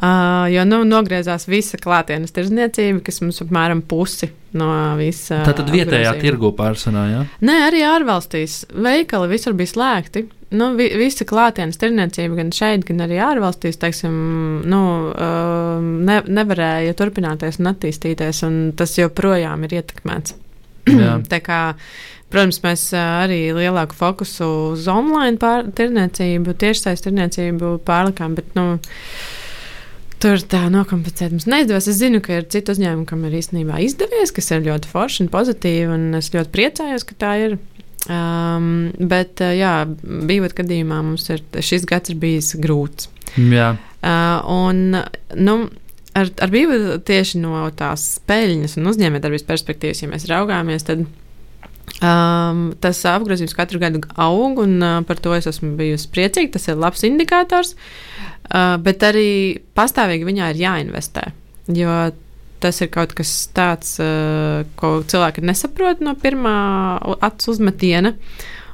Uh, 0.00 0.46
jo 0.48 0.62
nu, 0.64 0.78
nogriezās 0.88 1.44
visa 1.44 1.76
klātienes 1.76 2.32
tirdzniecība, 2.32 3.02
kas 3.04 3.20
mums 3.20 3.42
apmēram 3.44 3.82
pusi 3.84 4.30
no 4.56 4.70
visa. 4.96 5.42
Tā 5.44 5.52
tad 5.58 5.68
vietējā 5.68 6.14
tirgu 6.22 6.54
pārsvarā, 6.56 7.02
jā? 7.10 7.24
Nē, 7.44 7.56
arī 7.66 7.82
ārvalstīs. 7.84 8.62
Veikali 8.72 9.28
visur 9.28 9.56
bija 9.58 9.74
slēgti. 9.74 10.24
Nu, 10.50 10.72
vi, 10.74 10.88
visa 10.98 11.26
klātienes 11.28 11.78
tirdzniecība, 11.78 12.40
gan 12.40 12.48
šeit, 12.54 12.84
gan 12.88 13.04
arī 13.04 13.20
ārvalstīs, 13.22 13.78
teiksim, 13.78 14.14
nu, 14.66 14.80
uh, 15.14 15.76
ne, 15.80 16.20
nevarēja 16.26 16.96
turpināties 16.98 17.60
un 17.62 17.70
attīstīties, 17.70 18.42
un 18.48 18.56
tas 18.78 18.96
joprojām 18.98 19.68
ir 19.68 19.76
ietekmēts. 19.80 20.34
Tā 21.32 21.44
kā 21.44 21.60
Protams, 22.30 22.60
mēs 22.62 22.84
arī 22.94 23.48
lielāku 23.50 23.96
fokusu 23.98 24.46
uz 24.76 24.84
online 24.86 25.34
tirdzniecību, 25.74 26.54
tiešsaistes 26.62 27.02
tirdzniecību 27.08 27.72
pārlikām, 27.82 28.36
bet 28.38 28.52
nu, 28.54 28.76
Tur 30.20 30.36
tā 30.52 30.66
nokompensēt 30.68 31.32
mums 31.32 31.46
neizdevās. 31.48 31.86
Es 31.88 31.96
zinu, 31.96 32.18
ka 32.20 32.34
ir 32.36 32.48
citi 32.52 32.74
uzņēmumi, 32.74 33.06
kam 33.08 33.22
ir 33.24 33.38
īstenībā 33.38 33.78
izdevies, 33.80 34.34
kas 34.36 34.50
ir 34.52 34.66
ļoti 34.66 34.90
forši 34.90 35.22
un 35.24 35.30
pozitīvi, 35.32 35.86
un 35.94 36.18
es 36.18 36.28
ļoti 36.34 36.52
priecājos, 36.52 37.06
ka 37.08 37.16
tā 37.22 37.30
ir. 37.40 37.54
Um, 38.08 38.90
bet, 38.96 39.42
jā, 39.54 39.74
bijot 40.28 40.56
gadījumā, 40.56 41.02
mums 41.04 41.28
ir 41.30 41.42
šis 41.60 41.84
gads 41.88 42.12
ir 42.12 42.18
bijis 42.22 42.54
grūts. 42.60 43.10
Jā. 43.36 43.74
Uh, 44.00 44.40
un, 44.48 44.96
nu, 45.36 45.56
ar, 46.16 46.30
ar 46.40 46.52
bību 46.52 47.00
tieši 47.06 47.42
no 47.42 47.66
tās 47.76 48.14
peļņas 48.30 48.78
un 48.80 48.88
uzņēmējdarbības 48.90 49.48
perspektīvas, 49.50 50.00
ja 50.00 50.08
mēs 50.10 50.24
raugāmies, 50.30 50.86
tad 50.88 51.04
um, 51.04 52.64
tas 52.80 53.04
apgrozījums 53.12 53.54
katru 53.58 53.82
gadu 53.82 54.00
aug, 54.16 54.64
un 54.64 54.78
uh, 54.80 54.96
par 55.06 55.20
to 55.20 55.36
es 55.36 55.50
esmu 55.52 55.76
bijusi 55.78 56.08
priecīga. 56.14 56.56
Tas 56.56 56.70
ir 56.72 56.80
labs 56.80 57.04
indikators. 57.06 57.76
Uh, 57.76 58.30
Uh, 58.50 58.74
bet 58.82 59.04
arī 59.06 59.60
pastāvīgi 59.78 60.26
viņā 60.26 60.48
ir 60.50 60.58
jāinvestē. 60.64 61.28
Jo 61.70 62.10
tas 62.62 62.80
ir 62.84 62.90
kaut 62.92 63.14
kas 63.18 63.32
tāds, 63.56 63.96
uh, 64.02 64.62
ko 64.80 65.00
cilvēki 65.08 65.44
nesaprot 65.44 66.02
no 66.04 66.14
pirmā 66.18 66.54
acu 67.20 67.54
uzmetiena. 67.54 68.14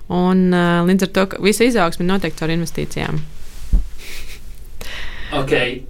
Un, 0.06 0.46
uh, 0.54 0.84
līdz 0.86 1.08
ar 1.08 1.12
to 1.14 1.26
visa 1.42 1.66
izaugsme 1.66 2.06
notiek 2.06 2.34
caur 2.38 2.52
investīcijām. 2.54 3.18
Okay. 5.34 5.80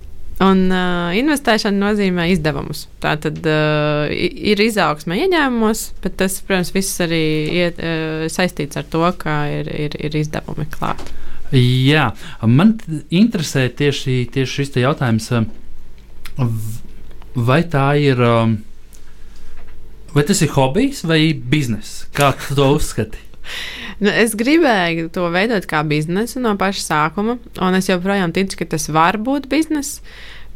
Un 0.44 0.66
uh, 0.68 1.14
investēšana 1.16 1.80
nozīmē 1.80 2.26
izdevumus. 2.34 2.86
Tā 3.00 3.14
tad 3.20 3.38
uh, 3.48 4.04
ir 4.12 4.60
izaugsme 4.60 5.16
ieņēmumos, 5.22 5.84
bet 6.04 6.18
tas, 6.20 6.36
protams, 6.44 6.74
viss 6.76 7.00
arī 7.04 7.22
iet, 7.62 7.80
uh, 7.80 8.26
saistīts 8.32 8.76
ar 8.76 8.84
to, 8.92 9.04
ka 9.20 9.38
ir, 9.52 9.70
ir, 9.72 9.96
ir 9.96 10.18
izdevumi 10.20 10.68
klāt. 10.72 11.00
Jā, 11.56 12.10
man 12.42 12.74
interesē 13.08 13.68
tieši, 13.78 14.26
tieši 14.34 14.60
šis 14.60 14.76
jautājums, 14.82 15.30
vai 17.36 17.62
tā 17.68 17.90
ir. 18.00 18.20
Vai 20.16 20.24
tas 20.24 20.40
ir 20.40 20.52
hobijs 20.54 21.04
vai 21.04 21.34
bizness? 21.36 22.06
Kā 22.16 22.32
tu 22.40 22.56
to 22.56 22.72
uzskati? 22.78 23.20
Nu, 24.02 24.10
es 24.10 24.34
gribēju 24.36 25.08
to 25.14 25.28
veidot 25.32 25.64
kā 25.70 25.78
biznesu 25.88 26.42
no 26.44 26.50
paša 26.60 26.82
sākuma, 26.84 27.38
un 27.64 27.76
es 27.78 27.88
joprojām 27.88 28.34
ticu, 28.36 28.58
ka 28.60 28.66
tas 28.74 28.90
var 28.92 29.16
būt 29.16 29.46
bizness. 29.48 30.02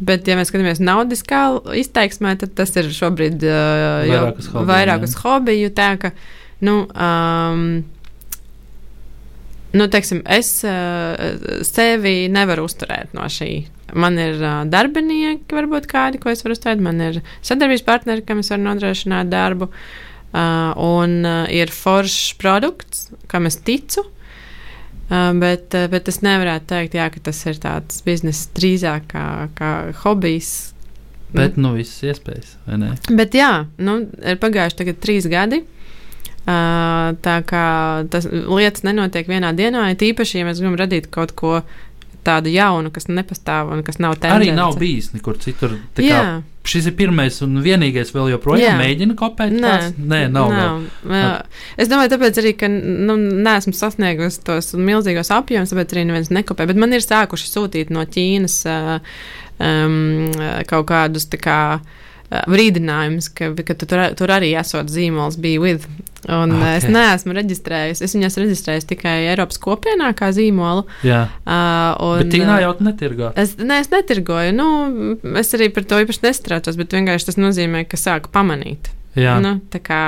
Bet, 0.01 0.29
ja 0.29 0.37
mēs 0.37 0.49
skatāmies 0.49 0.81
naudiskā 0.81 1.41
izteiksmē, 1.77 2.35
tad 2.41 2.55
tas 2.57 2.73
ir 2.81 2.89
šobrīd 2.93 3.43
uh, 3.45 4.09
vairāk 4.09 4.39
uz 4.41 4.51
hobiju. 4.53 4.69
Vairāk 4.71 5.05
uz 5.05 5.17
hobiju 5.21 5.73
tā, 5.77 5.89
ka, 6.01 6.13
nu, 6.65 6.77
um, 6.89 7.65
nu, 9.77 9.89
teiksim, 9.93 10.23
es 10.25 10.55
uh, 10.65 11.61
sevi 11.69 12.15
nevaru 12.33 12.65
uzturēt 12.69 13.13
no 13.17 13.29
šī. 13.29 13.53
Man 13.95 14.19
ir 14.21 14.39
uh, 14.43 14.63
darbinieki, 14.71 15.49
varbūt 15.55 15.89
kādi, 15.91 16.21
ko 16.23 16.33
es 16.33 16.45
varu 16.45 16.57
uzturēt. 16.57 16.83
Man 16.85 17.01
ir 17.05 17.21
sadarbības 17.41 17.85
partneri, 17.87 18.25
kam 18.27 18.43
es 18.43 18.53
varu 18.53 18.67
nodrošināt 18.69 19.33
darbu. 19.33 19.71
Uh, 20.31 20.71
un 20.79 21.21
uh, 21.27 21.45
ir 21.51 21.73
foršs 21.75 22.37
produkts, 22.39 23.09
kam 23.31 23.49
es 23.51 23.59
ticu. 23.67 24.05
Uh, 25.11 25.33
bet, 25.43 25.75
uh, 25.75 25.89
bet 25.91 26.07
es 26.11 26.21
nevarētu 26.23 26.71
teikt, 26.71 26.95
jā, 27.01 27.09
ka 27.11 27.25
tas 27.31 27.41
ir 27.51 27.59
tāds 27.59 28.05
bizness 28.07 28.47
drīzāk 28.55 29.09
kā, 29.11 29.25
kā 29.59 29.73
hobijs. 30.05 30.53
Bet, 31.35 31.59
nu, 31.59 31.75
visas 31.79 31.99
iespējas, 32.11 32.55
vai 32.67 32.79
ne? 32.79 32.95
Bet, 33.11 33.35
jā, 33.39 33.67
nu, 33.83 34.01
ir 34.23 34.39
pagājuši 34.43 34.81
tagad 34.83 35.03
trīs 35.03 35.27
gadi. 35.31 35.65
Uh, 36.41 37.13
tā 37.21 37.37
kā 37.47 37.67
tas 38.11 38.25
lietas 38.31 38.83
nenotiek 38.87 39.29
vienā 39.29 39.51
dienā, 39.55 39.91
ir 39.91 39.99
tīpaši, 40.01 40.41
ja 40.41 40.47
mēs 40.49 40.63
gribam 40.63 40.79
radīt 40.81 41.11
kaut 41.13 41.35
ko 41.37 41.59
tādu 42.27 42.53
jaunu, 42.53 42.93
kas 42.95 43.09
nepastāv 43.11 43.73
un 43.75 43.85
kas 43.87 44.01
nav 44.03 44.17
tendence. 44.19 44.37
Arī 44.37 44.55
nav 44.57 44.79
bijis 44.81 45.13
nekur 45.15 45.39
citur. 45.43 45.77
Šis 46.71 46.91
ir 46.91 46.95
pirmais 46.99 47.39
un 47.43 47.57
vienīgais, 47.65 48.11
vēl 48.13 48.35
joprojām 48.35 48.75
Jā. 48.75 48.75
mēģina 48.77 49.15
kopēt. 49.19 49.55
Nē, 49.55 49.63
tās? 49.65 49.95
Nē 49.97 50.21
nav. 50.33 50.51
nav. 50.53 50.83
nav. 51.09 51.63
Es 51.81 51.89
domāju, 51.89 52.13
tāpēc 52.13 52.41
arī, 52.43 52.53
ka 52.61 52.69
nu, 52.69 53.17
neesmu 53.17 53.73
sasniegusi 53.77 54.43
tos 54.45 54.75
milzīgos 54.77 55.33
apjomus, 55.35 55.73
tāpēc 55.73 55.97
arī 55.97 56.05
neviens 56.11 56.29
nekopē. 56.37 56.69
Bet 56.69 56.81
man 56.81 56.93
ir 56.93 57.05
sākuši 57.05 57.49
sūtīt 57.49 57.95
no 57.95 58.05
Ķīnas 58.05 58.59
um, 58.69 59.97
kaut 60.69 60.87
kādus 60.93 61.31
tā 61.33 61.41
kā 61.41 61.59
brīdinājums, 62.31 63.33
ka, 63.35 63.51
ka 63.67 63.75
tu 63.75 63.89
tur, 63.91 64.05
tur 64.19 64.31
arī 64.37 64.53
esot 64.61 64.93
zīmols, 64.93 65.41
bija 65.41 65.65
with. 65.65 65.89
Un 66.29 66.53
okay. 66.53 66.77
es 66.77 66.85
neesmu 66.93 67.33
reģistrējis. 67.37 68.03
Es 68.05 68.15
viņas 68.17 68.37
reģistrēju 68.43 68.85
tikai 68.91 69.15
Eiropas 69.31 69.61
kopienā 69.63 70.11
kā 70.17 70.29
zīmolu. 70.37 70.85
Jā, 71.07 71.23
uh, 71.47 71.97
un, 72.05 72.21
bet 72.21 72.35
Tīnā 72.35 72.59
jau 72.61 72.75
netirgo. 72.85 73.33
Es, 73.41 73.55
ne, 73.57 73.81
es 73.81 73.89
netirgoju. 73.93 74.53
Nu, 74.57 74.69
es 75.41 75.55
arī 75.57 75.71
par 75.73 75.89
to 75.89 76.01
īpaši 76.05 76.27
nestrātos, 76.27 76.77
bet 76.81 76.93
vienkārši 76.97 77.31
tas 77.31 77.41
nozīmē, 77.41 77.87
ka 77.89 78.01
sāku 78.01 78.33
pamanīt. 78.35 78.93
Jā. 79.19 79.39
Nu, 79.43 79.57
tā 79.73 79.81
kā 79.83 80.01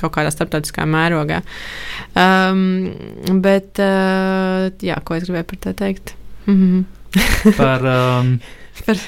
kaut 0.00 0.14
kādā 0.16 0.32
starptautiskā 0.34 0.86
mērogā. 0.90 1.42
Um, 2.18 2.62
bet, 3.44 3.76
uh, 3.78 4.72
jā, 4.82 4.98
ko 5.04 5.18
es 5.18 5.28
gribēju 5.28 5.50
par 5.52 5.60
to 5.62 5.74
teikt? 5.78 6.16
Mm 6.46 6.56
-hmm. 6.62 7.56
par, 7.56 7.86
um... 7.94 8.38
par, 8.84 9.00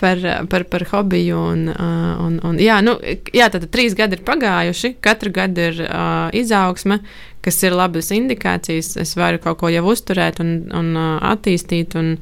par, 0.00 0.24
par, 0.48 0.64
par 0.64 0.86
hobiju. 0.92 1.38
Un, 1.52 1.68
uh, 1.68 2.24
un, 2.26 2.38
un, 2.44 2.58
jā, 2.62 2.80
nu, 2.84 2.96
jā, 3.34 3.48
tātad 3.52 3.70
trīs 3.74 3.96
gadi 3.98 4.18
ir 4.18 4.24
pagājuši, 4.26 4.94
katru 5.04 5.32
gadu 5.34 5.68
ir 5.70 5.84
uh, 5.86 6.28
izaugsme, 6.36 7.00
kas 7.44 7.62
ir 7.64 7.76
labas 7.76 8.12
indikācijas. 8.14 8.94
Es 9.00 9.14
varu 9.18 9.42
kaut 9.42 9.60
ko 9.62 9.72
jau 9.72 9.86
uzturēt 9.92 10.40
un, 10.44 10.56
un 10.74 10.92
uh, 10.96 11.16
attīstīt. 11.34 11.96
Un, 12.00 12.14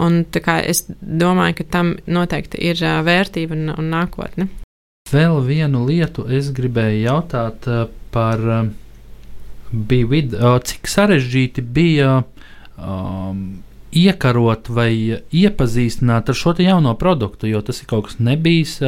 un, 0.00 0.22
es 0.60 0.84
domāju, 1.00 1.60
ka 1.60 1.70
tam 1.78 1.94
noteikti 2.06 2.60
ir 2.70 2.82
uh, 2.84 3.00
vērtība 3.06 3.56
un, 3.56 3.72
un 3.76 3.90
nākotne. 3.94 4.50
Vēl 5.10 5.40
vienu 5.42 5.82
lietu 5.88 6.28
es 6.30 6.52
gribēju 6.54 7.02
jautāt 7.02 7.66
uh, 7.66 7.88
par 8.14 8.44
uh, 8.46 8.68
BWID. 9.72 10.36
Uh, 10.38 10.60
cik 10.66 10.86
sarežģīti 10.90 11.64
bija 11.66 12.20
um, 12.78 13.62
iekarot 13.96 14.70
vai 14.72 14.92
iepazīstināt 15.34 16.30
ar 16.30 16.36
šo 16.36 16.54
jauno 16.58 16.94
produktu, 16.98 17.48
jo 17.50 17.62
tas 17.64 17.82
ir 17.82 17.90
kaut 17.90 18.10
kas 18.10 18.20
nebijis. 18.22 18.78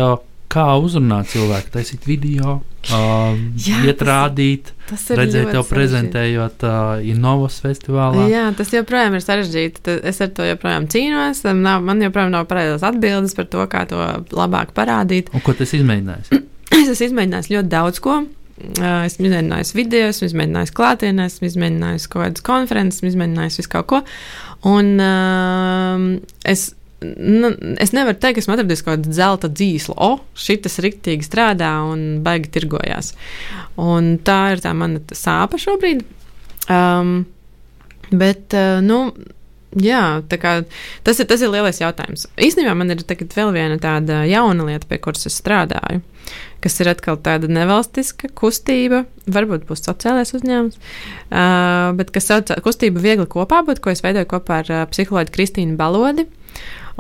Kā 0.53 0.67
uzrunāt 0.77 1.31
cilvēku, 1.33 1.71
taisīt 1.73 2.03
video, 2.05 2.59
uh, 2.93 3.39
Jā, 3.57 3.79
iet 3.89 4.03
rādīt, 4.05 4.75
tas, 4.85 5.07
tas 5.09 5.17
redzēt, 5.17 5.55
jau 5.57 5.63
prezentējot 5.65 6.67
uh, 6.69 7.01
Innovas 7.09 7.57
festivālā. 7.65 8.27
Jā, 8.29 8.43
tas 8.59 8.75
joprojām 8.75 9.17
ir 9.17 9.25
sarežģīti. 9.25 9.97
Es 10.11 10.21
ar 10.21 10.29
to 10.37 10.45
joprojām 10.45 10.91
cīnos. 10.93 11.41
Nav, 11.57 11.81
man 11.89 12.05
joprojām 12.05 12.35
nav 12.37 12.45
pareizās 12.53 12.85
atbildes 12.85 13.33
par 13.39 13.49
to, 13.49 13.65
kā 13.73 13.87
to 13.89 14.05
labāk 14.37 14.77
parādīt. 14.77 15.33
Un 15.33 15.41
ko 15.41 15.57
tas 15.57 15.73
izmēģinājis? 15.79 16.37
es 16.83 16.93
esmu 16.99 17.09
izmēģinājis 17.09 17.53
ļoti 17.57 17.73
daudz 17.73 18.05
ko. 18.05 18.21
Esmu 18.63 19.27
izmēģinājis 19.27 19.73
video, 19.75 20.09
esmu 20.13 20.29
izmēģinājis 20.29 20.77
klātienē, 20.77 21.27
esmu 21.33 21.49
izmēģinājis 21.49 22.09
kaut 22.13 22.27
kādas 22.27 22.45
konferences, 22.47 23.01
esmu 23.01 23.15
izmēģinājis 23.15 23.63
visu 23.63 23.73
kaut 23.73 23.89
ko. 23.91 24.03
Un 24.69 24.95
uh, 25.03 26.07
es 26.49 26.71
nu, 27.03 27.51
es 27.83 27.91
nevaru 27.91 28.19
teikt, 28.23 28.37
ka 28.37 28.43
esmu 28.45 28.55
atradis 28.55 28.85
kaut 28.85 29.01
kādu 29.01 29.15
zelta 29.17 29.51
dzīslu. 29.51 29.97
O, 29.99 30.11
šis 30.39 30.79
rīktīgi 30.85 31.27
strādā 31.27 31.73
un 31.89 32.23
baigi 32.23 32.53
tirgojās. 32.55 33.13
Un 33.81 34.17
tā 34.23 34.41
ir 34.55 34.63
tā 34.65 34.75
mana 34.77 35.03
sāpe 35.17 35.59
šobrīd. 35.63 36.05
Um, 36.71 37.23
bet, 38.11 38.55
uh, 38.55 38.83
nu, 38.85 39.05
Jā, 39.81 40.21
kā, 40.29 40.51
tas, 41.01 41.17
ir, 41.23 41.27
tas 41.31 41.41
ir 41.41 41.49
lielais 41.49 41.79
jautājums. 41.81 42.27
Īstenībā 42.37 42.75
man 42.77 42.93
ir 42.93 43.01
vēl 43.09 43.53
viena 43.55 43.79
tāda 43.81 44.19
jauna 44.29 44.67
lieta, 44.69 44.85
pie 44.85 44.99
kuras 45.01 45.25
es 45.31 45.39
strādāju, 45.41 46.03
kas 46.63 46.79
ir 46.83 46.91
atkal 46.93 47.19
tāda 47.23 47.51
nevalstiska 47.51 48.31
kustība, 48.39 49.05
varbūt 49.27 49.67
būs 49.69 49.85
sociālais 49.87 50.35
uzņēmums, 50.37 50.79
uh, 50.79 51.91
bet 51.99 52.13
kas 52.15 52.31
sauc 52.31 52.53
kustība 52.65 53.03
viegli 53.03 53.27
kopā, 53.31 53.63
bet 53.67 53.83
ko 53.83 53.93
es 53.95 54.05
veidoju 54.05 54.31
kopā 54.31 54.63
ar 54.63 54.73
uh, 54.73 54.87
psiholoģu 54.93 55.35
Kristīnu 55.35 55.79
Balodi. 55.81 56.29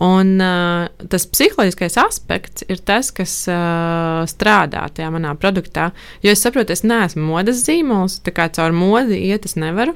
Un 0.02 0.38
uh, 0.40 0.88
tas 1.12 1.26
psiholoģiskais 1.28 1.98
aspekts 2.00 2.64
ir 2.72 2.80
tas, 2.80 3.10
kas 3.14 3.34
uh, 3.52 4.22
strādā 4.30 4.86
tajā 4.96 5.10
manā 5.12 5.34
produktā. 5.38 5.90
Jo 6.24 6.32
es 6.32 6.42
saprotu, 6.42 6.72
es 6.72 6.84
neesmu 6.86 7.26
modes 7.28 7.60
zīmols, 7.66 8.22
tā 8.24 8.32
kā 8.34 8.48
caur 8.56 8.72
modi 8.72 9.20
iet 9.28 9.44
es 9.48 9.58
nevaru. 9.60 9.94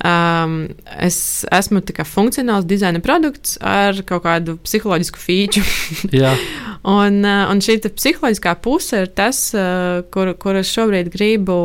Um, 0.00 0.70
es 1.02 1.42
esmu 1.52 1.82
tikai 1.84 2.06
funkcionāls 2.08 2.64
dizaina 2.64 3.02
produkts 3.04 3.58
ar 3.60 3.98
kaut 4.08 4.22
kādu 4.24 4.54
psiholoģisku 4.64 5.20
feature. 5.20 5.66
un, 7.00 7.18
uh, 7.26 7.50
un 7.50 7.60
šī 7.60 7.76
psiholoģiskā 7.84 8.54
puse 8.64 9.02
ir 9.02 9.10
tas, 9.18 9.42
uh, 9.52 10.00
kur, 10.14 10.30
kur 10.40 10.56
es 10.56 10.70
šobrīd 10.72 11.10
gribu 11.12 11.56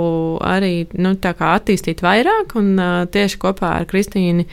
arī 0.44 0.90
nu, 0.98 1.14
attīstīt 1.16 2.04
vairāk, 2.04 2.58
un 2.60 2.74
uh, 2.76 2.98
tieši 3.14 3.40
kopā 3.40 3.76
ar 3.78 3.88
Kristīnu 3.88 4.44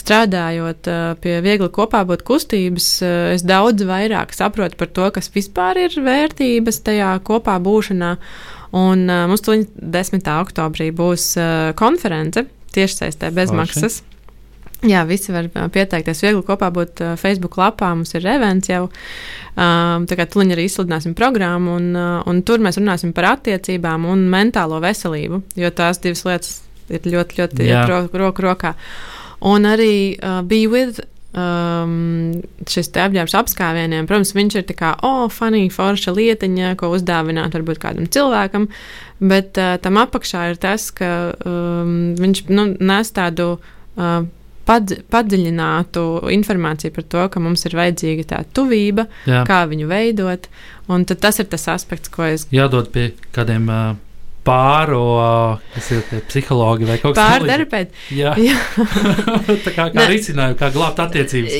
strādājot 0.00 0.88
pie 1.20 1.34
viegli 1.44 1.66
kopā 1.68 2.06
būt 2.08 2.22
kustības, 2.24 2.86
es 3.34 3.42
daudz 3.44 3.84
vairāk 3.84 4.32
saprotu 4.32 4.78
par 4.80 4.88
to, 4.96 5.10
kas 5.12 5.28
vispār 5.34 5.76
ir 5.82 5.98
vērtības 6.00 6.80
tajā 6.86 7.10
kopā 7.26 7.58
būšanā. 7.60 8.14
Un 8.80 9.04
mums 9.04 9.44
tuliņ 9.44 9.66
10. 9.76 10.24
oktobrī 10.40 10.88
būs 10.96 11.34
konference 11.76 12.46
tiešsaistē 12.76 13.32
bez 13.34 13.50
Oši. 13.52 13.58
maksas. 13.60 14.00
Jā, 14.88 15.02
visi 15.04 15.32
var 15.34 15.50
pieteikties. 15.52 16.22
Viegli 16.24 16.40
kopā 16.46 16.70
būt 16.72 17.02
uh, 17.04 17.12
Facebook 17.20 17.58
lapā. 17.60 17.90
Mums 17.92 18.14
ir 18.16 18.24
events 18.32 18.70
jau. 18.70 18.86
Um, 19.60 20.06
tā 20.08 20.16
kā 20.16 20.24
tuliņi 20.30 20.56
arī 20.56 20.64
izsludināsim 20.70 21.12
programmu, 21.18 21.74
un, 21.76 21.90
uh, 21.92 22.22
un 22.30 22.40
tur 22.48 22.62
mēs 22.64 22.78
runāsim 22.80 23.12
par 23.12 23.34
attiecībām 23.34 24.06
un 24.08 24.24
mentālo 24.32 24.78
veselību, 24.80 25.42
jo 25.60 25.72
tās 25.76 26.00
divas 26.00 26.24
lietas 26.24 26.52
ir 26.88 27.04
ļoti, 27.12 27.40
ļoti 27.42 27.70
roku 27.90 28.22
ro 28.22 28.32
rokā. 28.46 28.72
Un 29.50 29.68
arī 29.68 30.16
uh, 30.16 30.40
Be 30.48 30.64
With 30.70 31.02
um, 31.36 32.40
šis 32.70 32.90
apģērbs 32.98 33.36
apskāvieniem, 33.38 34.08
protams, 34.10 34.34
viņš 34.36 34.58
ir 34.58 34.66
tā 34.70 34.76
kā, 34.78 34.94
oh, 35.06 35.28
funny, 35.32 35.68
forša 35.72 36.14
lietiņa, 36.16 36.74
ko 36.80 36.92
uzdāvināt 36.96 37.54
varbūt 37.56 37.80
kādam 37.82 38.10
cilvēkam, 38.10 38.68
bet 39.22 39.60
uh, 39.60 39.76
tam 39.82 40.00
apakšā 40.02 40.50
ir 40.52 40.60
tas, 40.62 40.90
ka 40.94 41.32
um, 41.44 42.12
viņš 42.20 42.44
nu, 42.52 42.68
nes 42.80 43.16
tādu. 43.16 43.56
Uh, 43.96 44.28
Pad, 44.70 44.92
padziļinātu 45.10 46.02
informāciju 46.30 46.92
par 46.94 47.04
to, 47.10 47.22
ka 47.32 47.40
mums 47.42 47.64
ir 47.66 47.74
vajadzīga 47.74 48.26
tā 48.28 48.38
tuvība, 48.54 49.08
Jā. 49.26 49.40
kā 49.48 49.64
viņu 49.66 49.88
veidot. 49.90 50.46
Tas 51.10 51.40
ir 51.42 51.48
tas 51.50 51.64
aspekts, 51.72 52.12
ko 52.12 52.28
es. 52.28 52.44
Jādod 52.54 52.92
pie 52.94 53.08
kādiem 53.34 53.66
uh, 53.72 53.96
pāro, 54.44 55.60
kas 55.74 55.90
ir 55.94 56.22
psihologi 56.28 56.86
vai 56.88 56.96
kaut 57.02 57.14
kas 57.16 57.42
tāds-. 57.42 57.44
Jā, 58.10 58.32
jā. 58.48 58.56
tā 59.66 59.72
kā, 59.74 59.88
kā 59.92 60.06
risinājumu, 60.08 60.56
kā 60.58 60.70
glābt 60.74 60.98
attiecības. 61.02 61.52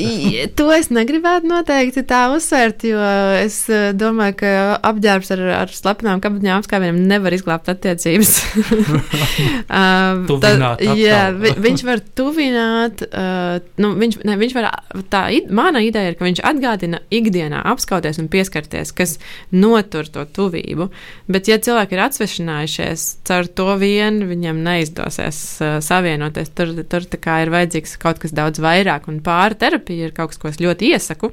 to 0.57 0.70
es 0.72 0.91
negribētu 0.91 1.51
noteikti 1.51 2.03
tā 2.09 2.22
uzsvērt, 2.35 2.85
jo 2.89 3.01
es 3.41 3.68
eh, 3.68 3.93
domāju, 3.93 4.35
ka 4.43 4.81
apģērbs 4.91 5.33
ar, 5.37 5.45
ar 5.61 5.74
slepenām 5.74 6.22
kabatņām 6.24 6.62
apskāvieniem 6.62 7.03
nevar 7.11 7.37
izglābt 7.37 7.68
attiecības. 7.68 8.33
uh, 8.61 10.24
tuvināt, 10.31 10.81
tā, 10.81 10.97
jā, 10.99 11.22
vi, 11.37 11.55
viņš 11.68 11.85
var 11.85 12.03
tuvināt, 12.16 13.05
uh, 13.11 13.61
nu, 13.83 13.93
viņš, 14.01 14.20
ne, 14.24 14.39
viņš 14.41 14.57
var, 14.57 14.70
tā 15.12 15.26
mana 15.51 15.85
ideja 15.85 16.12
ir, 16.12 16.18
ka 16.18 16.26
viņš 16.26 16.43
atgādina 16.53 17.03
ikdienā 17.11 17.62
apskauties 17.72 18.20
un 18.22 18.31
pieskarties, 18.33 18.95
kas 18.97 19.18
notur 19.53 20.09
to 20.11 20.24
tuvību. 20.24 20.91
Bet, 21.31 21.49
ja 21.51 21.59
cilvēki 21.62 21.97
ir 21.97 22.05
atsvešinājuši, 22.07 22.70
vienojušies. 22.71 23.18
Caur 23.27 23.47
to 23.47 23.77
vien 23.79 24.27
viņam 24.29 24.62
neizdosies 24.62 25.61
uh, 25.61 25.81
savienoties. 25.81 26.51
Tur, 26.55 26.73
tur 26.89 27.03
ir 27.03 27.51
vajadzīgs 27.51 27.99
kaut 27.99 28.18
kas 28.18 28.33
daudz 28.33 28.61
vairāk, 28.61 29.09
un 29.09 29.21
pārterapija 29.21 30.09
ir 30.09 30.12
kaut 30.14 30.31
kas, 30.31 30.39
ko 30.39 30.49
es 30.49 30.61
ļoti 30.61 30.93
iesaku. 30.95 31.33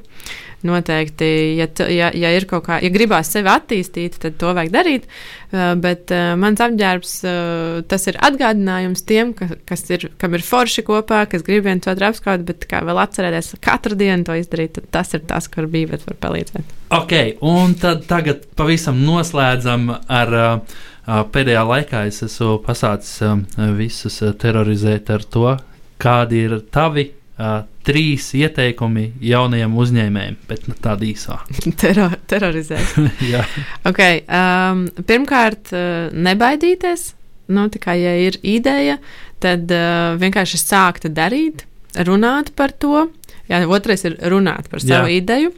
Noteikti, 0.66 1.56
ja, 1.60 1.68
ja, 1.88 2.10
ja 2.12 2.32
ir 2.34 2.48
kaut 2.50 2.66
kā, 2.66 2.80
ja 2.82 2.90
gribās 2.90 3.30
sevi 3.30 3.48
attīstīt, 3.48 4.18
tad 4.18 4.40
to 4.40 4.54
vajag 4.58 4.72
darīt. 4.74 5.06
Uh, 5.52 5.76
bet 5.80 6.12
uh, 6.12 6.34
mans 6.36 6.60
apģērbs, 6.60 7.14
uh, 7.24 7.78
tas 7.88 8.08
ir 8.10 8.18
atgādinājums 8.20 9.06
tiem, 9.08 9.34
ka, 9.38 9.52
kas 9.70 9.86
ir, 9.94 10.10
kam 10.18 10.34
ir 10.36 10.44
forši 10.44 10.84
kopā, 10.88 11.26
kas 11.30 11.46
grib 11.46 11.68
viens 11.70 11.88
otru 11.88 12.10
apskaut, 12.10 12.44
bet 12.48 12.66
kā 12.68 12.82
vēl 12.84 13.00
atcerēties 13.00 13.54
katru 13.64 13.96
dienu 13.96 14.28
to 14.28 14.36
izdarīt, 14.36 14.82
tas 14.92 15.14
ir 15.14 15.24
tas, 15.30 15.48
kur 15.48 15.70
bija, 15.72 15.94
bet 15.94 16.10
var 16.10 16.20
palīdzēt. 16.26 16.76
Ok, 16.98 17.14
un 17.46 17.78
tad 17.80 18.06
tagad 18.10 18.48
pavisam 18.58 19.00
noslēdzam 19.06 19.92
ar. 19.94 20.38
Uh, 20.42 20.86
Pēdējā 21.08 21.64
laikā 21.64 22.04
es 22.10 22.20
esmu 22.26 22.58
pasācis 22.66 23.22
visus 23.78 24.20
terorizēt 24.42 25.12
ar 25.16 25.24
to, 25.24 25.54
kādi 26.02 26.42
ir 26.46 26.58
tavi 26.74 27.08
uh, 27.08 27.62
trīs 27.88 28.28
ieteikumi 28.38 29.06
jaunajiem 29.24 29.76
uzņēmējiem, 29.84 30.40
bet 30.50 30.66
nu, 30.68 30.76
tāda 30.84 31.08
īsā. 31.08 31.40
Teror, 31.82 32.18
terorizēt. 32.30 32.98
Jā. 33.34 33.46
okay, 33.88 34.24
um, 34.28 34.88
pirmkārt, 35.08 35.72
uh, 35.72 36.10
nebaidīties. 36.12 37.14
Nu, 37.56 37.70
kā, 37.80 37.96
ja 37.96 38.12
ir 38.20 38.36
ideja, 38.44 38.98
tad 39.44 39.72
uh, 39.72 40.18
vienkārši 40.20 40.60
sākt 40.60 41.08
darīt, 41.16 41.64
runāt 42.04 42.52
par 42.60 42.76
to. 42.76 43.08
Jā, 43.48 43.62
otrais 43.72 44.04
ir 44.04 44.18
runāt 44.28 44.68
par 44.68 44.84
savu 44.84 45.08
Jā. 45.08 45.22
ideju. 45.22 45.54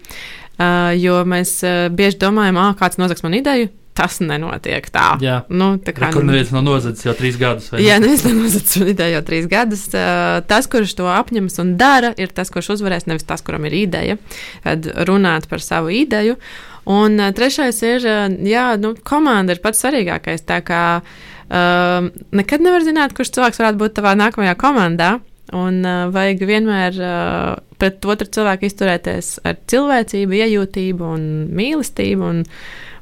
Uh, 0.60 0.92
jo 1.00 1.22
mēs 1.26 1.56
uh, 1.64 1.88
bieži 1.96 2.20
domājam, 2.22 2.60
ah, 2.60 2.74
kāds 2.78 3.00
nozags 3.00 3.24
man 3.24 3.34
ideju, 3.38 3.72
tas 4.00 4.22
nenotiek 4.24 4.88
tā. 4.94 5.10
Jā, 5.24 5.42
nu, 5.52 5.74
tā 5.84 5.94
kā 5.96 6.12
tur 6.16 6.24
neviens 6.28 6.54
nav 6.56 6.64
nozadzis 6.64 7.08
jau 7.10 7.16
trīs 7.20 7.40
gadus. 7.40 7.70
Jā, 7.76 8.00
neviens 8.00 8.24
nav 8.28 8.38
nozadzis 8.40 8.88
ideju 8.96 9.18
jau 9.18 9.24
trīs 9.28 9.50
gadus. 9.52 9.86
Tas, 9.92 10.70
kurš 10.72 10.96
to 11.02 11.10
apņemas 11.12 11.60
un 11.64 11.76
dara, 11.80 12.14
ir 12.20 12.32
tas, 12.36 12.52
kurš 12.54 12.78
uzvarēs, 12.78 13.10
nevis 13.12 13.28
tas, 13.28 13.44
kuram 13.46 13.68
ir 13.68 13.76
ideja. 13.82 14.20
Tad 14.64 14.88
runāt 15.10 15.50
par 15.52 15.64
savu 15.66 15.92
ideju. 15.94 16.40
Un 16.90 17.20
trešais 17.36 17.82
ir, 17.86 18.06
jā, 18.48 18.66
nu, 18.82 18.96
komanda 19.06 19.54
ir 19.54 19.62
pats 19.62 19.84
svarīgākais. 19.84 20.46
Tā 20.48 20.62
kā 20.66 20.84
um, 21.00 22.10
nekad 22.40 22.64
nevar 22.66 22.86
zināt, 22.88 23.14
kurš 23.18 23.36
cilvēks 23.36 23.62
varētu 23.62 23.82
būt 23.84 23.98
tavā 24.00 24.16
nākamajā 24.18 24.56
komandā. 24.60 25.18
Un 25.56 25.82
uh, 25.82 26.08
vajag 26.14 26.44
vienmēr 26.46 26.98
uh, 27.02 27.56
pret 27.82 28.06
otru 28.06 28.28
cilvēku 28.30 28.68
izturēties 28.70 29.40
ar 29.48 29.58
cilvēcību, 29.70 30.38
iejūtību 30.44 31.10
un 31.16 31.26
mīlestību. 31.58 32.30
Un, 32.30 32.44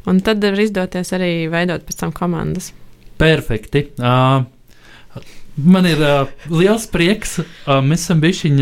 Un 0.07 0.21
tad 0.23 0.43
var 0.43 0.59
izdoties 0.61 1.11
arī 1.15 1.31
veidot 1.51 1.83
pēc 1.87 1.99
tam 1.99 2.13
komandas. 2.15 2.71
Perfekti. 3.19 3.89
Uh, 3.99 4.45
man 5.57 5.87
ir 5.89 6.03
uh, 6.03 6.29
liels 6.53 6.87
prieks. 6.91 7.39
Uh, 7.41 7.79
mēs 7.83 8.05
esam 8.05 8.21
bijuši 8.23 8.53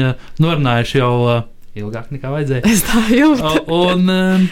norunājuši 0.41 1.01
jau 1.01 1.11
uh, 1.25 1.41
ilgāk 1.77 2.13
nekā 2.15 2.31
vajadzēja. 2.33 2.63
Es 2.71 2.85
tā 2.87 3.03
jūtu. 3.13 3.43
Uh, 3.45 3.91
un 3.91 4.09
uh, 4.09 4.47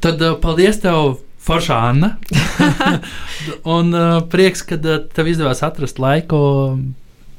tad 0.00 0.22
uh, 0.24 0.38
paldies 0.40 0.80
tev! 0.84 1.18
Forša 1.40 1.76
Anna. 1.88 2.10
un 3.76 3.94
uh, 3.96 4.20
prieks, 4.28 4.60
ka 4.68 4.76
uh, 4.76 5.00
tev 5.16 5.30
izdevās 5.32 5.64
atrast 5.64 5.98
laiku 6.02 6.40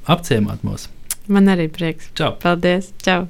apciemot 0.09 0.65
mūs. 0.65 0.89
Man 1.31 1.51
arī 1.53 1.69
prieks. 1.71 2.09
Čau! 2.17 2.33
Paldies! 2.41 2.91
Čau! 3.05 3.29